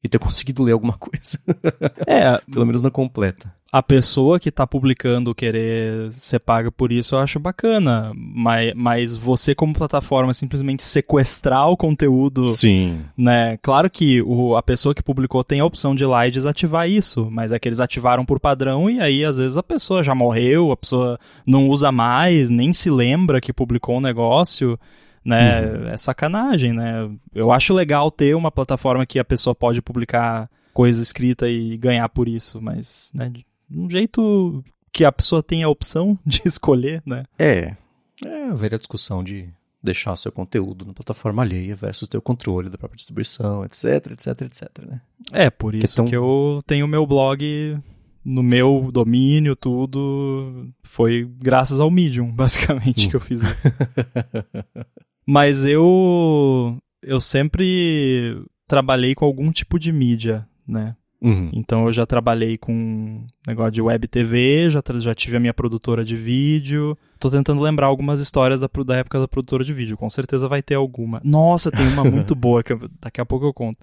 e 0.07 0.09
ter 0.09 0.19
conseguido 0.19 0.63
ler 0.63 0.73
alguma 0.73 0.95
coisa. 0.95 1.39
É, 2.07 2.41
Pelo 2.51 2.65
menos 2.65 2.83
na 2.83 2.91
completa. 2.91 3.53
a 3.73 3.83
pessoa 3.83 4.39
que 4.39 4.51
tá 4.51 4.67
publicando 4.67 5.35
querer 5.35 6.11
ser 6.13 6.39
paga 6.39 6.71
por 6.71 6.93
isso, 6.93 7.15
eu 7.15 7.19
acho 7.19 7.39
bacana. 7.41 8.13
Mas, 8.15 8.73
mas 8.75 9.17
você, 9.17 9.55
como 9.55 9.75
plataforma, 9.75 10.33
simplesmente 10.33 10.85
sequestrar 10.85 11.69
o 11.69 11.77
conteúdo, 11.77 12.49
Sim. 12.49 13.01
né? 13.17 13.59
Claro 13.61 13.91
que 13.91 14.23
o, 14.23 14.57
a 14.57 14.63
pessoa 14.63 14.95
que 14.95 15.03
publicou 15.03 15.43
tem 15.43 15.61
a 15.61 15.65
opção 15.65 15.95
de 15.95 16.05
ir 16.05 16.07
lá 16.07 16.27
e 16.27 16.31
desativar 16.31 16.89
isso, 16.89 17.29
mas 17.31 17.51
é 17.53 17.59
que 17.59 17.69
eles 17.69 17.81
ativaram 17.81 18.25
por 18.25 18.39
padrão 18.41 18.89
e 18.89 19.01
aí, 19.01 19.25
às 19.25 19.37
vezes, 19.37 19.57
a 19.57 19.63
pessoa 19.63 20.03
já 20.03 20.15
morreu, 20.15 20.71
a 20.73 20.77
pessoa 20.77 21.19
não 21.45 21.69
usa 21.69 21.91
mais, 21.91 22.49
nem 22.51 22.73
se 22.73 22.89
lembra 22.89 23.41
que 23.41 23.53
publicou 23.53 23.97
um 23.97 24.01
negócio. 24.01 24.79
Né? 25.27 25.61
Uhum. 25.61 25.89
É 25.89 25.97
sacanagem, 25.97 26.73
né? 26.73 27.11
Eu 27.35 27.51
acho 27.51 27.75
legal 27.75 28.11
ter 28.11 28.37
uma 28.37 28.51
plataforma 28.51 29.05
que 29.05 29.19
a 29.19 29.25
pessoa 29.25 29.55
pode 29.55 29.83
publicar 29.83 30.49
coisa 30.73 31.03
escrita 31.03 31.49
e 31.49 31.77
ganhar 31.77 32.09
por 32.09 32.29
isso, 32.29 32.63
mas, 32.63 33.11
né, 33.13 33.31
de 33.31 33.45
um 33.71 33.91
jeito 33.91 34.63
que 34.93 35.05
a 35.05 35.11
pessoa 35.11 35.43
tem 35.43 35.65
a 35.65 35.69
opção 35.69 36.17
de 36.25 36.41
escolher, 36.45 37.03
né? 37.05 37.25
É. 37.39 37.77
É 38.25 38.45
a 38.45 38.55
velha 38.55 38.79
discussão 38.79 39.25
de 39.25 39.49
deixar 39.83 40.17
seu 40.17 40.33
conteúdo 40.33 40.87
na 40.87 40.93
plataforma 40.93 41.43
alheia 41.43 41.75
versus 41.75 42.09
ter 42.09 42.19
o 42.19 42.23
controle 42.23 42.71
da 42.71 42.79
própria 42.79 42.97
distribuição, 42.97 43.65
etc, 43.65 44.13
etc, 44.13 44.43
etc, 44.43 44.63
né? 44.87 45.01
É, 45.33 45.51
por 45.51 45.75
isso 45.75 45.93
que, 45.93 45.97
tão... 45.97 46.05
que 46.07 46.17
eu 46.17 46.61
tenho 46.67 46.87
meu 46.87 47.07
blog 47.07 47.79
no 48.25 48.43
meu 48.43 48.91
domínio, 48.93 49.55
tudo. 49.55 50.69
Foi 50.83 51.29
graças 51.39 51.81
ao 51.81 51.91
Medium, 51.91 52.31
basicamente, 52.35 53.09
que 53.09 53.17
eu 53.17 53.21
fiz 53.21 53.43
isso. 53.43 53.69
Mas 55.27 55.65
eu. 55.65 56.79
Eu 57.03 57.21
sempre 57.21 58.43
trabalhei 58.67 59.15
com 59.15 59.25
algum 59.25 59.51
tipo 59.51 59.79
de 59.79 59.93
mídia, 59.93 60.47
né? 60.67 60.97
Uhum. 61.21 61.51
Então 61.53 61.87
eu 61.87 61.93
já 61.93 62.05
trabalhei 62.05 62.59
com 62.59 63.25
negócio 63.47 63.73
de 63.73 63.81
web 63.83 64.07
TV, 64.07 64.69
já, 64.69 64.83
já 64.99 65.15
tive 65.15 65.37
a 65.37 65.41
minha 65.41 65.55
produtora 65.55 66.05
de 66.05 66.15
vídeo. 66.17 66.97
Tô 67.19 67.31
tentando 67.31 67.61
lembrar 67.61 67.87
algumas 67.87 68.21
histórias 68.21 68.61
da, 68.61 68.69
da 68.85 68.97
época 68.97 69.19
da 69.19 69.29
produtora 69.29 69.65
de 69.65 69.73
vídeo. 69.73 69.97
Com 69.97 70.09
certeza 70.09 70.49
vai 70.49 70.63
ter 70.63 70.75
alguma. 70.75 71.21
Nossa, 71.25 71.71
tem 71.71 71.87
uma 71.89 72.05
muito 72.05 72.35
boa 72.37 72.63
que 72.63 72.73
eu, 72.73 72.89
daqui 73.01 73.21
a 73.21 73.27
pouco 73.27 73.47
eu 73.47 73.55
conto. 73.55 73.79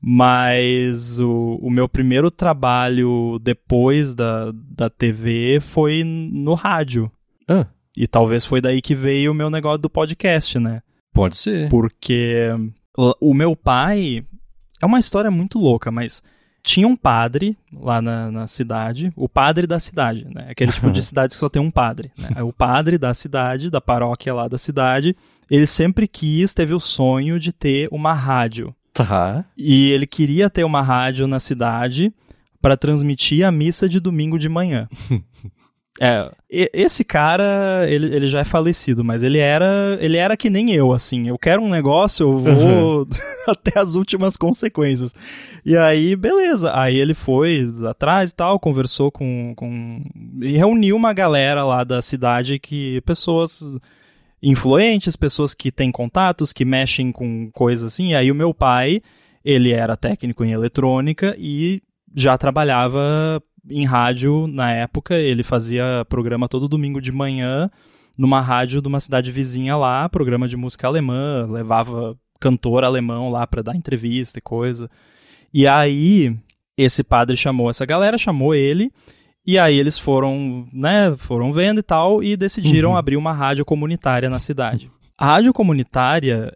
Mas 0.00 1.20
o, 1.20 1.58
o 1.62 1.70
meu 1.70 1.88
primeiro 1.88 2.30
trabalho 2.30 3.38
depois 3.40 4.14
da, 4.14 4.52
da 4.52 4.90
TV 4.90 5.60
foi 5.60 6.02
no 6.04 6.54
rádio. 6.54 7.10
Ah. 7.48 7.66
E 7.96 8.06
talvez 8.06 8.44
foi 8.44 8.60
daí 8.60 8.82
que 8.82 8.94
veio 8.94 9.32
o 9.32 9.34
meu 9.34 9.48
negócio 9.48 9.78
do 9.78 9.90
podcast, 9.90 10.58
né? 10.58 10.82
Pode 11.12 11.36
ser. 11.36 11.68
Porque 11.68 12.50
o 13.20 13.34
meu 13.34 13.54
pai. 13.54 14.24
É 14.82 14.86
uma 14.86 14.98
história 14.98 15.30
muito 15.30 15.58
louca, 15.58 15.90
mas 15.90 16.22
tinha 16.62 16.88
um 16.88 16.96
padre 16.96 17.56
lá 17.72 18.02
na, 18.02 18.30
na 18.30 18.46
cidade, 18.46 19.12
o 19.14 19.28
padre 19.28 19.66
da 19.66 19.78
cidade, 19.78 20.26
né? 20.34 20.48
Aquele 20.50 20.72
tipo 20.72 20.90
de 20.90 21.00
cidade 21.04 21.34
que 21.34 21.38
só 21.38 21.48
tem 21.48 21.62
um 21.62 21.70
padre. 21.70 22.10
Né? 22.18 22.42
O 22.42 22.52
padre 22.52 22.98
da 22.98 23.14
cidade, 23.14 23.70
da 23.70 23.80
paróquia 23.80 24.34
lá 24.34 24.48
da 24.48 24.58
cidade, 24.58 25.16
ele 25.50 25.66
sempre 25.66 26.08
quis, 26.08 26.52
teve 26.52 26.74
o 26.74 26.80
sonho 26.80 27.38
de 27.38 27.52
ter 27.52 27.88
uma 27.92 28.12
rádio. 28.12 28.74
Tá. 28.92 29.44
E 29.56 29.90
ele 29.90 30.06
queria 30.06 30.48
ter 30.48 30.64
uma 30.64 30.82
rádio 30.82 31.26
na 31.26 31.38
cidade 31.38 32.12
para 32.60 32.76
transmitir 32.76 33.44
a 33.44 33.52
missa 33.52 33.88
de 33.88 34.00
domingo 34.00 34.38
de 34.38 34.48
manhã. 34.48 34.88
É, 36.00 36.28
esse 36.50 37.04
cara, 37.04 37.86
ele, 37.88 38.14
ele 38.14 38.26
já 38.26 38.40
é 38.40 38.44
falecido, 38.44 39.04
mas 39.04 39.22
ele 39.22 39.38
era, 39.38 39.96
ele 40.00 40.16
era 40.16 40.36
que 40.36 40.50
nem 40.50 40.72
eu, 40.72 40.92
assim. 40.92 41.28
Eu 41.28 41.38
quero 41.38 41.62
um 41.62 41.68
negócio, 41.68 42.24
eu 42.24 42.38
vou 42.38 42.98
uhum. 42.98 43.06
até 43.46 43.78
as 43.78 43.94
últimas 43.94 44.36
consequências. 44.36 45.14
E 45.64 45.76
aí, 45.76 46.16
beleza. 46.16 46.72
Aí 46.76 46.96
ele 46.96 47.14
foi 47.14 47.62
atrás 47.88 48.30
e 48.30 48.34
tal, 48.34 48.58
conversou 48.58 49.12
com, 49.12 49.54
com. 49.54 50.02
e 50.42 50.56
reuniu 50.56 50.96
uma 50.96 51.12
galera 51.12 51.64
lá 51.64 51.84
da 51.84 52.02
cidade 52.02 52.58
que. 52.58 53.00
pessoas 53.02 53.62
influentes, 54.42 55.16
pessoas 55.16 55.54
que 55.54 55.72
têm 55.72 55.90
contatos, 55.90 56.52
que 56.52 56.64
mexem 56.64 57.12
com 57.12 57.50
coisas 57.52 57.92
assim. 57.92 58.10
E 58.10 58.14
aí 58.16 58.32
o 58.32 58.34
meu 58.34 58.52
pai, 58.52 59.00
ele 59.44 59.72
era 59.72 59.96
técnico 59.96 60.44
em 60.44 60.52
eletrônica 60.52 61.34
e 61.38 61.80
já 62.14 62.36
trabalhava 62.36 63.42
em 63.68 63.84
rádio 63.84 64.46
na 64.46 64.70
época. 64.70 65.14
Ele 65.14 65.42
fazia 65.42 66.04
programa 66.08 66.48
todo 66.48 66.68
domingo 66.68 67.00
de 67.00 67.12
manhã 67.12 67.70
numa 68.16 68.40
rádio 68.40 68.80
de 68.80 68.88
uma 68.88 69.00
cidade 69.00 69.32
vizinha 69.32 69.76
lá, 69.76 70.08
programa 70.08 70.46
de 70.46 70.56
música 70.56 70.86
alemã, 70.86 71.46
levava 71.50 72.16
cantor 72.40 72.84
alemão 72.84 73.30
lá 73.30 73.46
para 73.46 73.62
dar 73.62 73.76
entrevista 73.76 74.38
e 74.38 74.42
coisa. 74.42 74.88
E 75.52 75.66
aí 75.66 76.36
esse 76.76 77.02
padre 77.02 77.36
chamou 77.36 77.70
essa 77.70 77.86
galera, 77.86 78.18
chamou 78.18 78.54
ele, 78.54 78.90
e 79.46 79.58
aí 79.58 79.78
eles 79.78 79.98
foram, 79.98 80.66
né, 80.72 81.14
foram 81.18 81.52
vendo 81.52 81.80
e 81.80 81.82
tal 81.82 82.22
e 82.22 82.36
decidiram 82.36 82.90
uhum. 82.90 82.96
abrir 82.96 83.16
uma 83.16 83.32
rádio 83.32 83.64
comunitária 83.64 84.30
na 84.30 84.38
cidade. 84.38 84.90
A 85.18 85.26
rádio 85.26 85.52
comunitária 85.52 86.52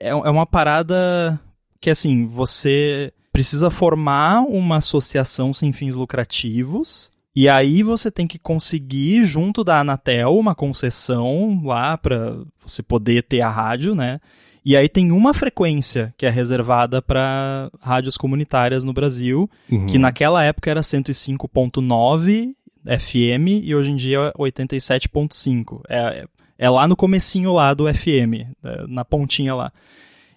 é, 0.00 0.08
é 0.08 0.30
uma 0.30 0.46
parada 0.46 1.38
que 1.80 1.90
assim, 1.90 2.26
você 2.26 3.12
precisa 3.40 3.70
formar 3.70 4.42
uma 4.42 4.76
associação 4.76 5.50
sem 5.50 5.72
fins 5.72 5.96
lucrativos. 5.96 7.10
E 7.34 7.48
aí 7.48 7.82
você 7.82 8.10
tem 8.10 8.26
que 8.26 8.38
conseguir, 8.38 9.24
junto 9.24 9.64
da 9.64 9.80
Anatel, 9.80 10.36
uma 10.36 10.54
concessão 10.54 11.62
lá 11.64 11.96
para 11.96 12.36
você 12.60 12.82
poder 12.82 13.22
ter 13.22 13.40
a 13.40 13.48
rádio, 13.48 13.94
né? 13.94 14.20
E 14.62 14.76
aí 14.76 14.90
tem 14.90 15.10
uma 15.10 15.32
frequência 15.32 16.12
que 16.18 16.26
é 16.26 16.30
reservada 16.30 17.00
para 17.00 17.70
rádios 17.80 18.18
comunitárias 18.18 18.84
no 18.84 18.92
Brasil, 18.92 19.48
uhum. 19.72 19.86
que 19.86 19.96
naquela 19.96 20.44
época 20.44 20.70
era 20.70 20.82
105.9 20.82 22.50
FM 22.84 23.62
e 23.62 23.74
hoje 23.74 23.90
em 23.90 23.96
dia 23.96 24.18
é 24.18 24.32
87.5. 24.38 25.80
É, 25.88 26.26
é 26.58 26.68
lá 26.68 26.86
no 26.86 26.94
comecinho 26.94 27.54
lá 27.54 27.72
do 27.72 27.86
FM, 27.90 28.52
é, 28.62 28.86
na 28.86 29.02
pontinha 29.02 29.54
lá. 29.54 29.72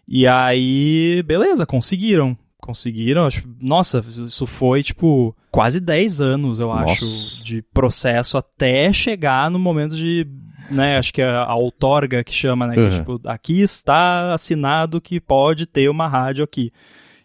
E 0.07 0.25
aí, 0.25 1.21
beleza, 1.25 1.65
conseguiram. 1.65 2.37
Conseguiram, 2.63 3.25
acho, 3.25 3.43
nossa, 3.59 4.01
isso 4.07 4.45
foi 4.47 4.81
tipo 4.81 5.35
quase 5.51 5.81
10 5.81 6.21
anos, 6.21 6.61
eu 6.61 6.69
nossa. 6.69 6.93
acho, 6.93 7.43
de 7.43 7.61
processo 7.61 8.37
até 8.37 8.93
chegar 8.93 9.51
no 9.51 9.59
momento 9.59 9.97
de, 9.97 10.25
né, 10.71 10.97
acho 10.97 11.11
que 11.11 11.21
é 11.21 11.27
a 11.27 11.53
outorga 11.55 12.23
que 12.23 12.33
chama, 12.33 12.65
né, 12.65 12.77
uhum. 12.77 12.89
que, 12.89 12.95
tipo, 12.95 13.21
aqui 13.25 13.59
está 13.59 14.33
assinado 14.33 15.01
que 15.01 15.19
pode 15.19 15.65
ter 15.65 15.89
uma 15.89 16.07
rádio 16.07 16.41
aqui. 16.41 16.71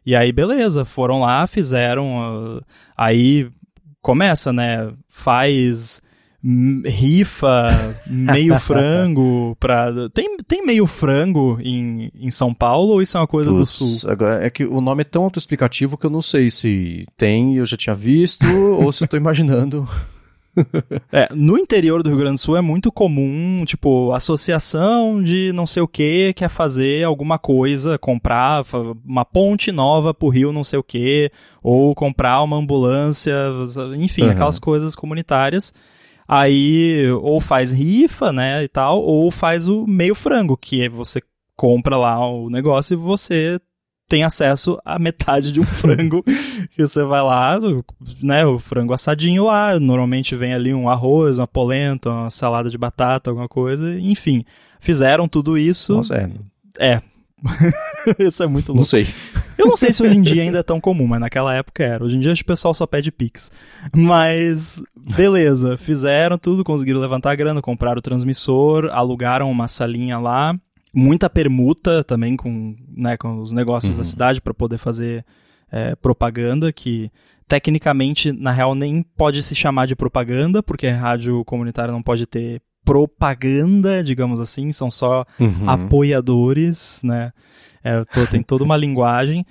E 0.05 0.17
aí, 0.17 0.33
beleza, 0.33 0.85
foram 0.85 1.21
lá, 1.21 1.47
fizeram, 1.47 2.57
uh, 2.57 2.65
aí 2.97 3.49
começa, 4.03 4.53
né, 4.53 4.93
faz 5.09 6.03
rifa, 6.85 7.69
meio 8.07 8.59
frango 8.61 9.57
pra. 9.59 9.93
Tem, 10.11 10.37
tem 10.47 10.65
meio 10.65 10.87
frango 10.87 11.59
em, 11.61 12.11
em 12.15 12.31
São 12.31 12.55
Paulo 12.55 12.93
ou 12.93 13.03
isso 13.03 13.17
é 13.17 13.21
uma 13.21 13.27
coisa 13.27 13.51
Puts, 13.51 13.61
do 13.61 13.67
sul? 13.67 14.11
Agora, 14.11 14.45
é 14.45 14.49
que 14.51 14.65
o 14.65 14.81
nome 14.81 15.01
é 15.01 15.05
tão 15.05 15.25
autoexplicativo 15.25 15.99
que 15.99 16.07
eu 16.07 16.11
não 16.11 16.23
sei 16.23 16.51
se 16.51 17.07
tem, 17.17 17.57
eu 17.57 17.67
já 17.67 17.77
tinha 17.77 17.95
visto, 17.95 18.47
ou 18.81 18.93
se 18.93 19.03
eu 19.03 19.09
tô 19.09 19.17
imaginando. 19.17 19.89
é, 21.13 21.29
no 21.33 21.59
interior 21.59 22.03
do 22.03 22.09
Rio 22.09 22.19
Grande 22.19 22.35
do 22.35 22.41
Sul 22.41 22.57
é 22.57 22.61
muito 22.61 22.91
comum, 22.91 23.65
tipo, 23.65 24.13
associação 24.13 25.23
de 25.23 25.53
não 25.53 25.67
sei 25.67 25.83
o 25.83 25.89
que 25.89 26.33
quer 26.35 26.49
fazer 26.49 27.05
alguma 27.05 27.39
coisa, 27.39 27.99
comprar 27.99 28.65
uma 29.05 29.25
ponte 29.25 29.71
nova 29.71 30.13
pro 30.13 30.29
rio 30.29 30.53
não 30.53 30.65
sei 30.65 30.79
o 30.79 30.83
que, 30.83 31.31
ou 31.63 31.95
comprar 31.95 32.43
uma 32.43 32.57
ambulância, 32.57 33.35
enfim, 33.97 34.23
uhum. 34.23 34.31
aquelas 34.31 34.59
coisas 34.59 34.95
comunitárias. 34.95 35.73
Aí 36.29 37.11
ou 37.23 37.41
faz 37.41 37.73
rifa, 37.73 38.31
né, 38.31 38.63
e 38.63 38.69
tal, 38.69 39.01
ou 39.03 39.31
faz 39.31 39.67
o 39.67 39.87
meio 39.87 40.15
frango, 40.15 40.59
que 40.59 40.83
é 40.83 40.89
você 40.89 41.23
compra 41.57 41.97
lá 41.97 42.19
o 42.29 42.51
negócio 42.51 42.93
e 42.93 42.97
você 42.97 43.59
tem 44.07 44.25
acesso 44.25 44.79
a 44.85 44.99
metade 44.99 45.53
de 45.53 45.61
um 45.61 45.65
frango 45.67 46.23
que 46.23 46.87
você 46.87 47.03
vai 47.03 47.23
lá, 47.23 47.59
né, 48.23 48.45
o 48.45 48.59
frango 48.59 48.93
assadinho 48.93 49.45
lá, 49.45 49.81
normalmente 49.81 50.37
vem 50.37 50.53
ali 50.53 50.75
um 50.75 50.89
arroz, 50.89 51.39
uma 51.39 51.47
polenta, 51.47 52.11
uma 52.11 52.31
salada 52.31 52.69
de 52.69 52.79
batata, 52.79 53.31
alguma 53.31 53.49
coisa, 53.49 53.99
enfim. 53.99 54.45
Fizeram 54.81 55.27
tudo 55.27 55.59
isso. 55.59 55.95
Nossa, 55.95 56.15
é. 56.15 56.31
É, 56.79 57.03
Isso 58.19 58.43
é 58.43 58.47
muito 58.47 58.69
louco. 58.69 58.81
Não 58.81 58.85
sei. 58.85 59.07
Eu 59.57 59.67
não 59.67 59.77
sei 59.77 59.93
se 59.93 60.03
hoje 60.03 60.17
em 60.17 60.23
dia 60.23 60.43
ainda 60.43 60.59
é 60.59 60.63
tão 60.63 60.81
comum, 60.81 61.07
mas 61.07 61.21
naquela 61.21 61.55
época 61.55 61.83
era. 61.83 62.05
Hoje 62.05 62.17
em 62.17 62.21
dia 62.21 62.33
o 62.33 62.45
pessoal 62.45 62.73
só 62.73 62.87
pede 62.87 63.11
Pix. 63.11 63.51
Mas, 63.95 64.83
beleza, 65.17 65.77
fizeram 65.77 66.39
tudo, 66.39 66.65
conseguiram 66.65 67.01
levantar 67.01 67.33
a 67.33 67.37
grana, 67.37 67.61
compraram 67.61 67.99
o 67.99 68.03
transmissor, 68.03 68.89
alugaram 68.93 69.51
uma 69.51 69.69
salinha 69.69 70.19
lá. 70.19 70.55
Muita 70.95 71.29
permuta 71.29 72.03
também 72.03 72.37
com, 72.37 72.75
né, 72.97 73.17
com 73.17 73.41
os 73.41 73.53
negócios 73.53 73.93
uhum. 73.93 73.99
da 73.99 74.05
cidade 74.05 74.41
para 74.41 74.55
poder 74.55 74.79
fazer 74.79 75.25
é, 75.71 75.95
propaganda, 75.97 76.73
que 76.73 77.11
tecnicamente, 77.47 78.31
na 78.31 78.53
real, 78.53 78.75
nem 78.75 79.03
pode 79.03 79.43
se 79.43 79.55
chamar 79.55 79.87
de 79.87 79.97
propaganda, 79.97 80.63
porque 80.63 80.87
a 80.87 80.97
rádio 80.97 81.45
comunitária 81.45 81.93
não 81.93 82.03
pode 82.03 82.27
ter 82.27 82.61
propaganda, 82.89 84.03
digamos 84.03 84.41
assim, 84.41 84.73
são 84.73 84.91
só 84.91 85.27
uhum. 85.39 85.69
apoiadores, 85.69 87.03
né? 87.05 87.33
É, 87.85 88.03
tô, 88.07 88.27
tem 88.27 88.43
toda 88.43 88.65
uma 88.65 88.77
linguagem. 88.79 89.45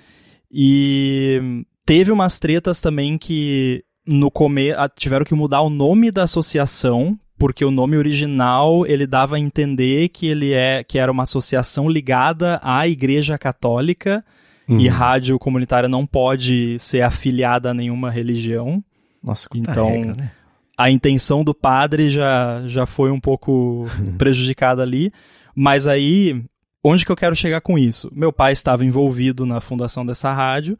E 0.50 1.64
teve 1.86 2.10
umas 2.10 2.40
tretas 2.40 2.80
também 2.80 3.16
que 3.16 3.84
no 4.04 4.28
começo 4.28 4.76
tiveram 4.96 5.24
que 5.24 5.34
mudar 5.34 5.60
o 5.60 5.70
nome 5.70 6.10
da 6.10 6.24
associação, 6.24 7.16
porque 7.38 7.64
o 7.64 7.70
nome 7.70 7.96
original 7.96 8.84
ele 8.84 9.06
dava 9.06 9.36
a 9.36 9.40
entender 9.40 10.08
que 10.08 10.26
ele 10.26 10.52
é 10.52 10.82
que 10.82 10.98
era 10.98 11.12
uma 11.12 11.22
associação 11.22 11.88
ligada 11.88 12.58
à 12.60 12.88
Igreja 12.88 13.38
Católica 13.38 14.24
uhum. 14.68 14.80
e 14.80 14.88
rádio 14.88 15.38
comunitária 15.38 15.88
não 15.88 16.04
pode 16.04 16.76
ser 16.80 17.02
afiliada 17.02 17.70
a 17.70 17.74
nenhuma 17.74 18.10
religião. 18.10 18.82
Nossa, 19.22 19.46
então 19.54 19.88
regra, 19.88 20.14
né? 20.16 20.32
A 20.78 20.88
intenção 20.88 21.42
do 21.42 21.52
padre 21.52 22.08
já, 22.08 22.62
já 22.66 22.86
foi 22.86 23.10
um 23.10 23.18
pouco 23.18 23.86
prejudicada 24.16 24.82
ali. 24.82 25.12
Mas 25.54 25.88
aí 25.88 26.44
onde 26.82 27.04
que 27.04 27.12
eu 27.12 27.16
quero 27.16 27.34
chegar 27.34 27.60
com 27.60 27.78
isso? 27.78 28.10
Meu 28.14 28.32
pai 28.32 28.52
estava 28.52 28.84
envolvido 28.84 29.44
na 29.44 29.60
fundação 29.60 30.06
dessa 30.06 30.32
rádio, 30.32 30.78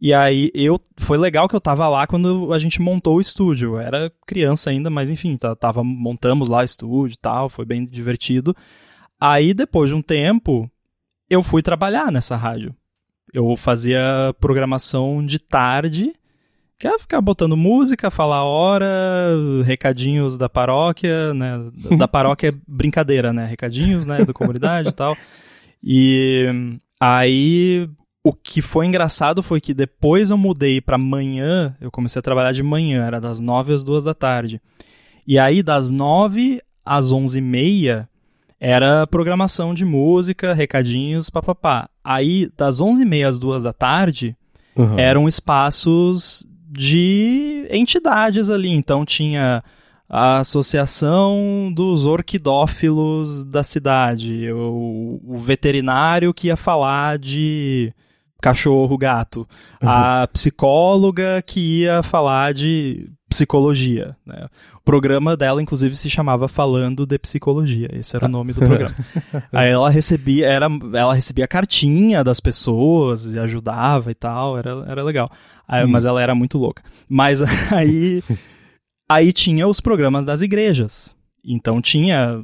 e 0.00 0.14
aí 0.14 0.50
eu 0.54 0.80
foi 0.96 1.18
legal 1.18 1.48
que 1.48 1.54
eu 1.54 1.60
tava 1.60 1.86
lá 1.88 2.06
quando 2.06 2.52
a 2.52 2.58
gente 2.58 2.80
montou 2.80 3.16
o 3.16 3.20
estúdio. 3.20 3.74
Eu 3.74 3.80
era 3.80 4.12
criança 4.26 4.70
ainda, 4.70 4.88
mas 4.88 5.10
enfim, 5.10 5.36
tava 5.58 5.84
montamos 5.84 6.48
lá 6.48 6.58
o 6.58 6.64
estúdio 6.64 7.14
e 7.14 7.18
tal, 7.18 7.48
foi 7.48 7.64
bem 7.64 7.84
divertido. 7.84 8.56
Aí 9.20 9.52
depois 9.52 9.90
de 9.90 9.96
um 9.96 10.02
tempo, 10.02 10.70
eu 11.28 11.42
fui 11.42 11.62
trabalhar 11.62 12.10
nessa 12.10 12.36
rádio. 12.36 12.74
Eu 13.32 13.54
fazia 13.56 14.34
programação 14.40 15.24
de 15.24 15.38
tarde, 15.38 16.12
que 16.80 16.88
é 16.88 16.98
ficar 16.98 17.20
botando 17.20 17.58
música, 17.58 18.10
falar 18.10 18.42
hora, 18.42 18.88
recadinhos 19.62 20.34
da 20.38 20.48
paróquia, 20.48 21.34
né? 21.34 21.70
Da 21.98 22.08
paróquia 22.08 22.48
é 22.48 22.54
brincadeira, 22.66 23.34
né? 23.34 23.44
Recadinhos, 23.44 24.06
né? 24.06 24.24
Da 24.24 24.32
comunidade 24.32 24.88
e 24.88 24.92
tal. 24.92 25.14
E 25.84 26.46
aí 26.98 27.86
o 28.24 28.32
que 28.32 28.62
foi 28.62 28.86
engraçado 28.86 29.42
foi 29.42 29.60
que 29.60 29.74
depois 29.74 30.30
eu 30.30 30.38
mudei 30.38 30.80
para 30.80 30.96
manhã, 30.96 31.76
eu 31.82 31.90
comecei 31.90 32.18
a 32.18 32.22
trabalhar 32.22 32.52
de 32.52 32.62
manhã, 32.62 33.04
era 33.04 33.20
das 33.20 33.40
nove 33.40 33.74
às 33.74 33.84
duas 33.84 34.04
da 34.04 34.14
tarde. 34.14 34.58
E 35.26 35.38
aí 35.38 35.62
das 35.62 35.90
nove 35.90 36.62
às 36.82 37.12
onze 37.12 37.40
e 37.40 37.42
meia 37.42 38.08
era 38.58 39.06
programação 39.06 39.74
de 39.74 39.84
música, 39.84 40.54
recadinhos, 40.54 41.28
papapá. 41.28 41.90
Aí 42.02 42.50
das 42.56 42.80
onze 42.80 43.02
e 43.02 43.06
meia 43.06 43.28
às 43.28 43.38
duas 43.38 43.62
da 43.62 43.72
tarde 43.74 44.34
uhum. 44.74 44.98
eram 44.98 45.28
espaços 45.28 46.48
de 46.70 47.66
entidades 47.70 48.50
ali. 48.50 48.70
Então 48.70 49.04
tinha 49.04 49.62
a 50.08 50.38
Associação 50.38 51.72
dos 51.74 52.06
Orquidófilos 52.06 53.44
da 53.44 53.62
cidade, 53.62 54.50
o, 54.52 55.20
o 55.24 55.38
veterinário 55.38 56.34
que 56.34 56.48
ia 56.48 56.56
falar 56.56 57.18
de 57.18 57.92
cachorro, 58.40 58.96
gato. 58.96 59.46
A 59.80 60.26
psicóloga 60.32 61.42
que 61.42 61.82
ia 61.82 62.02
falar 62.02 62.54
de 62.54 63.10
psicologia. 63.28 64.16
Né? 64.26 64.48
O 64.80 64.84
programa 64.84 65.36
dela, 65.36 65.62
inclusive, 65.62 65.94
se 65.94 66.08
chamava 66.08 66.48
Falando 66.48 67.06
de 67.06 67.18
Psicologia. 67.18 67.88
Esse 67.92 68.16
era 68.16 68.24
o 68.24 68.28
nome 68.28 68.52
do 68.52 68.60
programa. 68.60 68.94
Aí 69.52 69.68
ela 69.68 69.90
recebia, 69.90 70.46
era, 70.46 70.66
ela 70.94 71.14
recebia 71.14 71.46
cartinha 71.46 72.24
das 72.24 72.40
pessoas 72.40 73.34
e 73.34 73.38
ajudava 73.38 74.10
e 74.10 74.14
tal, 74.14 74.58
era, 74.58 74.84
era 74.88 75.02
legal. 75.02 75.30
Aí, 75.68 75.84
hum. 75.84 75.88
Mas 75.88 76.04
ela 76.06 76.20
era 76.20 76.34
muito 76.34 76.58
louca. 76.58 76.82
Mas 77.08 77.42
aí, 77.70 78.22
aí 79.08 79.32
tinha 79.32 79.68
os 79.68 79.80
programas 79.80 80.24
das 80.24 80.40
igrejas. 80.40 81.14
Então 81.44 81.80
tinha 81.80 82.42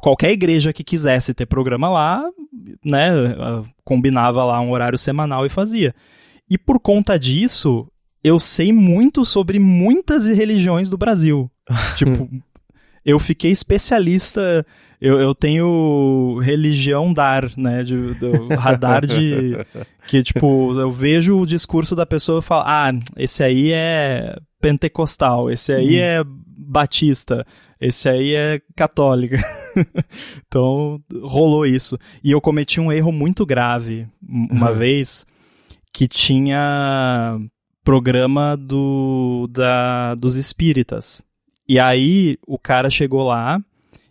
qualquer 0.00 0.32
igreja 0.32 0.72
que 0.72 0.84
quisesse 0.84 1.32
ter 1.32 1.46
programa 1.46 1.88
lá, 1.88 2.24
né, 2.84 3.10
combinava 3.84 4.44
lá 4.44 4.60
um 4.60 4.70
horário 4.70 4.98
semanal 4.98 5.46
e 5.46 5.48
fazia. 5.48 5.94
E 6.48 6.58
por 6.58 6.80
conta 6.80 7.18
disso, 7.18 7.86
eu 8.22 8.38
sei 8.38 8.72
muito 8.72 9.24
sobre 9.24 9.58
muitas 9.58 10.26
religiões 10.26 10.90
do 10.90 10.98
Brasil. 10.98 11.50
tipo, 11.96 12.28
eu 13.04 13.18
fiquei 13.18 13.50
especialista. 13.50 14.64
Eu, 15.00 15.18
eu 15.18 15.34
tenho 15.34 16.38
religião 16.42 17.12
dar, 17.12 17.50
né? 17.56 17.82
De, 17.82 18.14
do 18.14 18.48
radar 18.54 19.06
de. 19.06 19.56
Que, 20.06 20.24
tipo, 20.24 20.72
eu 20.72 20.90
vejo 20.90 21.38
o 21.38 21.46
discurso 21.46 21.94
da 21.94 22.04
pessoa 22.04 22.40
e 22.40 22.42
falo: 22.42 22.64
ah, 22.66 22.90
esse 23.16 23.44
aí 23.44 23.70
é 23.70 24.36
pentecostal, 24.60 25.50
esse 25.50 25.72
aí 25.72 25.98
hum. 25.98 26.02
é 26.02 26.24
batista, 26.26 27.46
esse 27.80 28.08
aí 28.08 28.34
é 28.34 28.60
católica. 28.76 29.38
então, 30.46 31.00
rolou 31.22 31.64
isso. 31.64 31.96
E 32.24 32.32
eu 32.32 32.40
cometi 32.40 32.80
um 32.80 32.90
erro 32.90 33.12
muito 33.12 33.46
grave 33.46 34.08
uma 34.20 34.72
vez 34.72 35.24
que 35.92 36.08
tinha 36.08 37.38
programa 37.84 38.56
do, 38.56 39.48
da, 39.50 40.14
dos 40.14 40.36
espíritas. 40.36 41.22
E 41.70 41.78
aí 41.78 42.36
o 42.44 42.58
cara 42.58 42.90
chegou 42.90 43.22
lá, 43.22 43.62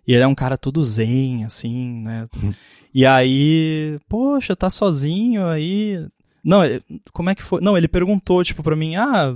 e 0.07 0.13
ele 0.13 0.23
é 0.23 0.27
um 0.27 0.33
cara 0.33 0.57
todo 0.57 0.81
zen, 0.81 1.43
assim, 1.43 2.03
né? 2.03 2.25
Uhum. 2.41 2.53
E 2.93 3.05
aí, 3.05 3.99
poxa, 4.07 4.55
tá 4.55 4.69
sozinho 4.69 5.45
aí. 5.45 6.07
Não, 6.41 6.61
como 7.11 7.29
é 7.29 7.35
que 7.35 7.43
foi? 7.43 7.59
Não, 7.59 7.77
ele 7.77 7.89
perguntou, 7.89 8.41
tipo, 8.45 8.63
pra 8.63 8.77
mim, 8.77 8.95
ah, 8.95 9.35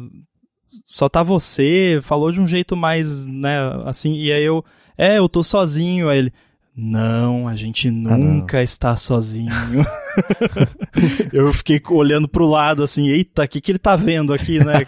só 0.86 1.10
tá 1.10 1.22
você, 1.22 2.00
falou 2.02 2.32
de 2.32 2.40
um 2.40 2.48
jeito 2.48 2.78
mais, 2.78 3.26
né, 3.26 3.58
assim, 3.84 4.16
e 4.16 4.32
aí 4.32 4.46
eu, 4.46 4.64
é, 4.98 5.18
eu 5.18 5.28
tô 5.28 5.44
sozinho, 5.44 6.08
aí 6.08 6.20
ele, 6.20 6.34
não, 6.76 7.48
a 7.48 7.56
gente 7.56 7.92
nunca 7.92 8.58
ah, 8.58 8.64
está 8.64 8.96
sozinho. 8.96 9.52
eu 11.32 11.54
fiquei 11.54 11.80
olhando 11.90 12.28
pro 12.28 12.50
lado 12.50 12.82
assim, 12.82 13.10
eita, 13.10 13.44
o 13.44 13.48
que, 13.48 13.62
que 13.62 13.72
ele 13.72 13.80
tá 13.80 13.96
vendo 13.96 14.34
aqui, 14.34 14.58
né? 14.58 14.84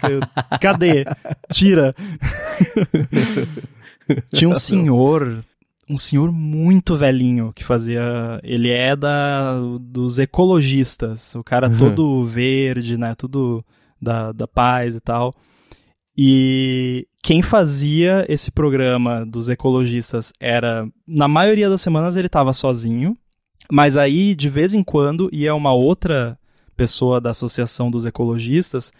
Cadê? 0.60 1.04
Tira. 1.52 1.94
Tinha 4.32 4.48
um 4.48 4.54
senhor, 4.54 5.44
um 5.88 5.96
senhor 5.96 6.32
muito 6.32 6.96
velhinho 6.96 7.52
que 7.52 7.62
fazia. 7.62 8.02
Ele 8.42 8.70
é 8.70 8.96
da 8.96 9.56
dos 9.80 10.18
ecologistas, 10.18 11.36
o 11.36 11.44
cara 11.44 11.68
uhum. 11.68 11.78
todo 11.78 12.24
verde, 12.24 12.96
né? 12.96 13.14
Tudo 13.14 13.64
da, 14.02 14.32
da 14.32 14.48
paz 14.48 14.96
e 14.96 15.00
tal. 15.00 15.32
E 16.16 17.06
quem 17.22 17.42
fazia 17.42 18.24
esse 18.28 18.50
programa 18.50 19.26
dos 19.26 19.48
ecologistas 19.48 20.32
era, 20.40 20.88
na 21.06 21.28
maioria 21.28 21.68
das 21.68 21.80
semanas 21.80 22.16
ele 22.16 22.28
estava 22.28 22.52
sozinho, 22.52 23.16
mas 23.70 23.96
aí 23.96 24.34
de 24.34 24.48
vez 24.48 24.72
em 24.72 24.82
quando 24.82 25.28
ia 25.32 25.54
uma 25.54 25.72
outra 25.72 26.38
pessoa 26.76 27.20
da 27.20 27.30
associação 27.30 27.90
dos 27.90 28.06
ecologistas 28.06 28.92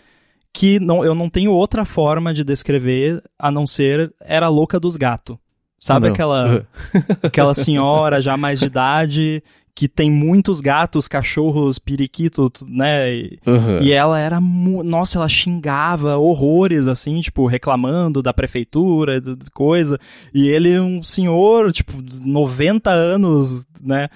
que 0.52 0.80
não, 0.80 1.04
eu 1.04 1.14
não 1.14 1.28
tenho 1.28 1.52
outra 1.52 1.84
forma 1.84 2.32
de 2.32 2.42
descrever 2.42 3.22
a 3.38 3.50
não 3.50 3.66
ser 3.66 4.14
era 4.20 4.48
louca 4.48 4.80
dos 4.80 4.96
gatos. 4.96 5.36
Sabe 5.78 6.08
ah, 6.08 6.10
aquela 6.10 6.66
aquela 7.22 7.54
senhora 7.54 8.20
já 8.20 8.36
mais 8.36 8.58
de 8.58 8.66
idade 8.66 9.42
que 9.76 9.86
tem 9.86 10.10
muitos 10.10 10.62
gatos, 10.62 11.06
cachorros, 11.06 11.78
periquito, 11.78 12.50
né? 12.66 13.14
E, 13.14 13.38
uhum. 13.46 13.82
e 13.82 13.92
ela 13.92 14.18
era, 14.18 14.40
nossa, 14.40 15.18
ela 15.18 15.28
xingava 15.28 16.16
horrores, 16.16 16.88
assim, 16.88 17.20
tipo, 17.20 17.46
reclamando 17.46 18.22
da 18.22 18.32
prefeitura, 18.32 19.20
de 19.20 19.50
coisa. 19.52 20.00
E 20.32 20.48
ele, 20.48 20.80
um 20.80 21.02
senhor, 21.02 21.70
tipo, 21.72 22.02
90 22.24 22.90
anos, 22.90 23.66
né? 23.78 24.08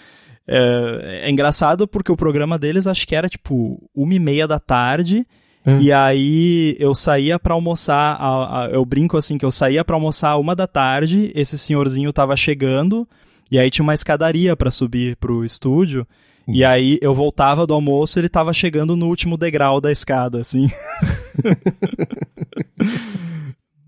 É, 0.49 1.25
é 1.25 1.31
engraçado 1.31 1.87
porque 1.87 2.11
o 2.11 2.17
programa 2.17 2.59
deles 2.59 2.87
acho 2.87 3.07
que 3.07 3.15
era, 3.15 3.29
tipo, 3.29 3.87
uma 3.95 4.15
e 4.15 4.19
meia 4.19 4.49
da 4.49 4.59
tarde. 4.59 5.27
Uhum. 5.67 5.79
E 5.79 5.93
aí 5.93 6.75
eu 6.81 6.95
saía 6.95 7.39
para 7.39 7.53
almoçar, 7.53 8.17
a, 8.19 8.63
a, 8.63 8.71
eu 8.71 8.83
brinco 8.83 9.19
assim 9.19 9.37
que 9.37 9.45
eu 9.45 9.51
saía 9.51 9.85
para 9.85 9.95
almoçar 9.95 10.39
uma 10.39 10.57
da 10.57 10.67
tarde, 10.67 11.31
esse 11.35 11.59
senhorzinho 11.59 12.11
tava 12.15 12.35
chegando, 12.35 13.07
e 13.51 13.59
aí 13.59 13.71
tinha 13.71 13.83
uma 13.83 13.95
escadaria 13.95 14.55
para 14.57 14.71
subir 14.71 15.17
pro 15.17 15.45
estúdio. 15.45 16.07
Uhum. 16.47 16.55
E 16.55 16.65
aí 16.65 16.99
eu 17.03 17.15
voltava 17.15 17.67
do 17.67 17.75
almoço 17.75 18.19
e 18.19 18.21
ele 18.21 18.29
tava 18.29 18.53
chegando 18.53 18.97
no 18.97 19.07
último 19.09 19.37
degrau 19.37 19.81
da 19.81 19.91
escada, 19.91 20.41
assim. 20.41 20.71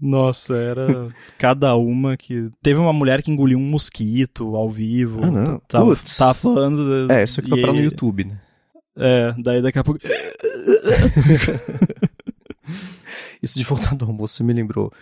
Nossa, 0.00 0.56
era 0.56 1.08
cada 1.38 1.76
uma 1.76 2.16
que. 2.16 2.50
Teve 2.60 2.80
uma 2.80 2.92
mulher 2.92 3.22
que 3.22 3.30
engoliu 3.30 3.56
um 3.56 3.64
mosquito 3.64 4.56
ao 4.56 4.68
vivo. 4.68 5.22
Ah, 5.22 5.30
não. 5.30 5.60
Tava, 5.68 5.96
tava 6.18 6.34
falando. 6.34 7.10
É, 7.10 7.22
isso 7.22 7.38
aqui 7.38 7.50
foi 7.50 7.60
pra 7.60 7.72
no 7.72 7.80
YouTube, 7.80 8.24
né? 8.24 8.40
É, 8.98 9.32
daí 9.38 9.62
daqui 9.62 9.78
a 9.78 9.84
pouco. 9.84 10.00
isso 13.40 13.56
de 13.56 13.64
voltar 13.64 13.94
do 13.94 14.04
almoço 14.04 14.42
me 14.42 14.52
lembrou 14.52 14.92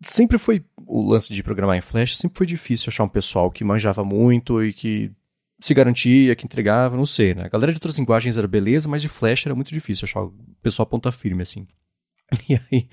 sempre 0.00 0.38
foi 0.38 0.64
o 0.86 1.10
lance 1.10 1.32
de 1.32 1.42
programar 1.42 1.76
em 1.76 1.80
Flash, 1.80 2.16
sempre 2.16 2.38
foi 2.38 2.46
difícil 2.46 2.90
achar 2.90 3.04
um 3.04 3.08
pessoal 3.08 3.50
que 3.50 3.64
manjava 3.64 4.04
muito 4.04 4.62
e 4.64 4.72
que 4.72 5.10
se 5.60 5.74
garantia, 5.74 6.36
que 6.36 6.44
entregava, 6.44 6.96
não 6.96 7.06
sei, 7.06 7.34
né? 7.34 7.44
A 7.44 7.48
galera 7.48 7.72
de 7.72 7.76
outras 7.76 7.98
linguagens 7.98 8.36
era 8.38 8.46
beleza, 8.46 8.88
mas 8.88 9.02
de 9.02 9.08
Flash 9.08 9.46
era 9.46 9.54
muito 9.54 9.70
difícil 9.70 10.04
achar 10.04 10.22
o 10.22 10.34
pessoal 10.62 10.86
ponta 10.86 11.10
firme, 11.10 11.42
assim. 11.42 11.66
E 12.48 12.54
aí, 12.54 12.88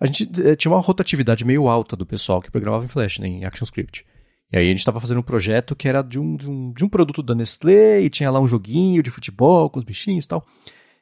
a 0.00 0.06
gente 0.06 0.28
eh, 0.44 0.56
tinha 0.56 0.72
uma 0.72 0.80
rotatividade 0.80 1.44
meio 1.44 1.68
alta 1.68 1.96
do 1.96 2.04
pessoal 2.04 2.42
que 2.42 2.50
programava 2.50 2.84
em 2.84 2.88
Flash, 2.88 3.18
né, 3.18 3.28
em 3.28 3.44
ActionScript. 3.44 4.04
E 4.52 4.56
aí 4.56 4.66
a 4.66 4.68
gente 4.68 4.78
estava 4.78 5.00
fazendo 5.00 5.20
um 5.20 5.22
projeto 5.22 5.74
que 5.74 5.88
era 5.88 6.02
de 6.02 6.20
um, 6.20 6.36
de 6.36 6.48
um, 6.48 6.72
de 6.72 6.84
um 6.84 6.88
produto 6.88 7.22
da 7.22 7.34
Nestlé 7.34 8.02
e 8.02 8.10
tinha 8.10 8.30
lá 8.30 8.40
um 8.40 8.46
joguinho 8.46 9.02
de 9.02 9.10
futebol 9.10 9.70
com 9.70 9.78
os 9.78 9.84
bichinhos 9.84 10.24
e 10.24 10.28
tal. 10.28 10.46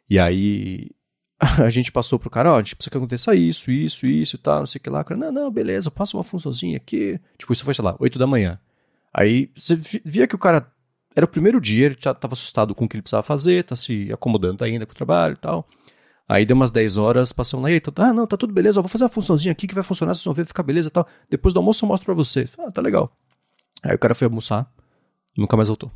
E 0.08 0.18
aí 0.18 0.90
a 1.64 1.70
gente 1.70 1.90
passou 1.90 2.18
pro 2.18 2.30
cara, 2.30 2.52
ó, 2.52 2.56
a 2.56 2.62
gente 2.62 2.76
precisa 2.76 2.90
que 2.90 2.96
aconteça 2.96 3.34
isso, 3.34 3.70
isso, 3.70 4.06
isso 4.06 4.36
e 4.36 4.38
tal, 4.38 4.60
não 4.60 4.66
sei 4.66 4.78
o 4.78 4.82
que 4.82 4.88
lá. 4.88 5.00
O 5.00 5.04
cara, 5.04 5.18
não, 5.18 5.32
não, 5.32 5.50
beleza, 5.50 5.90
passa 5.90 6.16
uma 6.16 6.22
funçãozinha 6.22 6.76
aqui. 6.76 7.20
Tipo, 7.36 7.52
isso 7.52 7.64
foi, 7.64 7.74
sei 7.74 7.84
lá, 7.84 7.96
8 7.98 8.18
da 8.18 8.26
manhã. 8.26 8.58
Aí 9.12 9.50
você 9.54 9.76
via 10.04 10.26
que 10.26 10.36
o 10.36 10.38
cara 10.38 10.66
era 11.14 11.26
o 11.26 11.28
primeiro 11.28 11.60
dia, 11.60 11.86
ele 11.86 11.96
já 11.98 12.14
tava 12.14 12.34
assustado 12.34 12.74
com 12.74 12.84
o 12.84 12.88
que 12.88 12.96
ele 12.96 13.02
precisava 13.02 13.22
fazer, 13.22 13.64
tá 13.64 13.74
se 13.76 14.10
acomodando 14.12 14.64
ainda 14.64 14.86
com 14.86 14.92
o 14.92 14.94
trabalho 14.94 15.34
e 15.34 15.36
tal. 15.36 15.68
Aí 16.28 16.46
deu 16.46 16.54
umas 16.54 16.70
10 16.70 16.96
horas, 16.96 17.32
passamos 17.32 17.64
lá, 17.64 17.72
e 17.72 17.80
tá, 17.80 17.92
ah, 17.96 18.12
não, 18.12 18.26
tá 18.26 18.36
tudo 18.36 18.54
beleza, 18.54 18.78
eu 18.78 18.82
vou 18.82 18.88
fazer 18.88 19.04
uma 19.04 19.10
funçãozinha 19.10 19.52
aqui 19.52 19.66
que 19.66 19.74
vai 19.74 19.82
funcionar, 19.82 20.14
vocês 20.14 20.24
vão 20.24 20.32
ver, 20.32 20.46
ficar 20.46 20.62
beleza 20.62 20.88
e 20.88 20.92
tal. 20.92 21.06
Depois 21.28 21.52
do 21.52 21.58
almoço 21.58 21.84
eu 21.84 21.88
mostro 21.88 22.06
pra 22.06 22.14
você. 22.14 22.48
Ah, 22.58 22.70
tá 22.70 22.80
legal. 22.80 23.12
Aí 23.82 23.94
o 23.94 23.98
cara 23.98 24.14
foi 24.14 24.26
almoçar, 24.26 24.72
nunca 25.36 25.56
mais 25.56 25.68
voltou. 25.68 25.90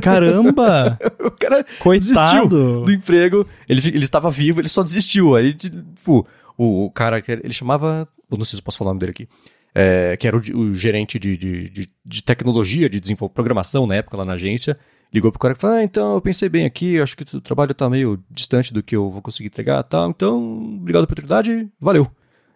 Caramba! 0.00 0.98
o 1.20 1.30
cara 1.30 1.64
Coitado! 1.78 2.14
desistiu 2.14 2.48
do 2.48 2.90
emprego, 2.90 3.46
ele, 3.68 3.80
ele 3.88 4.04
estava 4.04 4.30
vivo, 4.30 4.60
ele 4.60 4.68
só 4.68 4.82
desistiu. 4.82 5.34
Aí, 5.34 5.52
tipo, 5.52 6.26
o, 6.56 6.86
o 6.86 6.90
cara, 6.90 7.20
que 7.20 7.32
ele 7.32 7.52
chamava, 7.52 8.08
eu 8.30 8.38
não 8.38 8.44
sei 8.44 8.56
se 8.56 8.60
eu 8.60 8.64
posso 8.64 8.78
falar 8.78 8.90
o 8.90 8.92
nome 8.92 9.00
dele 9.00 9.12
aqui, 9.12 9.28
é, 9.74 10.16
que 10.16 10.26
era 10.26 10.36
o, 10.36 10.40
o 10.40 10.74
gerente 10.74 11.18
de, 11.18 11.36
de, 11.36 11.70
de, 11.70 11.88
de 12.04 12.22
tecnologia, 12.22 12.88
de 12.88 13.00
desenvolvimento, 13.00 13.34
programação 13.34 13.86
na 13.86 13.96
época 13.96 14.16
lá 14.16 14.24
na 14.24 14.34
agência, 14.34 14.78
ligou 15.12 15.30
pro 15.30 15.38
cara 15.38 15.54
e 15.54 15.56
falou, 15.56 15.76
ah, 15.76 15.84
então 15.84 16.14
eu 16.14 16.20
pensei 16.20 16.48
bem 16.48 16.64
aqui, 16.64 17.00
acho 17.00 17.16
que 17.16 17.36
o 17.36 17.40
trabalho 17.40 17.74
tá 17.74 17.88
meio 17.88 18.22
distante 18.30 18.72
do 18.72 18.82
que 18.82 18.96
eu 18.96 19.10
vou 19.10 19.20
conseguir 19.20 19.48
entregar, 19.48 19.82
tal, 19.82 20.10
então, 20.10 20.38
obrigado 20.80 21.02
pela 21.02 21.04
oportunidade, 21.04 21.68
valeu. 21.80 22.10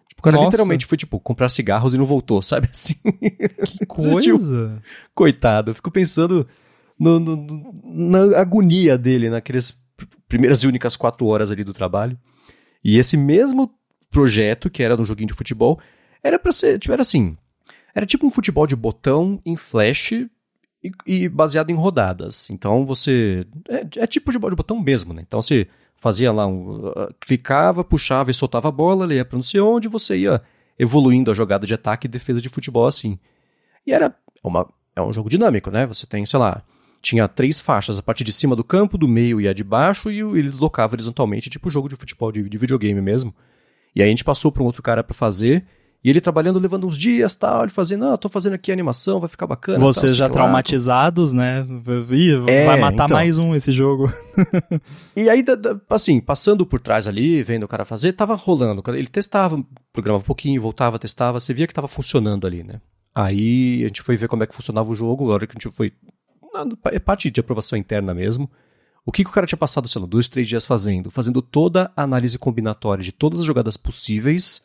Tipo, 0.07 0.21
o 0.21 0.23
cara 0.23 0.35
Nossa. 0.37 0.47
literalmente 0.47 0.85
foi, 0.85 0.97
tipo, 0.97 1.19
comprar 1.19 1.49
cigarros 1.49 1.93
e 1.93 1.97
não 1.97 2.05
voltou, 2.05 2.41
sabe 2.41 2.67
assim? 2.73 2.95
Que 3.65 3.85
coisa! 3.85 4.81
Coitado, 5.13 5.71
eu 5.71 5.75
fico 5.75 5.91
pensando 5.91 6.47
no- 6.99 7.19
no- 7.19 7.81
na 7.83 8.39
agonia 8.39 8.97
dele 8.97 9.29
naquelas 9.29 9.71
pr- 9.71 10.05
primeiras 10.27 10.59
e 10.63 10.67
únicas 10.67 10.95
quatro 10.95 11.25
horas 11.27 11.51
ali 11.51 11.63
do 11.63 11.73
trabalho. 11.73 12.17
E 12.83 12.97
esse 12.97 13.17
mesmo 13.17 13.71
projeto, 14.09 14.69
que 14.69 14.83
era 14.83 14.95
no 14.95 15.03
joguinho 15.03 15.27
de 15.27 15.33
futebol, 15.33 15.79
era 16.23 16.39
pra 16.39 16.51
ser, 16.51 16.79
tipo, 16.79 16.93
era 16.93 17.01
assim, 17.01 17.37
era 17.93 18.05
tipo 18.05 18.25
um 18.25 18.29
futebol 18.29 18.67
de 18.67 18.75
botão 18.75 19.39
em 19.45 19.55
flash 19.55 20.11
e, 20.11 20.29
e 21.05 21.29
baseado 21.29 21.69
em 21.69 21.75
rodadas. 21.75 22.49
Então 22.49 22.85
você, 22.85 23.45
é, 23.69 24.03
é 24.03 24.07
tipo 24.07 24.31
de, 24.31 24.39
botão 24.39 24.79
mesmo, 24.79 25.13
né? 25.13 25.23
Então 25.25 25.41
você 25.41 25.67
fazia 25.97 26.31
lá, 26.31 26.45
um, 26.45 26.87
uh, 26.87 27.13
clicava, 27.19 27.83
puxava 27.83 28.31
e 28.31 28.33
soltava 28.33 28.67
a 28.69 28.71
bola, 28.71 29.11
ia 29.13 29.25
pra 29.25 29.35
não 29.35 29.43
sei 29.43 29.59
onde, 29.59 29.87
você 29.87 30.17
ia 30.17 30.41
evoluindo 30.77 31.31
a 31.31 31.33
jogada 31.33 31.65
de 31.65 31.73
ataque 31.73 32.05
e 32.05 32.09
defesa 32.09 32.39
de 32.39 32.49
futebol 32.49 32.85
assim. 32.85 33.19
E 33.85 33.91
era 33.91 34.15
uma, 34.43 34.67
é 34.95 35.01
um 35.01 35.11
jogo 35.11 35.29
dinâmico, 35.29 35.71
né? 35.71 35.87
Você 35.87 36.05
tem, 36.05 36.25
sei 36.25 36.39
lá, 36.39 36.63
tinha 37.07 37.27
três 37.27 37.61
faixas, 37.61 37.97
a 37.97 38.01
parte 38.03 38.23
de 38.23 38.33
cima 38.33 38.55
do 38.55 38.63
campo, 38.63 38.97
do 38.97 39.07
meio 39.07 39.39
e 39.39 39.47
a 39.47 39.53
de 39.53 39.63
baixo, 39.63 40.11
e 40.11 40.19
ele 40.19 40.49
deslocava 40.49 40.93
horizontalmente, 40.93 41.49
tipo 41.49 41.69
jogo 41.69 41.87
de 41.87 41.95
futebol, 41.95 42.31
de, 42.31 42.47
de 42.49 42.57
videogame 42.57 43.01
mesmo. 43.01 43.33
E 43.95 44.01
aí 44.01 44.07
a 44.07 44.09
gente 44.09 44.23
passou 44.23 44.51
para 44.51 44.61
um 44.61 44.65
outro 44.65 44.83
cara 44.83 45.03
para 45.03 45.13
fazer, 45.13 45.65
e 46.03 46.09
ele 46.09 46.19
trabalhando, 46.21 46.59
levando 46.59 46.85
uns 46.85 46.97
dias, 46.97 47.33
tal, 47.35 47.63
ele 47.63 47.71
fazendo, 47.71 48.01
não, 48.05 48.17
tô 48.17 48.27
fazendo 48.29 48.53
aqui 48.53 48.71
a 48.71 48.73
animação, 48.73 49.19
vai 49.19 49.29
ficar 49.29 49.47
bacana. 49.47 49.79
tal, 49.79 49.91
Vocês 49.91 50.11
sei 50.11 50.19
já 50.19 50.25
lá. 50.25 50.31
traumatizados, 50.31 51.33
né? 51.33 51.65
Ih, 52.11 52.33
É, 52.49 52.65
vai 52.65 52.79
matar 52.79 53.05
então. 53.05 53.17
mais 53.17 53.39
um 53.39 53.55
esse 53.55 53.71
jogo. 53.71 54.11
E 55.15 55.29
aí, 55.29 55.43
assim, 55.89 56.19
passando 56.19 56.65
por 56.65 56.79
trás 56.79 57.07
ali, 57.07 57.41
vendo 57.41 57.63
o 57.63 57.67
cara 57.67 57.83
fazer, 57.85 58.13
tava 58.13 58.35
rolando. 58.35 58.83
Ele 58.89 59.07
testava, 59.07 59.63
programava 59.91 60.23
um 60.23 60.25
pouquinho, 60.27 60.61
voltava, 60.61 60.99
testava, 60.99 61.39
você 61.39 61.53
via 61.53 61.65
que 61.65 61.73
tava 61.73 61.87
funcionando 61.87 62.45
ali, 62.45 62.63
né? 62.63 62.79
Aí 63.15 63.83
a 63.83 63.87
gente 63.87 64.03
foi 64.03 64.15
ver 64.15 64.27
como 64.27 64.43
é 64.43 64.47
que 64.47 64.53
funcionava 64.53 64.91
o 64.91 64.95
jogo, 64.95 65.31
a 65.31 65.33
hora 65.33 65.47
que 65.47 65.53
a 65.57 65.59
gente 65.59 65.75
foi. 65.75 65.91
É 66.91 66.99
parte 66.99 67.29
de 67.29 67.39
aprovação 67.39 67.77
interna 67.77 68.13
mesmo. 68.13 68.49
O 69.05 69.11
que, 69.11 69.23
que 69.23 69.29
o 69.29 69.33
cara 69.33 69.47
tinha 69.47 69.57
passado, 69.57 69.87
sei 69.87 70.01
lá, 70.01 70.07
dois, 70.07 70.27
três 70.27 70.47
dias 70.47 70.65
fazendo? 70.65 71.09
Fazendo 71.09 71.41
toda 71.41 71.91
a 71.95 72.03
análise 72.03 72.37
combinatória 72.37 73.03
de 73.03 73.11
todas 73.11 73.39
as 73.39 73.45
jogadas 73.45 73.77
possíveis 73.77 74.61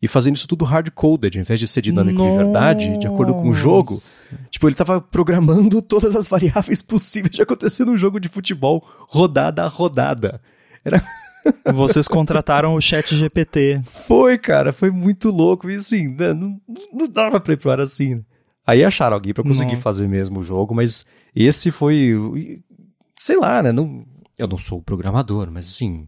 e 0.00 0.08
fazendo 0.08 0.34
isso 0.34 0.48
tudo 0.48 0.64
hard-coded, 0.64 1.38
em 1.38 1.42
vez 1.42 1.60
de 1.60 1.68
ser 1.68 1.80
dinâmico 1.80 2.22
de 2.22 2.36
verdade, 2.36 2.98
de 2.98 3.06
acordo 3.06 3.34
com 3.34 3.50
o 3.50 3.54
jogo. 3.54 3.92
Nossa. 3.92 4.26
Tipo, 4.50 4.66
ele 4.66 4.74
tava 4.74 5.00
programando 5.00 5.80
todas 5.82 6.16
as 6.16 6.26
variáveis 6.26 6.82
possíveis 6.82 7.34
de 7.34 7.42
acontecer 7.42 7.84
num 7.84 7.96
jogo 7.96 8.18
de 8.18 8.28
futebol, 8.28 8.82
rodada 9.08 9.62
a 9.62 9.68
rodada. 9.68 10.40
Vocês 11.72 12.08
contrataram 12.08 12.74
o 12.74 12.80
chat 12.80 13.14
GPT. 13.14 13.82
Foi, 13.84 14.38
cara, 14.38 14.72
foi 14.72 14.90
muito 14.90 15.28
louco. 15.28 15.70
E 15.70 15.76
assim, 15.76 16.08
né, 16.08 16.32
não, 16.32 16.60
não 16.92 17.08
dava 17.08 17.38
pra 17.38 17.54
ir 17.54 17.56
pro 17.56 17.70
ar 17.70 17.80
assim. 17.80 18.24
Aí 18.66 18.84
acharam 18.84 19.14
alguém 19.14 19.34
pra 19.34 19.42
conseguir 19.42 19.72
Nossa. 19.72 19.82
fazer 19.82 20.08
mesmo 20.08 20.40
o 20.40 20.42
jogo, 20.42 20.74
mas 20.74 21.04
esse 21.34 21.70
foi. 21.70 22.60
Sei 23.16 23.36
lá, 23.36 23.62
né? 23.62 23.72
Não, 23.72 24.04
eu 24.38 24.46
não 24.46 24.58
sou 24.58 24.80
programador, 24.82 25.50
mas 25.50 25.68
assim. 25.68 26.06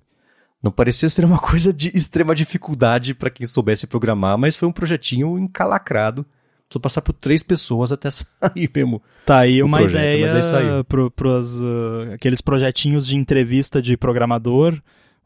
Não 0.63 0.71
parecia 0.71 1.09
ser 1.11 1.25
uma 1.25 1.39
coisa 1.41 1.73
de 1.73 1.91
extrema 1.95 2.35
dificuldade 2.35 3.13
pra 3.15 3.29
quem 3.31 3.47
soubesse 3.47 3.87
programar, 3.87 4.39
mas 4.39 4.57
foi 4.57 4.67
um 4.69 4.73
projetinho 4.73 5.39
encalacrado. 5.39 6.25
Precisou 6.67 6.81
passar 6.81 7.03
por 7.03 7.13
três 7.13 7.43
pessoas 7.43 7.93
até 7.93 8.09
sair 8.11 8.71
mesmo. 8.75 9.03
Tá 9.27 9.41
aí 9.41 9.63
O 9.63 9.67
uma 9.67 9.79
projeto, 9.79 10.01
ideia 10.01 10.23
mas 10.23 10.35
é 10.35 10.39
isso 10.39 10.57
aí. 10.57 10.85
pro, 10.85 11.11
pros, 11.11 11.63
uh, 11.63 12.13
aqueles 12.15 12.41
projetinhos 12.41 13.07
de 13.07 13.17
entrevista 13.17 13.83
de 13.83 13.97
programador. 13.97 14.81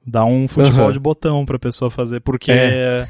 Dá 0.04 0.24
um 0.24 0.48
futebol 0.48 0.84
Aham. 0.84 0.92
de 0.92 0.98
botão 0.98 1.44
pra 1.46 1.58
pessoa 1.58 1.90
fazer, 1.90 2.20
porque. 2.22 2.50
É. 2.50 3.04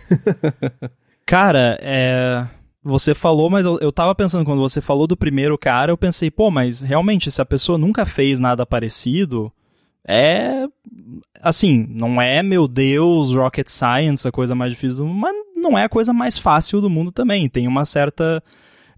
cara, 1.24 1.78
é. 1.80 2.46
Você 2.88 3.14
falou, 3.14 3.50
mas 3.50 3.66
eu, 3.66 3.78
eu 3.80 3.92
tava 3.92 4.14
pensando, 4.14 4.46
quando 4.46 4.60
você 4.60 4.80
falou 4.80 5.06
do 5.06 5.14
primeiro 5.16 5.58
cara, 5.58 5.92
eu 5.92 5.96
pensei, 5.96 6.30
pô, 6.30 6.50
mas 6.50 6.80
realmente, 6.80 7.30
se 7.30 7.40
a 7.40 7.44
pessoa 7.44 7.76
nunca 7.76 8.06
fez 8.06 8.40
nada 8.40 8.64
parecido, 8.64 9.52
é. 10.06 10.66
Assim, 11.42 11.86
não 11.90 12.20
é, 12.20 12.42
meu 12.42 12.66
Deus, 12.66 13.34
rocket 13.34 13.68
science, 13.68 14.26
a 14.26 14.32
coisa 14.32 14.54
mais 14.54 14.72
difícil, 14.72 14.98
do 14.98 15.04
mundo, 15.04 15.20
mas 15.20 15.34
não 15.54 15.76
é 15.76 15.84
a 15.84 15.88
coisa 15.88 16.14
mais 16.14 16.38
fácil 16.38 16.80
do 16.80 16.88
mundo 16.88 17.12
também. 17.12 17.46
Tem 17.46 17.68
uma 17.68 17.84
certa 17.84 18.42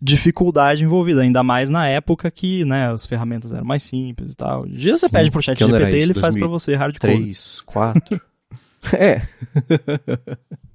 dificuldade 0.01 0.85
envolvida, 0.85 1.23
ainda 1.23 1.43
mais 1.43 1.69
na 1.69 1.89
época 1.89 2.31
que, 2.31 2.65
né, 2.65 2.93
as 2.93 3.05
ferramentas 3.05 3.53
eram 3.53 3.65
mais 3.65 3.83
simples 3.83 4.35
e 4.35 4.37
tal. 4.37 4.63
Hoje 4.63 4.73
dia 4.75 4.97
você 4.97 5.07
Sim, 5.07 5.13
pede 5.13 5.31
pro 5.33 5.43
chat 5.43 5.59
GPT, 5.59 5.97
ele 5.97 6.15
faz 6.15 6.37
pra 6.37 6.47
2003? 6.47 6.51
você 6.51 6.75
hardcore. 6.77 7.17
Três, 7.17 7.61
quatro. 7.67 8.21
é. 8.97 9.23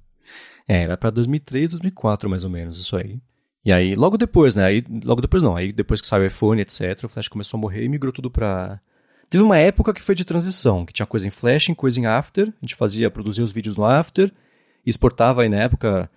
é, 0.68 0.82
era 0.82 0.96
pra 0.96 1.10
2003, 1.10 1.70
2004 1.70 2.28
mais 2.28 2.44
ou 2.44 2.50
menos, 2.50 2.78
isso 2.78 2.96
aí. 2.96 3.20
E 3.64 3.72
aí, 3.72 3.96
logo 3.96 4.16
depois, 4.16 4.54
né? 4.54 4.64
Aí, 4.64 4.84
logo 5.04 5.20
depois 5.20 5.42
não. 5.42 5.56
Aí 5.56 5.72
depois 5.72 6.00
que 6.00 6.06
saiu 6.06 6.22
o 6.22 6.26
iPhone, 6.26 6.60
etc., 6.60 7.02
o 7.04 7.08
Flash 7.08 7.26
começou 7.26 7.58
a 7.58 7.60
morrer 7.60 7.84
e 7.84 7.88
migrou 7.88 8.12
tudo 8.12 8.30
pra. 8.30 8.80
Teve 9.28 9.42
uma 9.42 9.58
época 9.58 9.92
que 9.92 10.00
foi 10.02 10.14
de 10.14 10.24
transição, 10.24 10.86
que 10.86 10.92
tinha 10.92 11.04
coisa 11.04 11.26
em 11.26 11.30
Flash, 11.30 11.66
coisa 11.76 11.98
em 11.98 12.06
After. 12.06 12.46
A 12.48 12.52
gente 12.60 12.76
fazia, 12.76 13.10
produzia 13.10 13.42
os 13.42 13.50
vídeos 13.50 13.76
no 13.76 13.84
After, 13.84 14.32
exportava 14.84 15.42
aí 15.42 15.48
na 15.48 15.56
época. 15.56 16.08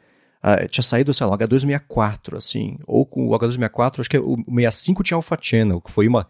ah, 0.43 0.67
tinha 0.67 0.83
saído, 0.83 1.11
sei 1.11 1.25
lá, 1.25 1.33
o 1.33 1.37
H264, 1.39 2.37
assim. 2.37 2.77
Ou 2.85 3.03
com 3.03 3.27
o 3.27 3.31
H264, 3.31 3.99
acho 3.99 4.09
que 4.09 4.19
o 4.19 4.35
65 4.47 5.01
tinha 5.01 5.15
Alpha 5.15 5.35
Channel, 5.41 5.81
que 5.81 5.91
foi 5.91 6.07
uma 6.07 6.27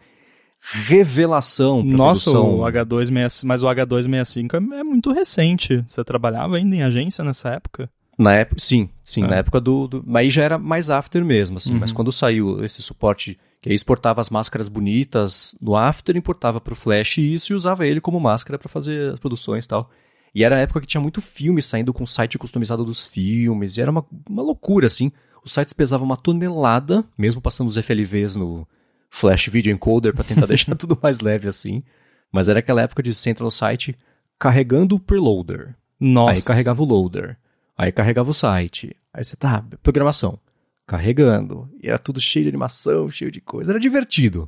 revelação 0.86 1.82
Nossa, 1.82 2.30
produção. 2.30 2.60
o 2.60 2.64
H265, 2.64 3.44
mas 3.44 3.62
o 3.62 3.68
H265 3.68 4.54
é, 4.54 4.80
é 4.80 4.84
muito 4.84 5.12
recente. 5.12 5.84
Você 5.86 6.02
trabalhava 6.02 6.56
ainda 6.56 6.74
em 6.76 6.82
agência 6.82 7.22
nessa 7.22 7.50
época? 7.50 7.90
Na 8.22 8.34
época, 8.34 8.60
sim, 8.60 8.88
sim, 9.02 9.22
na 9.22 9.36
época 9.36 9.60
do, 9.60 9.88
do- 9.88 10.04
Mas 10.06 10.20
aí 10.24 10.30
já 10.30 10.42
era 10.42 10.58
mais 10.58 10.90
after 10.90 11.24
mesmo, 11.24 11.56
assim. 11.56 11.72
Uhum. 11.74 11.80
Mas 11.80 11.92
quando 11.92 12.12
saiu 12.12 12.62
esse 12.64 12.82
suporte, 12.82 13.38
que 13.62 13.68
aí 13.68 13.74
exportava 13.74 14.20
as 14.20 14.28
máscaras 14.30 14.68
bonitas 14.68 15.54
no 15.60 15.74
after, 15.76 16.16
importava 16.16 16.60
pro 16.60 16.74
Flash 16.76 17.18
isso 17.18 17.52
e 17.52 17.56
usava 17.56 17.86
ele 17.86 18.00
como 18.00 18.20
máscara 18.20 18.58
pra 18.58 18.68
fazer 18.68 19.12
as 19.12 19.18
produções 19.18 19.64
e 19.64 19.68
tal. 19.68 19.90
E 20.34 20.44
era 20.44 20.56
a 20.56 20.60
época 20.60 20.80
que 20.82 20.86
tinha 20.86 21.00
muito 21.00 21.20
filme 21.20 21.60
saindo 21.62 21.92
com 21.92 22.04
site 22.06 22.38
customizado 22.38 22.84
dos 22.84 23.06
filmes, 23.06 23.76
e 23.76 23.80
era 23.80 23.90
uma, 23.90 24.04
uma 24.28 24.42
loucura, 24.42 24.86
assim. 24.86 25.10
Os 25.44 25.52
sites 25.52 25.72
pesavam 25.72 26.04
uma 26.06 26.16
tonelada, 26.16 27.04
mesmo 27.16 27.40
passando 27.40 27.68
os 27.68 27.76
FLVs 27.76 28.36
no 28.36 28.68
Flash 29.10 29.46
Video 29.48 29.72
Encoder 29.72 30.14
pra 30.14 30.22
tentar 30.22 30.44
deixar 30.46 30.74
tudo 30.76 30.96
mais 31.02 31.20
leve 31.20 31.48
assim. 31.48 31.82
Mas 32.30 32.48
era 32.48 32.58
aquela 32.60 32.82
época 32.82 33.02
de 33.02 33.12
você 33.14 33.30
entra 33.30 33.42
no 33.44 33.50
site 33.50 33.96
carregando 34.38 34.94
o 34.96 35.00
preloader. 35.00 35.74
Nossa. 35.98 36.32
Aí 36.32 36.42
carregava 36.42 36.82
o 36.82 36.86
loader. 36.86 37.36
Aí 37.80 37.90
carregava 37.90 38.28
o 38.30 38.34
site. 38.34 38.94
Aí 39.14 39.24
você 39.24 39.34
tá, 39.36 39.64
programação. 39.82 40.38
Carregando. 40.86 41.66
E 41.82 41.88
era 41.88 41.98
tudo 41.98 42.20
cheio 42.20 42.42
de 42.44 42.48
animação, 42.50 43.08
cheio 43.08 43.30
de 43.30 43.40
coisa. 43.40 43.72
Era 43.72 43.80
divertido. 43.80 44.46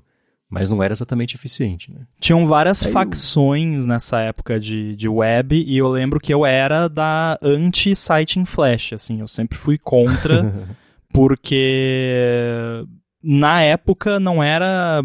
Mas 0.50 0.68
não 0.68 0.82
era 0.82 0.92
exatamente 0.92 1.34
eficiente, 1.34 1.90
né? 1.90 2.00
Tinham 2.20 2.44
várias 2.46 2.82
Aí 2.82 2.90
eu- 2.90 2.92
facções 2.92 3.86
nessa 3.86 4.20
época 4.20 4.60
de, 4.60 4.94
de 4.96 5.08
web, 5.08 5.56
e 5.66 5.78
eu 5.78 5.88
lembro 5.88 6.20
que 6.20 6.34
eu 6.34 6.44
era 6.44 6.88
da 6.88 7.38
anti-site 7.42 8.38
em 8.38 8.44
Flash, 8.44 8.92
assim, 8.92 9.20
eu 9.20 9.26
sempre 9.26 9.56
fui 9.56 9.78
contra, 9.78 10.52
porque 11.10 12.84
na 13.22 13.62
época 13.62 14.20
não 14.20 14.42
era. 14.42 15.02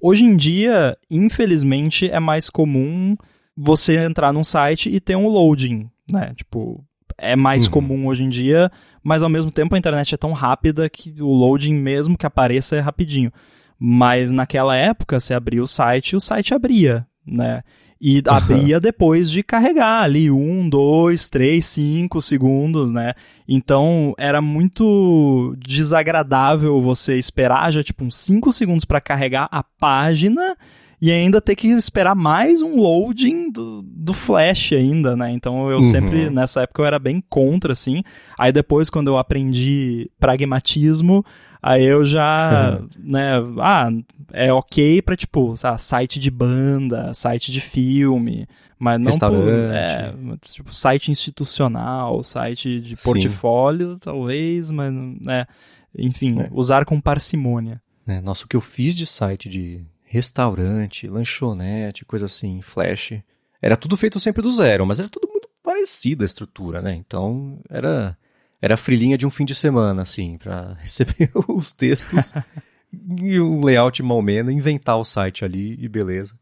Hoje 0.00 0.24
em 0.24 0.36
dia, 0.36 0.96
infelizmente, 1.10 2.08
é 2.08 2.20
mais 2.20 2.48
comum 2.48 3.16
você 3.56 3.96
entrar 3.96 4.32
num 4.32 4.44
site 4.44 4.88
e 4.88 5.00
ter 5.00 5.16
um 5.16 5.26
loading, 5.26 5.90
né? 6.08 6.32
Tipo, 6.36 6.84
é 7.18 7.34
mais 7.36 7.64
Uhum. 7.64 7.70
comum 7.70 8.06
hoje 8.06 8.24
em 8.24 8.28
dia, 8.28 8.70
mas 9.02 9.22
ao 9.22 9.28
mesmo 9.28 9.50
tempo 9.50 9.74
a 9.74 9.78
internet 9.78 10.14
é 10.14 10.18
tão 10.18 10.32
rápida 10.32 10.88
que 10.88 11.14
o 11.20 11.32
loading, 11.32 11.74
mesmo 11.74 12.16
que 12.16 12.26
apareça, 12.26 12.76
é 12.76 12.80
rapidinho. 12.80 13.32
Mas 13.78 14.30
naquela 14.30 14.76
época, 14.76 15.20
você 15.20 15.34
abria 15.34 15.62
o 15.62 15.66
site 15.66 16.10
e 16.10 16.16
o 16.16 16.20
site 16.20 16.54
abria, 16.54 17.06
né? 17.26 17.62
E 18.00 18.22
abria 18.28 18.78
depois 18.78 19.28
de 19.28 19.42
carregar 19.42 20.02
ali 20.04 20.30
um, 20.30 20.68
dois, 20.68 21.28
três, 21.28 21.66
cinco 21.66 22.20
segundos, 22.20 22.92
né? 22.92 23.14
Então 23.48 24.14
era 24.16 24.40
muito 24.40 25.56
desagradável 25.58 26.80
você 26.80 27.18
esperar 27.18 27.72
já 27.72 27.82
tipo 27.82 28.04
uns 28.04 28.16
cinco 28.16 28.52
segundos 28.52 28.84
para 28.84 29.00
carregar 29.00 29.48
a 29.50 29.64
página 29.64 30.56
e 31.00 31.10
ainda 31.12 31.40
ter 31.40 31.54
que 31.56 31.68
esperar 31.68 32.14
mais 32.14 32.60
um 32.62 32.76
loading 32.80 33.50
do, 33.50 33.82
do 33.82 34.12
Flash 34.12 34.72
ainda, 34.72 35.16
né? 35.16 35.30
Então 35.32 35.70
eu 35.70 35.76
Uhum. 35.78 35.82
sempre, 35.82 36.28
nessa 36.30 36.62
época, 36.62 36.82
eu 36.82 36.86
era 36.86 36.98
bem 36.98 37.22
contra, 37.28 37.72
assim. 37.72 38.02
Aí 38.38 38.50
depois, 38.52 38.90
quando 38.90 39.08
eu 39.08 39.18
aprendi 39.18 40.10
pragmatismo, 40.18 41.24
Aí 41.60 41.84
eu 41.84 42.04
já, 42.04 42.80
né, 42.96 43.32
ah, 43.58 43.90
é 44.32 44.52
ok 44.52 45.02
pra, 45.02 45.16
tipo, 45.16 45.56
sabe, 45.56 45.82
site 45.82 46.20
de 46.20 46.30
banda, 46.30 47.12
site 47.12 47.50
de 47.50 47.60
filme, 47.60 48.46
mas 48.78 49.00
não 49.00 49.06
Restaurante. 49.06 49.74
é, 49.74 50.14
tipo, 50.52 50.72
site 50.72 51.10
institucional, 51.10 52.22
site 52.22 52.80
de 52.80 52.96
Sim. 52.96 53.02
portfólio, 53.04 53.96
talvez, 53.98 54.70
mas, 54.70 54.92
né, 55.20 55.46
enfim, 55.98 56.36
É. 56.42 56.48
usar 56.52 56.84
com 56.84 57.00
parcimônia. 57.00 57.82
É, 58.06 58.20
nossa, 58.20 58.44
o 58.44 58.48
que 58.48 58.54
eu 58.54 58.60
fiz 58.60 58.94
de 58.94 59.04
site 59.04 59.48
de 59.48 59.84
restaurante, 60.08 61.06
lanchonete, 61.06 62.04
coisa 62.04 62.26
assim, 62.26 62.62
flash, 62.62 63.14
era 63.60 63.76
tudo 63.76 63.96
feito 63.96 64.18
sempre 64.18 64.42
do 64.42 64.50
zero, 64.50 64.86
mas 64.86 64.98
era 64.98 65.08
tudo 65.08 65.28
muito 65.28 65.48
parecido 65.62 66.24
a 66.24 66.26
estrutura, 66.26 66.80
né? 66.80 66.94
Então, 66.94 67.60
era 67.68 68.16
era 68.60 68.74
a 68.74 68.76
frilinha 68.76 69.16
de 69.16 69.26
um 69.26 69.30
fim 69.30 69.44
de 69.44 69.54
semana, 69.54 70.02
assim, 70.02 70.36
pra 70.36 70.74
receber 70.80 71.30
os 71.48 71.70
textos 71.72 72.32
e 72.92 73.40
um 73.40 73.64
layout 73.64 74.02
mal 74.02 74.20
menos, 74.20 74.52
inventar 74.52 74.98
o 74.98 75.04
site 75.04 75.44
ali 75.44 75.76
e 75.78 75.88
beleza. 75.88 76.38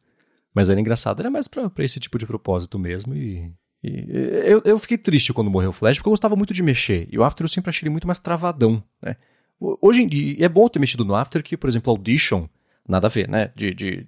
Mas 0.54 0.70
era 0.70 0.80
engraçado, 0.80 1.20
era 1.20 1.30
mais 1.30 1.48
pra 1.48 1.70
esse 1.78 2.00
tipo 2.00 2.18
de 2.18 2.26
propósito 2.26 2.78
mesmo 2.78 3.14
e... 3.14 3.52
e 3.82 4.06
eu, 4.46 4.62
eu 4.64 4.78
fiquei 4.78 4.96
triste 4.96 5.32
quando 5.34 5.50
morreu 5.50 5.70
o 5.70 5.72
Flash, 5.72 5.98
porque 5.98 6.08
eu 6.08 6.12
gostava 6.12 6.34
muito 6.34 6.54
de 6.54 6.62
mexer. 6.62 7.06
E 7.10 7.18
o 7.18 7.24
After 7.24 7.44
eu 7.44 7.48
sempre 7.48 7.68
achei 7.68 7.84
ele 7.84 7.92
muito 7.92 8.06
mais 8.06 8.18
travadão, 8.18 8.82
né? 9.02 9.16
Hoje 9.58 10.02
em 10.02 10.06
dia, 10.06 10.44
é 10.44 10.48
bom 10.48 10.68
ter 10.68 10.78
mexido 10.78 11.04
no 11.04 11.14
After, 11.14 11.42
que, 11.42 11.56
por 11.56 11.68
exemplo, 11.68 11.90
Audition, 11.90 12.46
nada 12.88 13.06
a 13.06 13.10
ver, 13.10 13.28
né? 13.28 13.50
De, 13.54 13.74
de... 13.74 14.06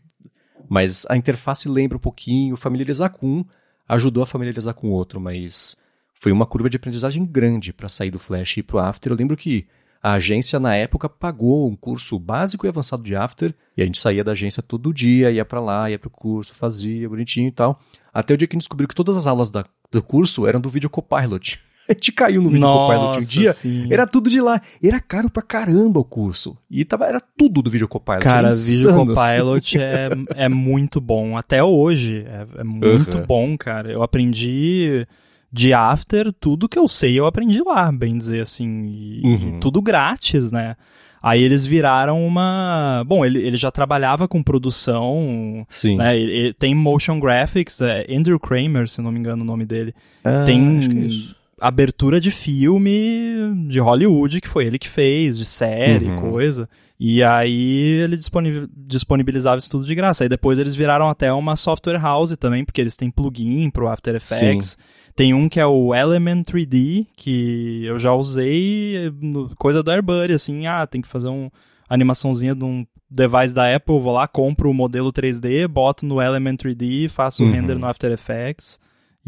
Mas 0.68 1.06
a 1.08 1.16
interface 1.16 1.68
lembra 1.68 1.96
um 1.96 2.00
pouquinho, 2.00 2.56
familiarizar 2.56 3.10
com 3.10 3.26
um 3.26 3.44
ajudou 3.88 4.22
a 4.22 4.26
familiarizar 4.26 4.74
com 4.74 4.88
o 4.88 4.92
outro, 4.92 5.18
mas 5.18 5.74
foi 6.12 6.30
uma 6.30 6.44
curva 6.46 6.68
de 6.68 6.76
aprendizagem 6.76 7.24
grande 7.24 7.72
para 7.72 7.88
sair 7.88 8.10
do 8.10 8.18
Flash 8.18 8.56
e 8.58 8.60
ir 8.60 8.64
pro 8.64 8.78
After. 8.78 9.10
Eu 9.10 9.16
lembro 9.16 9.36
que 9.36 9.66
a 10.02 10.12
agência, 10.12 10.60
na 10.60 10.76
época, 10.76 11.08
pagou 11.08 11.68
um 11.68 11.74
curso 11.74 12.18
básico 12.18 12.66
e 12.66 12.68
avançado 12.68 13.02
de 13.02 13.16
After, 13.16 13.54
e 13.76 13.82
a 13.82 13.84
gente 13.84 13.98
saía 13.98 14.22
da 14.22 14.32
agência 14.32 14.62
todo 14.62 14.92
dia, 14.92 15.30
ia 15.30 15.44
para 15.44 15.60
lá, 15.60 15.90
ia 15.90 15.98
pro 15.98 16.10
curso, 16.10 16.54
fazia 16.54 17.08
bonitinho 17.08 17.48
e 17.48 17.52
tal. 17.52 17.80
Até 18.12 18.34
o 18.34 18.36
dia 18.36 18.46
que 18.46 18.56
descobriu 18.56 18.86
que 18.86 18.94
todas 18.94 19.16
as 19.16 19.26
aulas 19.26 19.50
da- 19.50 19.64
do 19.90 20.02
curso 20.02 20.46
eram 20.46 20.60
do 20.60 20.68
Video 20.68 20.90
Copilot. 20.90 21.58
A 21.91 21.93
gente 21.95 22.12
caiu 22.12 22.43
no 22.43 22.51
Video 22.51 22.68
Copilot 22.68 23.03
um 23.03 23.05
Nossa, 23.14 23.26
dia, 23.30 23.53
sim. 23.53 23.86
era 23.91 24.07
tudo 24.07 24.28
de 24.28 24.41
lá. 24.41 24.61
Era 24.82 25.01
caro 25.01 25.30
pra 25.30 25.43
caramba 25.43 25.99
o 26.01 26.05
curso. 26.05 26.57
E 26.70 26.84
tava, 26.84 27.07
era 27.07 27.20
tudo 27.20 27.62
do 27.62 27.70
Video 27.70 27.89
Copilot. 27.89 28.22
Cara, 28.22 28.51
Video 28.51 28.91
insano, 28.91 29.12
assim. 29.12 29.14
Copilot 29.14 29.78
é, 29.80 30.11
é 30.36 30.49
muito 30.49 31.01
bom. 31.01 31.36
Até 31.36 31.64
hoje 31.64 32.26
é, 32.28 32.61
é 32.61 32.64
muito 32.64 33.16
Uhum. 33.18 33.24
bom, 33.26 33.57
cara. 33.57 33.91
Eu 33.91 34.03
aprendi 34.03 35.07
de 35.51 35.72
After, 35.72 36.30
tudo 36.30 36.68
que 36.68 36.78
eu 36.78 36.86
sei 36.86 37.18
eu 37.18 37.24
aprendi 37.24 37.62
lá, 37.62 37.91
bem 37.91 38.16
dizer 38.18 38.43
assim. 38.43 38.84
E, 38.86 39.20
Uhum. 39.24 39.57
e 39.57 39.61
tudo 39.61 39.80
grátis, 39.80 40.51
né? 40.51 40.76
Aí 41.22 41.43
eles 41.43 41.66
viraram 41.66 42.24
uma. 42.24 43.03
Bom, 43.07 43.24
ele, 43.24 43.41
ele 43.41 43.57
já 43.57 43.70
trabalhava 43.72 44.28
com 44.28 44.41
produção. 44.43 45.66
Sim. 45.68 45.97
Né? 45.97 46.16
Ele- 46.18 46.32
ele 46.32 46.53
tem 46.55 46.74
motion 46.74 47.18
graphics, 47.18 47.80
é 47.80 48.07
Andrew 48.09 48.39
Kramer, 48.39 48.86
se 48.89 49.01
não 49.03 49.11
me 49.11 49.18
engano 49.18 49.43
o 49.43 49.47
nome 49.47 49.64
dele. 49.64 49.95
Ah, 50.22 50.45
tem 50.45 50.78
acho 50.78 50.91
que 50.91 50.97
é 50.99 51.01
isso. 51.01 51.38
Abertura 51.61 52.20
de 52.20 52.30
filme 52.30 53.64
de 53.68 53.80
Hollywood, 53.80 54.40
que 54.40 54.48
foi 54.48 54.66
ele 54.66 54.78
que 54.78 54.88
fez, 54.88 55.36
de 55.38 55.44
série, 55.44 56.06
Uhum. 56.06 56.16
coisa. 56.16 56.68
E 57.00 57.22
aí 57.22 58.00
ele 58.02 58.16
disponi- 58.16 58.68
disponibilizava 58.76 59.59
isso 59.59 59.70
tudo 59.70 59.86
de 59.86 59.94
graça. 59.94 60.24
Aí 60.24 60.28
depois 60.28 60.59
eles 60.59 60.74
viraram 60.74 61.09
até 61.09 61.32
uma 61.32 61.54
software 61.56 61.98
house 62.00 62.36
também, 62.36 62.64
porque 62.64 62.80
eles 62.80 62.96
têm 62.96 63.11
plugin 63.11 63.70
pro 63.70 63.88
After 63.88 64.14
Effects. 64.16 64.76
Tem 65.14 65.32
um 65.34 65.48
que 65.48 65.59
é 65.61 65.66
o 65.66 65.94
Element 65.94 66.44
3D, 66.44 67.06
que 67.16 67.84
eu 67.84 67.98
já 67.98 68.12
usei, 68.14 69.12
coisa 69.56 69.82
do 69.82 69.90
AirBuddy, 69.90 70.32
assim, 70.32 70.66
ah, 70.66 70.86
tem 70.86 71.00
que 71.00 71.09
fazer 71.09 71.28
uma 71.28 71.50
animaçãozinha 71.88 72.54
de 72.54 72.64
um 72.64 72.86
device 73.11 73.54
da 73.54 73.74
Apple, 73.74 73.98
vou 73.98 74.12
lá, 74.12 74.28
compro 74.28 74.70
o 74.70 74.74
modelo 74.74 75.11
3D, 75.12 75.66
boto 75.66 76.04
no 76.04 76.20
Element 76.20 76.56
3D, 76.59 77.09
faço 77.09 77.42
o 77.42 77.46
Uhum. 77.46 77.52
render 77.52 77.76
no 77.78 77.86
After 77.86 78.12
Effects. 78.12 78.78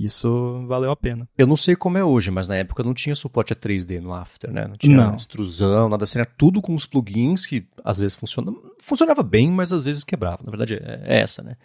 Isso 0.04 0.64
valeu 0.66 0.90
a 0.90 0.96
pena. 0.96 1.28
Eu 1.36 1.46
não 1.46 1.56
sei 1.56 1.76
como 1.76 1.98
é 1.98 2.04
hoje, 2.04 2.30
mas 2.30 2.48
na 2.48 2.56
época 2.56 2.82
não 2.82 2.94
tinha 2.94 3.14
suporte 3.14 3.52
a 3.52 3.56
3D 3.56 4.00
no 4.00 4.14
After, 4.14 4.50
né? 4.50 4.66
Não 4.66 4.76
tinha 4.76 4.96
Não. 4.96 5.14
extrusão, 5.14 5.88
nada 5.90 6.04
assim. 6.04 6.18
Era 6.18 6.24
tudo 6.38 6.62
com 6.62 6.72
os 6.74 6.86
plugins 6.86 7.44
que 7.44 7.66
às 7.84 7.98
vezes 7.98 8.16
funciona, 8.16 8.50
funcionava 8.80 9.22
bem, 9.22 9.50
mas 9.50 9.72
às 9.72 9.84
vezes 9.84 10.02
quebrava. 10.04 10.38
Na 10.42 10.50
verdade 10.50 10.74
é, 10.76 11.02
é 11.04 11.20
essa, 11.20 11.42
né? 11.42 11.56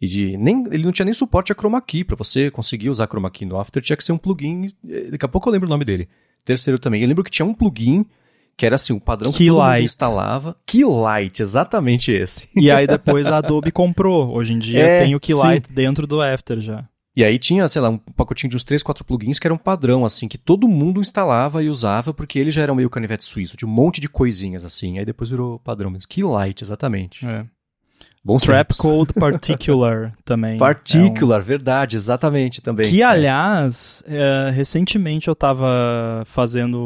E 0.00 0.08
de, 0.08 0.36
nem, 0.38 0.64
ele 0.72 0.84
não 0.84 0.90
tinha 0.90 1.04
nem 1.04 1.14
suporte 1.14 1.52
a 1.52 1.54
chroma 1.54 1.80
key. 1.82 2.02
Pra 2.02 2.16
você 2.16 2.50
conseguir 2.50 2.88
usar 2.90 3.06
chroma 3.06 3.30
key 3.30 3.44
no 3.44 3.58
After, 3.60 3.82
tinha 3.82 3.96
que 3.96 4.02
ser 4.02 4.12
um 4.12 4.18
plugin. 4.18 4.68
Daqui 5.10 5.24
a 5.24 5.28
pouco 5.28 5.48
eu 5.48 5.52
lembro 5.52 5.68
o 5.68 5.70
nome 5.70 5.84
dele. 5.84 6.08
Terceiro 6.44 6.78
também. 6.78 7.02
Eu 7.02 7.08
lembro 7.08 7.22
que 7.22 7.30
tinha 7.30 7.46
um 7.46 7.54
plugin 7.54 8.04
que 8.56 8.66
era 8.66 8.74
assim, 8.74 8.92
o 8.92 9.00
padrão 9.00 9.32
que 9.32 9.38
todo 9.46 9.54
mundo 9.54 9.62
Keylight. 9.64 9.84
instalava. 9.84 10.56
Keylight, 10.66 11.40
exatamente 11.40 12.10
esse. 12.10 12.48
E 12.56 12.70
aí 12.70 12.86
depois 12.86 13.26
a 13.28 13.38
Adobe 13.38 13.70
comprou. 13.72 14.34
Hoje 14.34 14.52
em 14.52 14.58
dia 14.58 14.80
É, 14.80 15.04
tem 15.04 15.14
o 15.14 15.20
Keylight 15.20 15.72
dentro 15.72 16.06
do 16.06 16.20
After 16.20 16.60
já. 16.60 16.84
E 17.14 17.22
aí 17.22 17.38
tinha, 17.38 17.68
sei 17.68 17.82
lá, 17.82 17.90
um 17.90 17.98
pacotinho 17.98 18.50
de 18.50 18.56
uns 18.56 18.64
3, 18.64 18.82
4 18.82 19.04
plugins 19.04 19.38
que 19.38 19.46
era 19.46 19.52
um 19.52 19.58
padrão, 19.58 20.04
assim, 20.04 20.26
que 20.28 20.38
todo 20.38 20.66
mundo 20.66 21.00
instalava 21.00 21.62
e 21.62 21.68
usava, 21.68 22.14
porque 22.14 22.38
ele 22.38 22.50
já 22.50 22.62
era 22.62 22.74
meio 22.74 22.88
canivete 22.88 23.22
suíço, 23.24 23.56
tinha 23.56 23.68
um 23.68 23.72
monte 23.72 24.00
de 24.00 24.08
coisinhas, 24.08 24.64
assim, 24.64 24.98
aí 24.98 25.04
depois 25.04 25.28
virou 25.28 25.58
padrão 25.58 25.90
mesmo. 25.90 26.08
Keylight, 26.08 26.64
exatamente. 26.64 27.26
É. 27.26 27.44
Bons 28.24 28.42
Trap. 28.44 28.76
Code 28.78 29.12
Particular 29.18 30.14
também. 30.24 30.56
Particular, 30.56 31.40
verdade, 31.42 31.96
exatamente 31.96 32.60
É 32.60 32.62
também. 32.62 32.86
um... 32.86 32.90
Que, 32.90 33.02
É. 33.02 33.04
aliás, 33.04 34.02
é, 34.06 34.50
recentemente 34.54 35.28
eu 35.28 35.34
tava 35.34 36.22
fazendo 36.24 36.78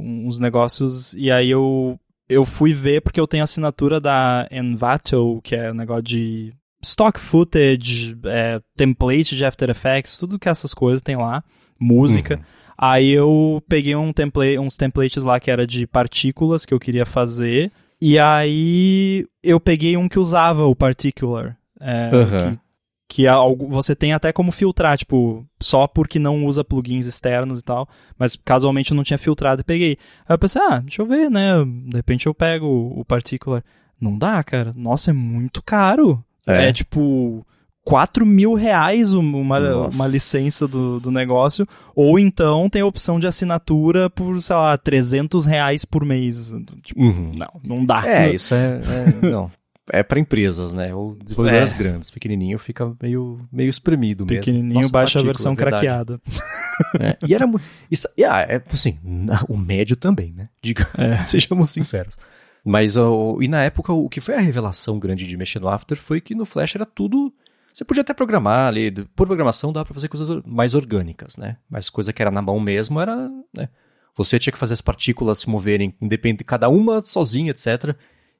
uns 0.00 0.38
negócios 0.38 1.12
e 1.14 1.30
aí 1.30 1.50
eu, 1.50 1.98
eu 2.28 2.44
fui 2.44 2.72
ver, 2.72 3.02
porque 3.02 3.20
eu 3.20 3.26
tenho 3.26 3.42
assinatura 3.44 4.00
da 4.00 4.46
Envato, 4.50 5.40
que 5.42 5.54
é 5.54 5.70
um 5.70 5.74
negócio 5.74 6.02
de 6.04 6.54
stock 6.84 7.18
footage, 7.18 8.16
é, 8.24 8.60
template 8.76 9.36
de 9.36 9.44
After 9.44 9.70
Effects, 9.70 10.18
tudo 10.18 10.38
que 10.38 10.48
essas 10.48 10.72
coisas 10.72 11.02
tem 11.02 11.16
lá, 11.16 11.42
música. 11.78 12.36
Uhum. 12.36 12.42
Aí 12.76 13.10
eu 13.10 13.62
peguei 13.68 13.94
um 13.94 14.12
template, 14.12 14.58
uns 14.58 14.76
templates 14.76 15.22
lá 15.22 15.38
que 15.38 15.50
era 15.50 15.66
de 15.66 15.86
partículas 15.86 16.64
que 16.64 16.74
eu 16.74 16.80
queria 16.80 17.06
fazer. 17.06 17.70
E 18.00 18.18
aí 18.18 19.26
eu 19.42 19.60
peguei 19.60 19.96
um 19.96 20.08
que 20.08 20.18
usava 20.18 20.64
o 20.66 20.74
particular. 20.74 21.56
é, 21.80 22.10
Aham. 22.14 22.52
que, 22.52 22.60
que 23.08 23.26
é 23.26 23.30
algo, 23.30 23.68
você 23.68 23.94
tem 23.94 24.12
até 24.12 24.32
como 24.32 24.50
filtrar, 24.50 24.96
tipo, 24.98 25.46
só 25.60 25.86
porque 25.86 26.18
não 26.18 26.44
usa 26.46 26.64
plugins 26.64 27.06
externos 27.06 27.60
e 27.60 27.62
tal. 27.62 27.88
Mas 28.18 28.36
casualmente 28.36 28.90
eu 28.90 28.96
não 28.96 29.04
tinha 29.04 29.18
filtrado 29.18 29.60
e 29.60 29.64
peguei. 29.64 29.96
Aí 30.28 30.34
eu 30.34 30.38
pensei, 30.38 30.60
ah, 30.62 30.80
deixa 30.80 31.00
eu 31.02 31.06
ver, 31.06 31.30
né? 31.30 31.52
De 31.64 31.96
repente 31.96 32.26
eu 32.26 32.34
pego 32.34 32.66
o 32.66 33.04
particular. 33.04 33.62
Não 34.00 34.18
dá, 34.18 34.42
cara. 34.42 34.72
Nossa, 34.76 35.10
é 35.10 35.14
muito 35.14 35.62
caro. 35.62 36.23
É. 36.46 36.68
É, 36.68 36.72
tipo. 36.72 37.46
4 37.86 38.24
mil 38.24 38.54
reais 38.54 39.12
uma, 39.12 39.60
Nossa. 39.60 39.94
uma 39.94 40.06
licença 40.06 40.66
do, 40.66 40.98
do 40.98 41.10
negócio, 41.10 41.68
ou 41.94 42.18
então 42.18 42.66
tem 42.70 42.80
a 42.80 42.86
opção 42.86 43.20
de 43.20 43.26
assinatura 43.26 44.08
por, 44.08 44.40
sei 44.40 44.56
lá, 44.56 44.78
300 44.78 45.44
reais 45.44 45.84
por 45.84 46.02
mês. 46.02 46.50
Tipo, 46.82 47.02
Uhum. 47.02 47.32
não, 47.36 47.60
não 47.62 47.84
dá. 47.84 48.02
É, 48.08 48.32
isso 48.34 48.54
é. 48.54 48.80
é 49.22 49.26
não. 49.28 49.52
É 49.92 50.02
pra 50.02 50.18
empresas, 50.18 50.72
né? 50.72 50.94
Ou 50.94 51.14
desenvolvedoras 51.22 51.74
É. 51.74 51.76
grandes. 51.76 52.10
Pequenininho 52.10 52.58
fica 52.58 52.90
meio, 53.02 53.38
meio 53.52 53.68
espremido 53.68 54.24
mesmo. 54.24 54.40
Pequenininho, 54.40 54.76
Nossa, 54.76 54.88
baixa 54.90 55.20
a 55.20 55.22
versão 55.22 55.54
verdade. 55.54 55.82
craqueada. 55.86 56.20
É, 56.98 57.16
E 57.28 57.34
era 57.34 57.46
muito. 57.46 57.62
Isso, 57.90 58.08
e, 58.16 58.24
ah, 58.24 58.40
é, 58.48 58.60
assim, 58.72 58.98
o 59.46 59.56
médio 59.58 59.94
também, 59.94 60.32
né? 60.32 60.48
Diga, 60.62 60.88
sejamos 61.24 61.68
sinceros. 61.70 62.16
Mas 62.64 62.96
o- 62.96 63.38
e 63.42 63.48
na 63.48 63.62
época, 63.62 63.92
o 63.92 64.08
que 64.08 64.20
foi 64.20 64.34
a 64.36 64.40
revelação 64.40 64.98
grande 64.98 65.26
de 65.26 65.36
mexer 65.36 65.60
no 65.60 65.68
After 65.68 65.96
foi 65.98 66.20
que 66.20 66.34
no 66.34 66.44
Flash 66.46 66.74
era 66.76 66.86
tudo. 66.86 67.32
Você 67.72 67.84
podia 67.84 68.00
até 68.02 68.14
programar 68.14 68.68
ali, 68.68 68.90
por 69.14 69.26
programação 69.26 69.72
dá 69.72 69.84
pra 69.84 69.92
fazer 69.92 70.08
coisas 70.08 70.42
mais 70.46 70.74
orgânicas, 70.74 71.36
né? 71.36 71.56
Mas 71.68 71.90
coisa 71.90 72.12
que 72.12 72.22
era 72.22 72.30
na 72.30 72.40
mão 72.40 72.58
mesmo 72.60 73.00
era. 73.00 73.28
Né? 73.54 73.68
Você 74.16 74.38
tinha 74.38 74.52
que 74.52 74.58
fazer 74.58 74.74
as 74.74 74.80
partículas 74.80 75.40
se 75.40 75.50
moverem 75.50 75.92
independente, 76.00 76.44
cada 76.44 76.68
uma 76.68 77.00
sozinha, 77.00 77.50
etc. 77.50 77.94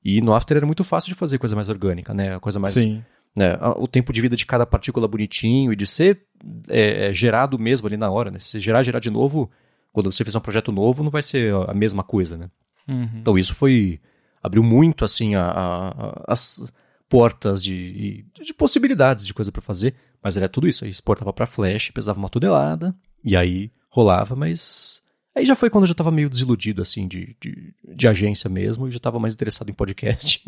E 0.04 0.20
no 0.20 0.32
After 0.34 0.56
era 0.56 0.64
muito 0.66 0.84
fácil 0.84 1.08
de 1.12 1.14
fazer 1.16 1.36
coisa 1.38 1.54
mais 1.56 1.68
orgânica, 1.68 2.14
né? 2.14 2.36
A 2.36 2.40
coisa 2.40 2.58
mais 2.60 2.74
Sim. 2.74 3.02
né, 3.36 3.58
o 3.76 3.88
tempo 3.88 4.12
de 4.12 4.20
vida 4.20 4.36
de 4.36 4.46
cada 4.46 4.64
partícula 4.64 5.08
bonitinho 5.08 5.72
e 5.72 5.76
de 5.76 5.86
ser 5.86 6.22
é, 6.68 7.08
é, 7.08 7.12
gerado 7.12 7.58
mesmo 7.58 7.86
ali 7.88 7.96
na 7.96 8.08
hora, 8.10 8.30
né? 8.30 8.38
Se 8.38 8.58
gerar, 8.60 8.82
gerar 8.84 9.00
de 9.00 9.10
novo, 9.10 9.50
quando 9.92 10.10
você 10.12 10.24
fizer 10.24 10.38
um 10.38 10.40
projeto 10.42 10.70
novo, 10.70 11.02
não 11.02 11.10
vai 11.10 11.22
ser 11.22 11.52
a 11.54 11.72
a 11.72 11.74
mesma 11.74 12.04
coisa, 12.04 12.36
né? 12.38 12.48
Uhum. 12.86 13.08
Então 13.16 13.36
isso 13.36 13.52
foi 13.54 13.98
abriu 14.44 14.62
muito 14.62 15.04
assim 15.04 15.34
a- 15.34 15.50
a- 15.50 16.24
as 16.28 16.70
portas 17.08 17.62
de, 17.62 18.24
de 18.42 18.52
possibilidades 18.54 19.26
de 19.26 19.32
coisa 19.34 19.50
pra 19.50 19.62
fazer, 19.62 19.94
mas 20.22 20.36
era 20.36 20.48
tudo 20.48 20.68
isso. 20.68 20.84
Aí 20.84 20.90
exportava 20.90 21.32
pra 21.32 21.46
Flash, 21.46 21.90
pesava 21.90 22.18
uma 22.18 22.28
tonelada 22.28 22.94
e 23.24 23.36
aí 23.36 23.70
rolava, 23.88 24.36
mas 24.36 25.00
aí 25.34 25.44
já 25.44 25.54
foi 25.54 25.70
quando 25.70 25.84
eu 25.84 25.88
já 25.88 25.94
tava 25.94 26.10
meio 26.10 26.28
desiludido 26.28 26.82
assim 26.82 27.06
de, 27.08 27.36
de, 27.40 27.72
de 27.94 28.08
agência 28.08 28.50
mesmo 28.50 28.86
e 28.86 28.90
já 28.90 28.98
tava 28.98 29.18
mais 29.18 29.32
interessado 29.34 29.70
em 29.70 29.74
podcast. 29.74 30.42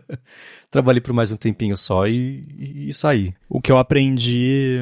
Trabalhei 0.70 1.00
por 1.00 1.12
mais 1.12 1.32
um 1.32 1.36
tempinho 1.36 1.76
só 1.76 2.06
e, 2.06 2.44
e, 2.58 2.88
e 2.88 2.92
saí. 2.92 3.34
O 3.48 3.60
que 3.60 3.70
eu 3.72 3.78
aprendi 3.78 4.78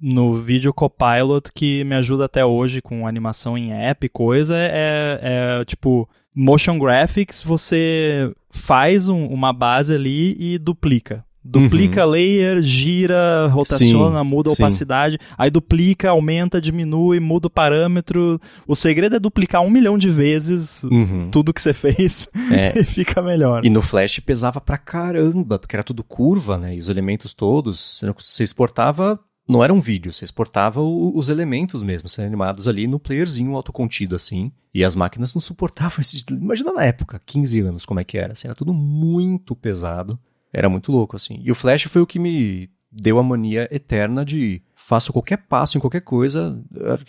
no 0.00 0.34
vídeo 0.36 0.72
Copilot 0.74 1.50
que 1.54 1.84
me 1.84 1.94
ajuda 1.94 2.24
até 2.24 2.44
hoje 2.44 2.80
com 2.82 3.06
animação 3.06 3.56
em 3.56 3.72
app 3.72 4.04
e 4.04 4.08
coisa 4.08 4.56
é, 4.56 5.20
é, 5.60 5.64
tipo 5.64 6.08
motion 6.34 6.78
graphics, 6.78 7.42
você 7.42 8.32
faz 8.50 9.08
um, 9.08 9.26
uma 9.26 9.52
base 9.52 9.94
ali 9.94 10.36
e 10.38 10.58
duplica. 10.58 11.24
Duplica 11.44 12.04
Uhum. 12.06 12.12
layer, 12.12 12.60
gira, 12.62 13.48
rotaciona, 13.48 14.20
Sim, 14.22 14.24
muda 14.28 14.50
a 14.50 14.54
sim. 14.54 14.62
opacidade, 14.62 15.18
aí 15.36 15.50
duplica, 15.50 16.10
aumenta, 16.10 16.60
diminui, 16.60 17.18
muda 17.18 17.48
o 17.48 17.50
parâmetro. 17.50 18.40
O 18.64 18.76
segredo 18.76 19.16
é 19.16 19.18
duplicar 19.18 19.60
um 19.60 19.68
milhão 19.68 19.98
de 19.98 20.08
vezes 20.08 20.84
Uhum. 20.84 21.30
tudo 21.32 21.52
que 21.52 21.60
você 21.60 21.74
fez 21.74 22.28
É. 22.48 22.78
e 22.78 22.84
fica 22.84 23.20
melhor. 23.20 23.64
E 23.66 23.70
no 23.70 23.82
Flash 23.82 24.20
pesava 24.20 24.60
pra 24.60 24.78
caramba, 24.78 25.58
porque 25.58 25.74
era 25.74 25.82
tudo 25.82 26.04
curva, 26.04 26.56
né? 26.56 26.76
E 26.76 26.78
os 26.78 26.88
elementos 26.88 27.34
todos, 27.34 28.00
você 28.16 28.44
exportava, 28.44 29.18
não 29.48 29.62
era 29.62 29.72
um 29.74 29.80
vídeo, 29.80 30.12
você 30.12 30.24
exportava 30.24 30.80
o- 30.80 31.16
os 31.16 31.28
elementos 31.28 31.82
mesmo, 31.82 32.08
sendo 32.08 32.26
animados 32.26 32.68
ali 32.68 32.86
no 32.86 32.98
playerzinho 32.98 33.54
autocontido, 33.56 34.14
assim. 34.16 34.52
E 34.72 34.84
as 34.84 34.94
máquinas 34.94 35.34
não 35.34 35.40
suportavam 35.40 35.98
esse. 36.00 36.24
Imagina 36.30 36.72
na 36.72 36.84
época, 36.84 37.20
15 37.26 37.60
anos, 37.60 37.84
como 37.84 38.00
é 38.00 38.04
que 38.04 38.16
era. 38.16 38.32
Assim, 38.32 38.48
era 38.48 38.54
tudo 38.54 38.72
muito 38.72 39.54
pesado. 39.56 40.18
Era 40.52 40.68
muito 40.68 40.92
louco, 40.92 41.16
assim. 41.16 41.40
E 41.42 41.50
o 41.50 41.54
Flash 41.54 41.84
foi 41.84 42.02
o 42.02 42.06
que 42.06 42.18
me 42.18 42.70
deu 42.90 43.18
a 43.18 43.22
mania 43.22 43.66
eterna 43.70 44.22
de 44.24 44.60
faço 44.74 45.12
qualquer 45.12 45.38
passo 45.38 45.78
em 45.78 45.80
qualquer 45.80 46.02
coisa, 46.02 46.62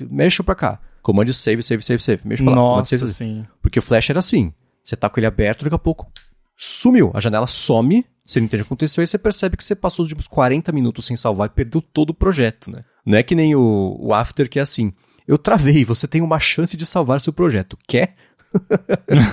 mexo 0.09 0.43
pra 0.43 0.55
cá. 0.55 0.79
Comando 1.01 1.33
save, 1.33 1.61
save, 1.61 1.83
save, 1.83 2.01
save. 2.01 2.21
Mexo 2.25 2.43
pra 2.43 2.51
lá. 2.53 2.55
Nossa, 2.55 2.95
save, 2.97 3.11
save. 3.11 3.13
sim. 3.41 3.45
Porque 3.61 3.79
o 3.79 3.81
Flash 3.81 4.09
era 4.09 4.19
assim. 4.19 4.53
Você 4.81 4.95
tá 4.95 5.09
com 5.09 5.19
ele 5.19 5.27
aberto, 5.27 5.63
daqui 5.63 5.75
a 5.75 5.79
pouco 5.79 6.09
sumiu. 6.55 7.11
A 7.13 7.19
janela 7.19 7.47
some, 7.47 8.05
você 8.25 8.39
não 8.39 8.45
entende 8.45 8.61
o 8.61 8.65
que 8.65 8.69
aconteceu, 8.69 9.03
e 9.03 9.07
você 9.07 9.17
percebe 9.17 9.57
que 9.57 9.63
você 9.63 9.75
passou 9.75 10.03
os 10.03 10.07
últimos 10.07 10.27
40 10.27 10.71
minutos 10.71 11.05
sem 11.05 11.15
salvar 11.15 11.47
e 11.47 11.51
perdeu 11.51 11.81
todo 11.81 12.11
o 12.11 12.13
projeto, 12.13 12.71
né? 12.71 12.83
Não 13.05 13.17
é 13.17 13.23
que 13.23 13.35
nem 13.35 13.53
o, 13.55 13.97
o 13.99 14.13
After 14.13 14.49
que 14.49 14.59
é 14.59 14.61
assim. 14.61 14.93
Eu 15.27 15.37
travei, 15.37 15.83
você 15.85 16.07
tem 16.07 16.21
uma 16.21 16.39
chance 16.39 16.75
de 16.77 16.85
salvar 16.85 17.19
seu 17.21 17.33
projeto. 17.33 17.77
Quer? 17.87 18.15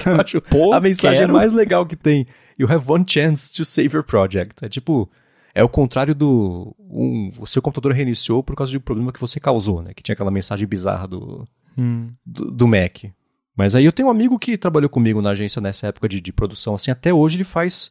Que 0.01 0.09
eu 0.09 0.21
acho 0.21 0.41
Pô, 0.43 0.73
a 0.73 0.81
mensagem 0.81 1.21
quero. 1.21 1.33
mais 1.33 1.53
legal 1.53 1.85
que 1.87 1.97
tem. 1.97 2.27
You 2.59 2.71
have 2.71 2.85
one 2.89 3.05
chance 3.07 3.53
to 3.53 3.65
save 3.65 3.95
your 3.95 4.05
project. 4.05 4.65
É 4.65 4.69
tipo, 4.69 5.11
é 5.55 5.63
o 5.63 5.69
contrário 5.69 6.15
do. 6.15 6.75
Um, 6.81 7.31
o 7.39 7.47
seu 7.47 7.61
computador 7.63 7.93
reiniciou 7.93 8.43
por 8.43 8.57
causa 8.57 8.71
de 8.73 8.79
um 8.79 8.81
problema 8.81 9.13
que 9.13 9.21
você 9.21 9.39
causou, 9.39 9.83
né? 9.83 9.93
Que 9.95 10.03
tinha 10.03 10.15
aquela 10.15 10.31
mensagem 10.31 10.67
bizarra 10.67 11.07
do, 11.07 11.47
Hum. 11.79 12.11
do, 12.25 12.51
do 12.51 12.67
Mac. 12.69 13.05
Mas 13.57 13.75
aí 13.75 13.85
eu 13.85 13.93
tenho 13.93 14.09
um 14.09 14.11
amigo 14.11 14.39
que 14.39 14.57
trabalhou 14.57 14.89
comigo 14.89 15.21
na 15.21 15.31
agência 15.31 15.61
nessa 15.61 15.89
época 15.89 16.09
de, 16.09 16.21
de 16.21 16.33
produção, 16.33 16.75
assim, 16.75 16.91
até 16.91 17.13
hoje 17.13 17.37
ele 17.37 17.45
faz 17.45 17.91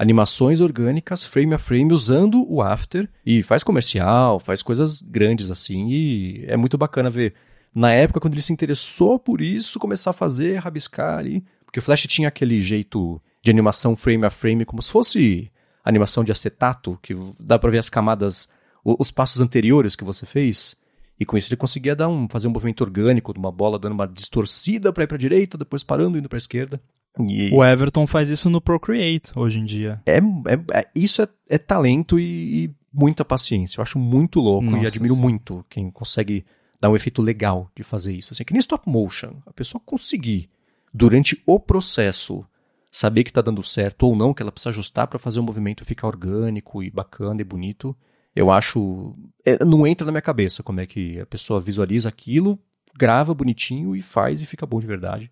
animações 0.00 0.60
orgânicas, 0.60 1.26
frame 1.26 1.52
a 1.52 1.58
frame, 1.58 1.92
usando 1.92 2.50
o 2.50 2.62
After, 2.62 3.06
e 3.24 3.42
faz 3.42 3.62
comercial, 3.62 4.40
faz 4.40 4.62
coisas 4.62 4.98
grandes 5.02 5.50
assim, 5.50 5.90
e 5.90 6.44
é 6.48 6.56
muito 6.56 6.78
bacana 6.78 7.10
ver. 7.10 7.34
Na 7.74 7.92
época, 7.92 8.18
quando 8.18 8.32
ele 8.32 8.40
se 8.40 8.50
interessou 8.50 9.18
por 9.18 9.42
isso, 9.42 9.78
começar 9.78 10.08
a 10.08 10.14
fazer, 10.14 10.56
rabiscar 10.56 11.18
ali, 11.18 11.44
porque 11.66 11.80
o 11.80 11.82
Flash 11.82 12.06
tinha 12.06 12.28
aquele 12.28 12.62
jeito 12.62 13.20
de 13.42 13.50
animação 13.50 13.94
frame 13.94 14.24
a 14.24 14.30
frame, 14.30 14.64
como 14.64 14.80
se 14.80 14.90
fosse 14.90 15.52
animação 15.84 16.24
de 16.24 16.32
acetato, 16.32 16.98
que 17.02 17.14
dá 17.38 17.58
pra 17.58 17.68
ver 17.68 17.78
as 17.78 17.90
camadas, 17.90 18.48
os 18.82 19.10
passos 19.10 19.42
anteriores 19.42 19.94
que 19.94 20.02
você 20.02 20.24
fez, 20.24 20.76
e 21.18 21.26
com 21.26 21.36
isso 21.36 21.50
ele 21.50 21.58
conseguia 21.58 21.94
dar 21.94 22.08
um, 22.08 22.26
fazer 22.26 22.48
um 22.48 22.52
movimento 22.52 22.80
orgânico 22.80 23.34
de 23.34 23.38
uma 23.38 23.52
bola 23.52 23.78
dando 23.78 23.92
uma 23.92 24.08
distorcida 24.08 24.94
para 24.94 25.04
ir 25.04 25.06
para 25.06 25.18
direita, 25.18 25.58
depois 25.58 25.84
parando 25.84 26.16
e 26.16 26.20
indo 26.20 26.28
para 26.30 26.38
esquerda. 26.38 26.80
E 27.18 27.50
O 27.52 27.64
Everton 27.64 28.06
faz 28.06 28.30
isso 28.30 28.48
no 28.48 28.60
Procreate 28.60 29.32
hoje 29.36 29.58
em 29.58 29.64
dia. 29.64 30.00
é, 30.06 30.18
é- 30.18 30.78
é- 30.80 30.88
isso 30.94 31.22
é, 31.22 31.28
é 31.48 31.58
talento 31.58 32.18
e, 32.18 32.64
e 32.66 32.70
muita 32.92 33.24
paciência. 33.24 33.78
Eu 33.78 33.82
acho 33.82 33.98
muito 33.98 34.40
louco 34.40 34.66
e 34.68 34.70
Nossa, 34.70 34.86
admiro 34.88 35.14
sim. 35.14 35.20
muito 35.20 35.64
quem 35.68 35.90
consegue 35.90 36.44
dar 36.80 36.88
um 36.90 36.96
efeito 36.96 37.20
legal 37.20 37.70
de 37.76 37.82
fazer 37.82 38.14
isso. 38.14 38.32
Assim, 38.32 38.44
que 38.44 38.52
nem 38.52 38.60
stop 38.60 38.88
motion. 38.88 39.34
A 39.46 39.52
pessoa 39.52 39.82
conseguir, 39.84 40.48
durante 40.94 41.40
o 41.46 41.58
processo, 41.60 42.44
saber 42.90 43.24
que 43.24 43.32
tá 43.32 43.40
dando 43.42 43.62
certo 43.62 44.04
ou 44.04 44.16
não, 44.16 44.32
que 44.32 44.42
ela 44.42 44.52
precisa 44.52 44.70
ajustar 44.70 45.06
para 45.08 45.18
fazer 45.18 45.40
o 45.40 45.42
movimento 45.42 45.84
ficar 45.84 46.06
orgânico 46.06 46.82
e 46.82 46.90
bacana 46.90 47.40
e 47.40 47.44
bonito. 47.44 47.94
Eu 48.34 48.50
acho. 48.50 49.14
é, 49.44 49.62
não 49.64 49.84
entra 49.86 50.04
na 50.06 50.12
minha 50.12 50.22
cabeça 50.22 50.62
como 50.62 50.80
é 50.80 50.86
que 50.86 51.18
a 51.20 51.26
pessoa 51.26 51.60
visualiza 51.60 52.08
aquilo, 52.08 52.58
grava 52.96 53.34
bonitinho 53.34 53.94
e 53.96 54.00
faz 54.00 54.40
e 54.40 54.46
fica 54.46 54.64
bom 54.64 54.78
de 54.80 54.86
verdade. 54.86 55.30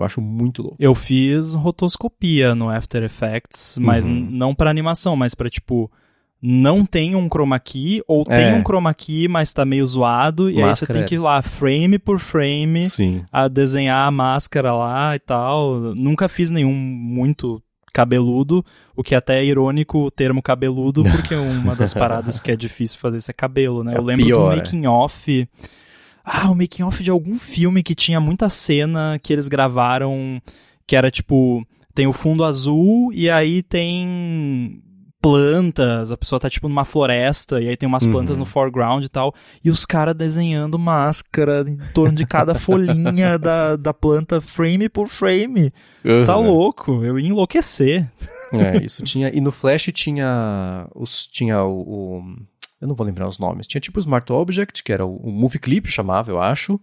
Eu 0.00 0.06
acho 0.06 0.20
muito 0.20 0.62
louco. 0.62 0.76
Eu 0.80 0.94
fiz 0.94 1.54
rotoscopia 1.54 2.54
no 2.54 2.68
After 2.70 3.02
Effects, 3.02 3.78
mas 3.80 4.04
Uhum. 4.04 4.28
não 4.30 4.54
pra 4.54 4.70
animação, 4.70 5.14
mas 5.16 5.34
pra 5.34 5.48
tipo 5.50 5.90
não 6.42 6.86
tem 6.86 7.14
um 7.14 7.28
chroma 7.28 7.60
key 7.60 8.02
ou 8.08 8.24
tem 8.24 8.44
É. 8.46 8.54
um 8.54 8.62
chroma 8.62 8.94
key, 8.94 9.28
mas 9.28 9.52
tá 9.52 9.62
meio 9.66 9.86
zoado 9.86 10.48
e 10.48 10.54
aí 10.54 10.60
você 10.62 10.66
Máscara 10.86 10.92
tem 10.94 11.02
é. 11.02 11.06
que 11.06 11.14
ir 11.16 11.18
lá 11.18 11.42
frame 11.42 11.98
por 11.98 12.18
frame 12.18 12.88
Sim. 12.88 13.22
a 13.30 13.46
desenhar 13.46 14.08
a 14.08 14.10
máscara 14.10 14.72
lá 14.72 15.14
e 15.14 15.18
tal. 15.18 15.78
Nunca 15.94 16.28
fiz 16.30 16.50
nenhum 16.50 16.72
muito 16.74 17.62
cabeludo, 17.92 18.64
o 18.96 19.02
que 19.02 19.14
até 19.14 19.40
é 19.40 19.44
irônico 19.44 19.98
o 19.98 20.10
termo 20.10 20.40
cabeludo, 20.40 21.02
porque 21.12 21.34
uma 21.34 21.74
das 21.76 21.92
paradas 21.92 22.40
que 22.40 22.50
é 22.50 22.56
difícil 22.56 22.98
fazer 22.98 23.18
isso 23.18 23.30
é 23.30 23.34
cabelo, 23.34 23.84
né? 23.84 23.94
É 23.94 23.98
Eu 23.98 24.02
lembro 24.02 24.24
pior, 24.24 24.46
do 24.48 24.52
é. 24.52 24.56
making 24.56 24.86
off. 24.86 25.46
Ah, 26.32 26.48
o 26.50 26.54
making 26.54 26.84
off 26.84 27.02
de 27.02 27.10
algum 27.10 27.36
filme 27.38 27.82
que 27.82 27.94
tinha 27.94 28.20
muita 28.20 28.48
cena 28.48 29.18
que 29.20 29.32
eles 29.32 29.48
gravaram 29.48 30.40
que 30.86 30.94
era 30.94 31.10
tipo, 31.10 31.66
tem 31.94 32.06
o 32.06 32.12
fundo 32.12 32.44
azul 32.44 33.12
e 33.12 33.28
aí 33.28 33.62
tem 33.62 34.80
plantas, 35.22 36.10
a 36.10 36.16
pessoa 36.16 36.40
tá 36.40 36.48
tipo 36.48 36.68
numa 36.68 36.84
floresta 36.84 37.60
e 37.60 37.68
aí 37.68 37.76
tem 37.76 37.86
umas 37.86 38.04
Uhum. 38.04 38.10
plantas 38.12 38.38
no 38.38 38.46
foreground 38.46 39.04
e 39.04 39.08
tal, 39.08 39.34
e 39.62 39.68
os 39.68 39.84
caras 39.84 40.14
desenhando 40.14 40.78
máscara 40.78 41.62
em 41.68 41.76
torno 41.92 42.16
de 42.16 42.24
cada 42.26 42.54
folhinha 42.54 43.36
da, 43.38 43.76
da 43.76 43.92
planta 43.92 44.40
frame 44.40 44.88
por 44.88 45.08
frame. 45.08 45.72
Tá 46.24 46.36
Uhum. 46.38 46.46
louco, 46.46 47.04
eu 47.04 47.18
ia 47.18 47.28
enlouquecer. 47.28 48.10
É, 48.52 48.82
isso 48.82 49.02
tinha. 49.04 49.30
E 49.32 49.40
no 49.40 49.52
Flash 49.52 49.90
tinha. 49.92 50.88
Os, 50.94 51.26
tinha 51.26 51.62
o, 51.62 51.80
o- 51.82 52.24
Eu 52.80 52.88
não 52.88 52.94
vou 52.94 53.06
lembrar 53.06 53.28
os 53.28 53.38
nomes. 53.38 53.66
Tinha 53.66 53.80
tipo 53.80 53.98
o 53.98 54.00
Smart 54.00 54.32
Object, 54.32 54.82
que 54.82 54.90
era 54.92 55.04
o, 55.04 55.16
o 55.16 55.30
Movie 55.30 55.58
Clip, 55.58 55.86
chamava, 55.90 56.30
eu 56.30 56.40
acho. 56.40 56.80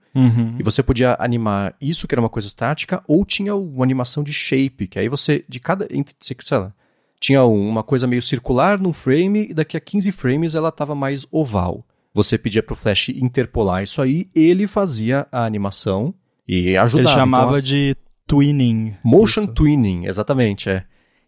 E 0.59 0.63
você 0.63 0.83
podia 0.83 1.15
animar 1.19 1.75
isso, 1.81 2.07
que 2.07 2.13
era 2.13 2.21
uma 2.21 2.29
coisa 2.29 2.47
estática, 2.47 3.03
ou 3.07 3.25
tinha 3.25 3.55
uma 3.55 3.83
animação 3.83 4.23
de 4.23 4.31
shape, 4.31 4.87
que 4.87 4.99
aí 4.99 5.09
você, 5.09 5.43
de 5.49 5.59
cada. 5.59 5.87
Sei 6.19 6.57
lá, 6.57 6.71
tinha 7.19 7.43
uma 7.43 7.81
coisa 7.81 8.05
meio 8.05 8.21
circular 8.21 8.79
num 8.79 8.93
frame, 8.93 9.47
e 9.49 9.53
daqui 9.55 9.75
a 9.75 9.79
15 9.79 10.11
frames 10.11 10.53
ela 10.53 10.71
tava 10.71 10.93
mais 10.93 11.25
oval. 11.31 11.83
Você 12.13 12.37
pedia 12.37 12.61
pro 12.61 12.75
Flash 12.75 13.09
interpolar 13.09 13.81
isso 13.81 13.99
aí, 14.01 14.27
ele 14.35 14.67
fazia 14.67 15.25
a 15.31 15.45
animação 15.45 16.13
e 16.47 16.77
ajudava. 16.77 17.09
Ele 17.09 17.19
chamava 17.19 17.43
Então, 17.47 17.57
as- 17.57 17.65
de 17.65 17.95
twinning. 18.27 18.93
Motion 19.03 19.41
isso. 19.41 19.53
Twinning, 19.53 20.05
exatamente, 20.05 20.69
é. 20.69 20.83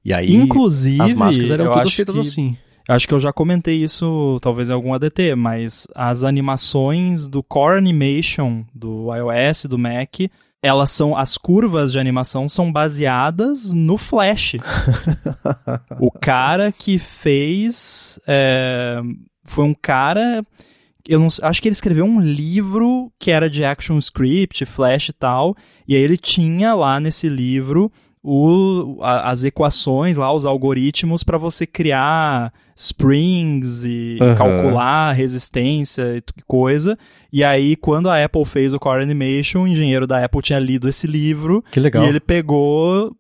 E 0.06 0.14
aí 0.14 0.34
Inclusive, 0.34 1.02
as 1.02 1.14
máscaras 1.14 1.50
eram 1.52 1.66
todas 1.72 1.94
feitas 1.94 2.16
assim. 2.18 2.58
Acho 2.90 3.08
que 3.08 3.14
eu 3.14 3.20
já 3.20 3.32
comentei 3.32 3.84
isso, 3.84 4.40
talvez 4.42 4.72
em 4.72 4.74
algum 4.74 4.96
ADT, 4.96 5.36
mas 5.36 5.86
as 5.94 6.24
animações 6.24 7.28
do 7.28 7.44
Core 7.44 7.78
Animation 7.78 8.64
do 8.74 9.14
iOS, 9.14 9.66
do 9.66 9.78
Mac, 9.78 10.22
elas 10.60 10.90
são 10.90 11.16
as 11.16 11.38
curvas 11.38 11.92
de 11.92 12.00
animação 12.00 12.50
são 12.50 12.72
baseadas 12.72 13.72
no 13.72 13.96
Flash. 13.96 14.56
o 16.02 16.10
cara 16.12 16.72
que 16.72 16.98
fez 16.98 18.20
é, 18.26 19.00
foi 19.46 19.66
um 19.66 19.76
cara 19.76 20.44
eu 21.08 21.20
não, 21.20 21.28
acho 21.44 21.62
que 21.62 21.68
ele 21.68 21.74
escreveu 21.74 22.06
um 22.06 22.20
livro 22.20 23.12
que 23.20 23.30
era 23.30 23.48
de 23.48 23.64
action 23.64 24.00
script, 24.00 24.66
Flash 24.66 25.10
e 25.10 25.14
tal, 25.14 25.56
e 25.88 25.96
aí 25.96 26.02
ele 26.02 26.18
tinha 26.18 26.74
lá 26.74 27.00
nesse 27.00 27.30
livro 27.30 27.92
o, 28.32 29.00
as 29.02 29.44
equações 29.44 30.16
lá, 30.18 30.32
os 30.32 30.46
algoritmos 30.46 31.24
para 31.24 31.38
você 31.38 31.66
criar 31.66 32.54
springs 32.76 33.84
e 33.86 34.18
Aham. 34.22 34.36
calcular 34.36 35.14
resistência 35.14 36.18
e 36.18 36.24
coisa. 36.46 36.98
E 37.34 37.44
aí, 37.44 37.76
quando 37.76 38.10
a 38.10 38.24
Apple 38.24 38.46
fez 38.46 38.74
o 38.74 38.80
Core 38.80 39.04
Animation, 39.04 39.64
o 39.64 39.68
engenheiro 39.68 40.06
da 40.06 40.24
Apple 40.24 40.42
tinha 40.42 40.60
lido 40.60 40.88
esse 40.88 41.08
livro 41.08 41.64
Que 41.72 41.80
legal. 41.80 42.04
e 42.04 42.08
ele 42.08 42.20
pegou 42.20 43.16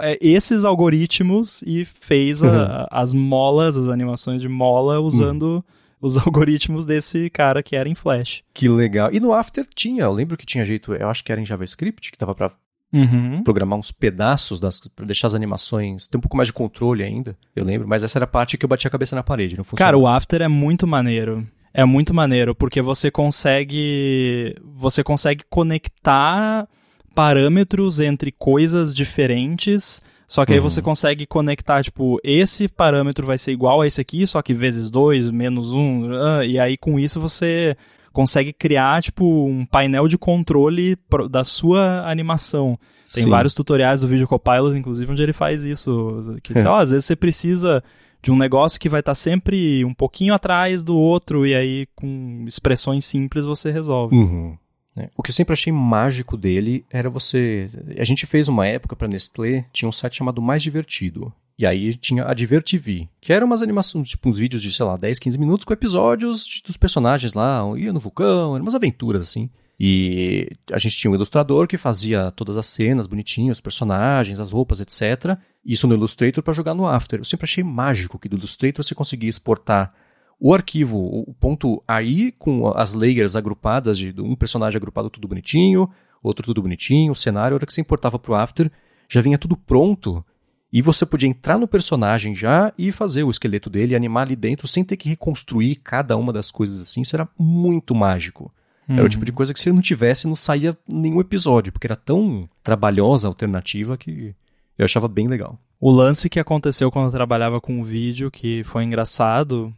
é, 0.00 0.18
esses 0.20 0.64
algoritmos 0.64 1.62
e 1.66 1.84
fez 1.84 2.42
a- 2.42 2.86
as 2.90 3.12
molas, 3.14 3.76
as 3.76 3.88
animações 3.88 4.40
de 4.42 4.48
mola 4.48 5.00
usando 5.00 5.64
os 6.00 6.16
algoritmos 6.18 6.84
desse 6.84 7.30
cara 7.30 7.62
que 7.62 7.76
era 7.76 7.88
em 7.88 7.94
Flash. 7.94 8.42
Que 8.54 8.68
legal. 8.68 9.10
E 9.12 9.20
no 9.20 9.32
After 9.32 9.66
tinha, 9.74 10.04
eu 10.04 10.12
lembro 10.12 10.36
que 10.36 10.46
tinha 10.46 10.64
jeito, 10.64 10.94
eu 10.94 11.08
acho 11.08 11.22
que 11.24 11.30
era 11.32 11.40
em 11.40 11.46
JavaScript, 11.46 12.10
que 12.12 12.18
dava 12.18 12.34
pra 12.34 12.50
Uhum. 12.92 13.42
programar 13.44 13.78
uns 13.78 13.92
pedaços 13.92 14.58
das 14.58 14.80
para 14.80 15.06
deixar 15.06 15.28
as 15.28 15.34
animações, 15.34 16.08
ter 16.08 16.16
um 16.18 16.20
pouco 16.20 16.36
mais 16.36 16.48
de 16.48 16.52
controle 16.52 17.04
ainda. 17.04 17.36
Eu 17.54 17.64
lembro, 17.64 17.86
mas 17.86 18.02
essa 18.02 18.18
era 18.18 18.24
a 18.24 18.28
parte 18.28 18.58
que 18.58 18.64
eu 18.64 18.68
bati 18.68 18.86
a 18.86 18.90
cabeça 18.90 19.14
na 19.14 19.22
parede, 19.22 19.56
não 19.56 19.62
funcionava. 19.64 19.92
Cara, 19.92 19.98
o 19.98 20.06
After 20.08 20.42
é 20.42 20.48
muito 20.48 20.86
maneiro. 20.86 21.46
É 21.72 21.84
muito 21.84 22.12
maneiro, 22.12 22.52
porque 22.52 22.82
você 22.82 23.08
consegue. 23.10 24.56
Você 24.74 25.04
consegue 25.04 25.44
conectar 25.48 26.66
parâmetros 27.14 28.00
entre 28.00 28.32
coisas 28.32 28.94
diferentes. 28.94 30.02
Só 30.26 30.44
que 30.46 30.52
aí 30.52 30.58
Uhum. 30.60 30.68
você 30.68 30.80
consegue 30.80 31.26
conectar, 31.26 31.82
tipo, 31.82 32.20
esse 32.22 32.68
parâmetro 32.68 33.26
vai 33.26 33.36
ser 33.36 33.50
igual 33.50 33.80
a 33.80 33.86
esse 33.86 34.00
aqui, 34.00 34.24
só 34.28 34.40
que 34.40 34.54
vezes 34.54 34.88
dois, 34.88 35.28
menos 35.28 35.72
um, 35.72 36.08
ah, 36.12 36.44
e 36.46 36.56
aí 36.56 36.76
com 36.76 37.00
isso 37.00 37.20
você 37.20 37.76
consegue 38.12 38.52
criar, 38.52 39.02
tipo, 39.02 39.24
um 39.46 39.64
painel 39.64 40.08
de 40.08 40.18
controle 40.18 40.96
da 41.30 41.44
sua 41.44 42.08
animação. 42.08 42.78
Tem 43.12 43.24
Sim. 43.24 43.30
vários 43.30 43.54
tutoriais 43.54 44.00
do 44.00 44.08
Video 44.08 44.28
Copilot, 44.28 44.76
inclusive, 44.76 45.10
onde 45.10 45.22
ele 45.22 45.32
faz 45.32 45.64
isso. 45.64 46.38
Que, 46.42 46.54
lá, 46.54 46.80
às 46.80 46.90
vezes 46.90 47.06
você 47.06 47.16
precisa 47.16 47.82
de 48.22 48.30
um 48.30 48.36
negócio 48.36 48.78
que 48.78 48.88
vai 48.88 49.00
estar 49.00 49.10
tá 49.10 49.14
sempre 49.14 49.84
um 49.84 49.94
pouquinho 49.94 50.34
atrás 50.34 50.82
do 50.82 50.96
outro, 50.96 51.46
e 51.46 51.54
aí 51.54 51.86
com 51.96 52.44
expressões 52.46 53.04
simples 53.04 53.44
você 53.44 53.70
resolve. 53.70 54.14
Uhum. 54.14 54.56
É. 55.00 55.10
O 55.16 55.22
que 55.22 55.30
eu 55.30 55.34
sempre 55.34 55.52
achei 55.52 55.72
mágico 55.72 56.36
dele 56.36 56.84
era 56.90 57.08
você. 57.08 57.68
A 57.98 58.04
gente 58.04 58.26
fez 58.26 58.48
uma 58.48 58.66
época 58.66 58.94
para 58.94 59.08
Nestlé, 59.08 59.64
tinha 59.72 59.88
um 59.88 59.92
site 59.92 60.16
chamado 60.16 60.42
Mais 60.42 60.62
Divertido. 60.62 61.32
E 61.58 61.66
aí 61.66 61.94
tinha 61.94 62.24
a 62.26 62.32
Divertivi, 62.32 63.08
que 63.20 63.32
eram 63.32 63.46
umas 63.46 63.62
animações, 63.62 64.08
tipo 64.08 64.28
uns 64.28 64.38
vídeos 64.38 64.62
de, 64.62 64.72
sei 64.72 64.86
lá, 64.86 64.96
10, 64.96 65.18
15 65.18 65.38
minutos 65.38 65.64
com 65.64 65.74
episódios 65.74 66.44
de, 66.46 66.62
dos 66.62 66.78
personagens 66.78 67.34
lá, 67.34 67.62
ia 67.76 67.92
no 67.92 68.00
vulcão, 68.00 68.54
eram 68.54 68.64
umas 68.64 68.74
aventuras 68.74 69.22
assim. 69.22 69.50
E 69.78 70.50
a 70.70 70.78
gente 70.78 70.96
tinha 70.96 71.10
um 71.10 71.14
ilustrador 71.14 71.66
que 71.66 71.78
fazia 71.78 72.30
todas 72.30 72.58
as 72.58 72.66
cenas 72.66 73.06
bonitinhas, 73.06 73.56
os 73.56 73.60
personagens, 73.62 74.38
as 74.38 74.52
roupas, 74.52 74.78
etc. 74.78 75.38
Isso 75.64 75.86
no 75.86 75.94
Illustrator 75.94 76.42
para 76.42 76.52
jogar 76.52 76.74
no 76.74 76.86
After. 76.86 77.18
Eu 77.18 77.24
sempre 77.24 77.44
achei 77.44 77.64
mágico 77.64 78.18
que 78.18 78.28
do 78.28 78.36
Illustrator 78.36 78.84
você 78.84 78.94
conseguia 78.94 79.30
exportar 79.30 79.94
o 80.40 80.54
arquivo, 80.54 80.96
o 80.96 81.34
ponto 81.38 81.82
AI, 81.86 82.32
com 82.38 82.68
as 82.68 82.94
layers 82.94 83.36
agrupadas, 83.36 83.98
de 83.98 84.14
um 84.18 84.34
personagem 84.34 84.78
agrupado 84.78 85.10
tudo 85.10 85.28
bonitinho, 85.28 85.90
outro 86.22 86.46
tudo 86.46 86.62
bonitinho, 86.62 87.12
o 87.12 87.16
cenário, 87.16 87.54
a 87.54 87.56
hora 87.56 87.66
que 87.66 87.74
você 87.74 87.82
importava 87.82 88.18
para 88.18 88.32
o 88.32 88.34
After, 88.34 88.70
já 89.06 89.20
vinha 89.20 89.36
tudo 89.36 89.56
pronto 89.56 90.24
e 90.72 90.80
você 90.80 91.04
podia 91.04 91.28
entrar 91.28 91.58
no 91.58 91.68
personagem 91.68 92.34
já 92.34 92.72
e 92.78 92.92
fazer 92.92 93.24
o 93.24 93.30
esqueleto 93.30 93.68
dele, 93.68 93.96
animar 93.96 94.22
ali 94.22 94.36
dentro, 94.36 94.68
sem 94.68 94.84
ter 94.84 94.96
que 94.96 95.08
reconstruir 95.08 95.76
cada 95.76 96.16
uma 96.16 96.32
das 96.32 96.50
coisas 96.50 96.80
assim. 96.80 97.02
Isso 97.02 97.16
era 97.16 97.28
muito 97.38 97.94
mágico. 97.94 98.52
Uhum. 98.88 98.96
Era 98.96 99.04
o 99.04 99.08
tipo 99.08 99.24
de 99.24 99.32
coisa 99.32 99.52
que 99.52 99.60
se 99.60 99.70
não 99.70 99.80
tivesse, 99.80 100.28
não 100.28 100.36
saía 100.36 100.76
nenhum 100.88 101.20
episódio, 101.20 101.72
porque 101.72 101.86
era 101.86 101.96
tão 101.96 102.48
trabalhosa 102.62 103.26
a 103.26 103.30
alternativa 103.30 103.98
que 103.98 104.34
eu 104.78 104.84
achava 104.84 105.08
bem 105.08 105.28
legal. 105.28 105.58
O 105.80 105.90
lance 105.90 106.30
que 106.30 106.38
aconteceu 106.38 106.90
quando 106.90 107.06
eu 107.06 107.12
trabalhava 107.12 107.60
com 107.60 107.82
vídeo, 107.82 108.30
que 108.30 108.62
foi 108.64 108.84
engraçado, 108.84 109.74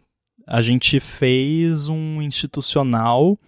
a 0.52 0.60
gente 0.60 1.00
fez 1.00 1.88
um 1.88 2.20
institucional 2.20 3.38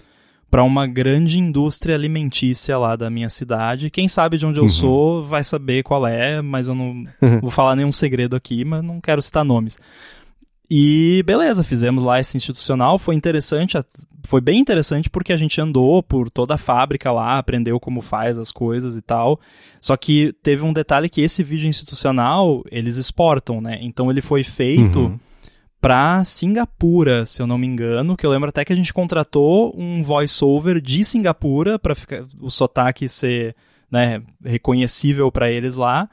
para 0.50 0.62
uma 0.62 0.86
grande 0.86 1.38
indústria 1.38 1.94
alimentícia 1.94 2.78
lá 2.78 2.96
da 2.96 3.10
minha 3.10 3.28
cidade. 3.28 3.90
Quem 3.90 4.08
sabe 4.08 4.38
de 4.38 4.46
onde 4.46 4.58
eu 4.58 4.62
uhum. 4.62 4.68
sou 4.70 5.22
vai 5.22 5.44
saber 5.44 5.82
qual 5.82 6.06
é, 6.06 6.40
mas 6.40 6.66
eu 6.66 6.74
não 6.74 7.04
vou 7.42 7.50
falar 7.50 7.76
nenhum 7.76 7.92
segredo 7.92 8.34
aqui, 8.34 8.64
mas 8.64 8.82
não 8.82 9.02
quero 9.02 9.20
citar 9.20 9.44
nomes. 9.44 9.78
E 10.70 11.22
beleza, 11.26 11.62
fizemos 11.62 12.02
lá 12.02 12.18
esse 12.18 12.38
institucional, 12.38 12.98
foi 12.98 13.14
interessante, 13.14 13.76
foi 14.22 14.40
bem 14.40 14.58
interessante 14.58 15.10
porque 15.10 15.34
a 15.34 15.36
gente 15.36 15.60
andou 15.60 16.02
por 16.02 16.30
toda 16.30 16.54
a 16.54 16.58
fábrica 16.58 17.12
lá, 17.12 17.36
aprendeu 17.36 17.78
como 17.78 18.00
faz 18.00 18.38
as 18.38 18.50
coisas 18.50 18.96
e 18.96 19.02
tal. 19.02 19.38
Só 19.78 19.94
que 19.94 20.34
teve 20.42 20.64
um 20.64 20.72
detalhe 20.72 21.10
que 21.10 21.20
esse 21.20 21.42
vídeo 21.42 21.68
institucional, 21.68 22.64
eles 22.70 22.96
exportam, 22.96 23.60
né? 23.60 23.78
Então 23.82 24.10
ele 24.10 24.22
foi 24.22 24.42
feito 24.42 25.00
uhum 25.00 25.18
para 25.84 26.24
Singapura, 26.24 27.26
se 27.26 27.42
eu 27.42 27.46
não 27.46 27.58
me 27.58 27.66
engano, 27.66 28.16
que 28.16 28.24
eu 28.24 28.30
lembro 28.30 28.48
até 28.48 28.64
que 28.64 28.72
a 28.72 28.76
gente 28.76 28.90
contratou 28.90 29.70
um 29.78 30.02
voiceover 30.02 30.80
de 30.80 31.04
Singapura 31.04 31.78
para 31.78 31.94
o 32.40 32.48
sotaque 32.48 33.06
ser 33.06 33.54
né, 33.90 34.22
reconhecível 34.42 35.30
para 35.30 35.50
eles 35.50 35.76
lá. 35.76 36.08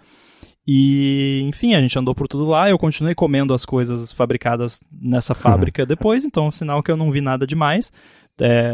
E, 0.68 1.42
enfim, 1.46 1.74
a 1.74 1.80
gente 1.80 1.98
andou 1.98 2.14
por 2.14 2.28
tudo 2.28 2.48
lá. 2.48 2.70
Eu 2.70 2.78
continuei 2.78 3.16
comendo 3.16 3.54
as 3.54 3.64
coisas 3.64 4.12
fabricadas 4.12 4.82
nessa 4.92 5.34
fábrica 5.34 5.86
depois, 5.88 6.26
então, 6.26 6.52
sinal 6.52 6.84
que 6.84 6.92
eu 6.92 6.98
não 6.98 7.10
vi 7.10 7.22
nada 7.22 7.48
demais. 7.48 7.94
É, 8.42 8.74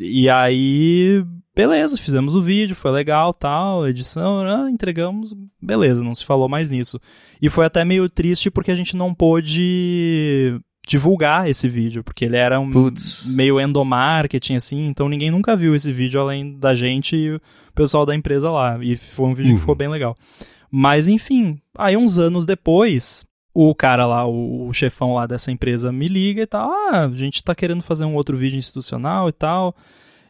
e 0.00 0.30
aí, 0.30 1.22
beleza, 1.58 1.96
fizemos 1.96 2.36
o 2.36 2.40
vídeo, 2.40 2.76
foi 2.76 2.92
legal, 2.92 3.34
tal, 3.34 3.88
edição, 3.88 4.42
ah, 4.42 4.70
entregamos, 4.70 5.34
beleza, 5.60 6.04
não 6.04 6.14
se 6.14 6.24
falou 6.24 6.48
mais 6.48 6.70
nisso. 6.70 7.00
E 7.42 7.50
foi 7.50 7.66
até 7.66 7.84
meio 7.84 8.08
triste 8.08 8.48
porque 8.48 8.70
a 8.70 8.76
gente 8.76 8.96
não 8.96 9.12
pôde 9.12 10.56
divulgar 10.86 11.50
esse 11.50 11.68
vídeo, 11.68 12.04
porque 12.04 12.26
ele 12.26 12.36
era 12.36 12.60
um 12.60 12.70
Puts. 12.70 13.26
meio 13.26 13.60
endomarketing, 13.60 14.54
assim, 14.54 14.86
então 14.86 15.08
ninguém 15.08 15.32
nunca 15.32 15.56
viu 15.56 15.74
esse 15.74 15.92
vídeo 15.92 16.20
além 16.20 16.56
da 16.56 16.76
gente 16.76 17.16
e 17.16 17.34
o 17.34 17.40
pessoal 17.74 18.06
da 18.06 18.14
empresa 18.14 18.48
lá. 18.52 18.78
E 18.80 18.96
foi 18.96 19.26
um 19.26 19.34
vídeo 19.34 19.50
uhum. 19.50 19.56
que 19.56 19.60
ficou 19.60 19.74
bem 19.74 19.88
legal. 19.88 20.16
Mas 20.70 21.08
enfim, 21.08 21.58
aí 21.76 21.96
uns 21.96 22.20
anos 22.20 22.46
depois, 22.46 23.26
o 23.52 23.74
cara 23.74 24.06
lá, 24.06 24.24
o, 24.24 24.68
o, 24.68 24.72
chefão 24.72 25.12
lá 25.12 25.26
dessa 25.26 25.50
empresa 25.50 25.90
me 25.90 26.06
liga 26.06 26.42
e 26.42 26.46
tal, 26.46 26.70
ah, 26.70 27.06
a 27.06 27.08
gente 27.08 27.42
tá 27.42 27.52
querendo 27.52 27.82
fazer 27.82 28.04
um 28.04 28.14
outro 28.14 28.36
vídeo 28.36 28.56
institucional 28.56 29.28
e 29.28 29.32
tal, 29.32 29.74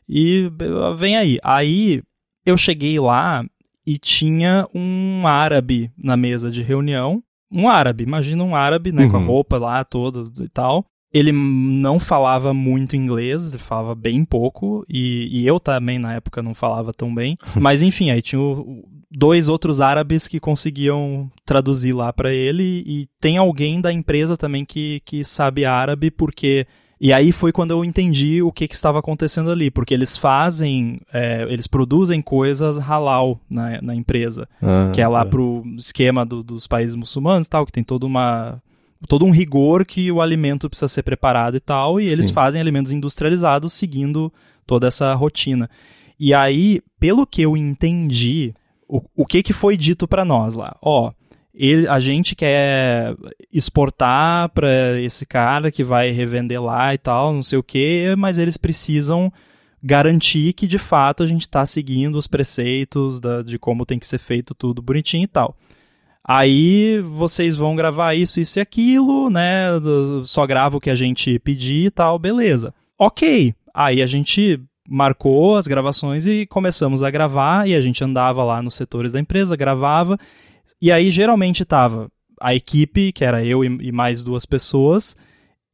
e 0.09 0.51
vem 0.97 1.17
aí. 1.17 1.39
Aí 1.43 2.03
eu 2.47 2.57
cheguei 2.57 2.99
lá 2.99 3.45
e 3.87 3.99
tinha 3.99 4.67
um 4.75 5.27
árabe 5.27 5.91
na 5.97 6.17
mesa 6.17 6.51
de 6.51 6.63
reunião. 6.63 7.23
Um 7.51 7.69
árabe, 7.69 8.05
imagina 8.05 8.45
um 8.45 8.55
árabe, 8.55 8.93
né, 8.93 9.05
uhum. 9.05 9.11
com 9.11 9.17
a 9.17 9.21
uhum. 9.21 9.27
roupa 9.27 9.59
lá 9.59 9.85
toda 9.85 10.25
e 10.43 10.49
tal. 10.49 10.85
Ele 11.11 11.33
não 11.33 11.99
falava 11.99 12.53
muito 12.53 12.95
inglês, 12.95 13.55
falava 13.55 13.95
bem 13.95 14.27
pouco, 14.27 14.85
e, 14.87 15.29
e 15.31 15.47
eu 15.47 15.59
também 15.59 15.99
na 15.99 16.15
época 16.15 16.43
não 16.43 16.53
falava 16.53 16.93
tão 16.93 17.15
bem. 17.15 17.35
Mas 17.59 17.81
enfim, 17.81 18.11
aí 18.11 18.21
tinha 18.21 18.41
o, 18.41 18.85
dois 19.11 19.49
outros 19.49 19.81
árabes 19.81 20.29
que 20.29 20.39
conseguiam 20.39 21.31
traduzir 21.47 21.95
lá 21.95 22.13
para 22.13 22.35
ele, 22.35 22.85
e 22.87 23.09
tem 23.19 23.39
alguém 23.39 23.81
da 23.81 23.91
empresa 23.91 24.37
também 24.37 24.67
que, 24.67 25.01
que 25.07 25.25
sabe 25.25 25.65
árabe, 25.65 26.11
porque 26.11 26.67
e 27.01 27.13
aí 27.13 27.31
foi 27.31 27.53
quando 27.53 27.71
eu 27.71 27.85
entendi 27.85 28.43
o 28.43 28.51
que, 28.51 28.67
que 28.67 28.75
estava 28.75 28.99
acontecendo 28.99 29.51
ali, 29.51 29.71
porque 29.71 29.95
eles 29.95 30.17
fazem, 30.17 31.01
é, 31.13 31.47
eles 31.49 31.67
produzem 31.67 32.21
coisas 32.21 32.77
halal 32.77 33.41
na, 33.49 33.81
na 33.81 33.95
empresa, 33.95 34.49
ah, 34.61 34.91
que 34.93 35.01
é 35.01 35.07
lá 35.07 35.23
é. 35.23 35.25
pro 35.25 35.63
esquema 35.77 36.27
do, 36.27 36.43
dos 36.43 36.67
países 36.67 36.97
muçulmanos 36.97 37.47
e 37.47 37.51
tal, 37.51 37.65
que 37.65 37.73
tem 37.73 37.85
toda 37.85 38.05
uma 38.05 38.61
todo 39.07 39.25
um 39.25 39.31
rigor 39.31 39.87
que 39.87 40.11
o 40.11 40.21
alimento 40.21 40.69
precisa 40.69 40.89
ser 40.89 41.05
preparado 41.05 41.57
e 41.57 41.61
tal, 41.61 42.01
e 42.01 42.09
eles 42.09 42.27
Sim. 42.27 42.33
fazem 42.33 42.61
alimentos 42.61 42.91
industrializados 42.91 43.73
seguindo 43.73 44.33
toda 44.67 44.89
essa 44.89 45.15
rotina. 45.15 45.71
E 46.19 46.35
aí, 46.35 46.81
pelo 46.99 47.25
que 47.25 47.43
eu 47.43 47.57
entendi, 47.57 48.53
o, 48.89 49.01
o 49.15 49.25
que, 49.25 49.41
que 49.41 49.53
foi 49.53 49.77
dito 49.77 50.09
para 50.09 50.25
nós 50.25 50.57
lá? 50.57 50.77
Ó, 50.83 51.13
ele, 51.61 51.89
a 51.89 51.99
gente 51.99 52.37
quer 52.37 53.17
exportar 53.53 54.49
para 54.51 55.01
esse 55.01 55.27
cara 55.27 55.73
que 55.73 55.83
vai 55.83 56.13
revender 56.13 56.63
lá 56.63 56.95
e 56.95 56.99
tal, 56.99 57.35
não 57.35 57.43
sei 57.43 57.59
o 57.59 57.65
que, 57.65 58.15
mas 58.17 58.39
eles 58.39 58.57
precisam 58.57 59.33
garantir 59.83 60.53
que 60.53 60.69
de 60.69 60.79
fato 60.79 61.25
a 61.25 61.27
gente 61.27 61.43
está 61.43 61.67
seguindo 61.67 62.15
os 62.15 62.29
preceitos 62.29 63.19
da, 63.19 63.43
de 63.43 63.59
como 63.59 63.85
tem 63.85 63.99
que 63.99 64.07
ser 64.07 64.19
feito 64.19 64.55
tudo 64.55 64.81
bonitinho 64.81 65.25
e 65.25 65.27
tal. 65.27 65.57
Aí 66.25 67.01
vocês 67.01 67.57
vão 67.57 67.75
gravar 67.75 68.15
isso, 68.15 68.39
isso 68.39 68.61
e 68.61 68.63
aquilo, 68.63 69.29
né? 69.29 69.67
Só 70.25 70.47
grava 70.47 70.77
o 70.77 70.81
que 70.81 70.91
a 70.91 70.95
gente 70.95 71.41
pedir 71.41 71.87
e 71.87 71.91
tal, 71.91 72.21
beleza. 72.21 72.73
Ok. 72.97 73.53
Aí 73.75 74.01
a 74.01 74.07
gente 74.07 74.61
marcou 74.89 75.57
as 75.57 75.67
gravações 75.67 76.25
e 76.27 76.47
começamos 76.47 77.03
a 77.03 77.11
gravar 77.11 77.69
e 77.69 77.75
a 77.75 77.81
gente 77.81 78.05
andava 78.05 78.45
lá 78.45 78.63
nos 78.63 78.75
setores 78.75 79.11
da 79.11 79.19
empresa, 79.19 79.57
gravava 79.57 80.19
e 80.81 80.91
aí 80.93 81.11
geralmente 81.11 81.64
tava 81.64 82.11
a 82.41 82.55
equipe, 82.55 83.12
que 83.12 83.25
era 83.25 83.45
eu 83.45 83.64
e, 83.64 83.89
e 83.89 83.93
mais 83.93 84.23
duas 84.23 84.47
pessoas, 84.47 85.16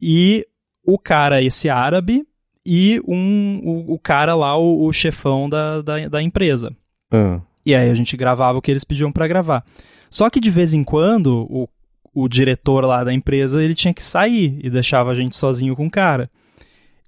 e 0.00 0.46
o 0.84 0.98
cara, 0.98 1.42
esse 1.42 1.68
árabe, 1.68 2.26
e 2.66 3.00
um, 3.06 3.60
o, 3.62 3.94
o 3.94 3.98
cara 3.98 4.34
lá, 4.34 4.56
o, 4.56 4.86
o 4.86 4.92
chefão 4.92 5.48
da, 5.48 5.82
da, 5.82 6.08
da 6.08 6.22
empresa. 6.22 6.74
Uhum. 7.12 7.40
E 7.64 7.74
aí 7.74 7.90
a 7.90 7.94
gente 7.94 8.16
gravava 8.16 8.58
o 8.58 8.62
que 8.62 8.70
eles 8.70 8.84
pediam 8.84 9.12
para 9.12 9.28
gravar. 9.28 9.64
Só 10.10 10.28
que 10.30 10.40
de 10.40 10.50
vez 10.50 10.72
em 10.72 10.84
quando, 10.84 11.46
o, 11.50 11.68
o 12.14 12.28
diretor 12.28 12.84
lá 12.84 13.02
da 13.02 13.12
empresa, 13.12 13.62
ele 13.62 13.74
tinha 13.74 13.92
que 13.92 14.02
sair 14.02 14.58
e 14.62 14.70
deixava 14.70 15.10
a 15.10 15.14
gente 15.14 15.36
sozinho 15.36 15.74
com 15.74 15.86
o 15.86 15.90
cara. 15.90 16.30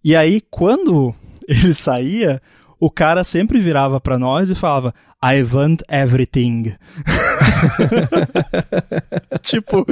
E 0.03 0.15
aí, 0.17 0.41
quando 0.51 1.15
ele 1.47 1.73
saía, 1.75 2.41
o 2.79 2.91
cara 2.91 3.25
sempre 3.25 3.59
virava 3.59 4.01
para 4.01 4.19
nós 4.19 4.51
e 4.51 4.55
falava: 4.55 4.95
I 5.23 5.43
want 5.43 5.83
everything. 5.89 6.75
tipo, 9.43 9.87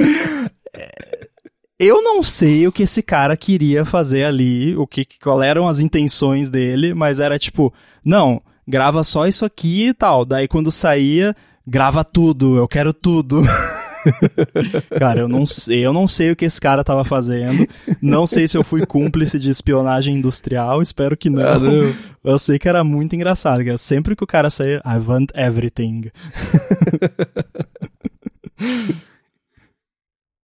eu 1.79 2.01
não 2.01 2.23
sei 2.23 2.67
o 2.67 2.71
que 2.71 2.83
esse 2.83 3.01
cara 3.01 3.35
queria 3.35 3.83
fazer 3.83 4.23
ali, 4.23 4.75
o 4.75 4.87
que 4.87 5.05
qual 5.21 5.41
eram 5.41 5.67
as 5.67 5.79
intenções 5.79 6.49
dele, 6.49 6.93
mas 6.93 7.19
era 7.19 7.37
tipo, 7.37 7.73
não, 8.03 8.41
grava 8.67 9.03
só 9.03 9.27
isso 9.27 9.45
aqui 9.45 9.87
e 9.89 9.93
tal. 9.93 10.23
Daí 10.25 10.47
quando 10.47 10.71
saía, 10.71 11.35
grava 11.67 12.03
tudo, 12.03 12.55
eu 12.57 12.67
quero 12.67 12.93
tudo. 12.93 13.43
cara, 14.97 15.21
eu 15.21 15.27
não 15.27 15.45
sei, 15.45 15.85
eu 15.85 15.93
não 15.93 16.07
sei 16.07 16.31
o 16.31 16.35
que 16.35 16.45
esse 16.45 16.59
cara 16.59 16.83
tava 16.83 17.03
fazendo. 17.03 17.67
Não 18.01 18.25
sei 18.27 18.47
se 18.47 18.57
eu 18.57 18.63
fui 18.63 18.85
cúmplice 18.85 19.39
de 19.39 19.49
espionagem 19.49 20.15
industrial, 20.15 20.81
espero 20.81 21.15
que 21.17 21.29
não. 21.29 21.45
Ah, 21.45 21.59
não. 21.59 21.93
Eu 22.23 22.39
sei 22.39 22.57
que 22.57 22.67
era 22.67 22.83
muito 22.83 23.15
engraçado, 23.15 23.63
que 23.63 23.77
sempre 23.77 24.15
que 24.15 24.23
o 24.23 24.27
cara 24.27 24.49
saía, 24.49 24.81
I 24.85 24.97
want 24.97 25.31
everything. 25.35 26.11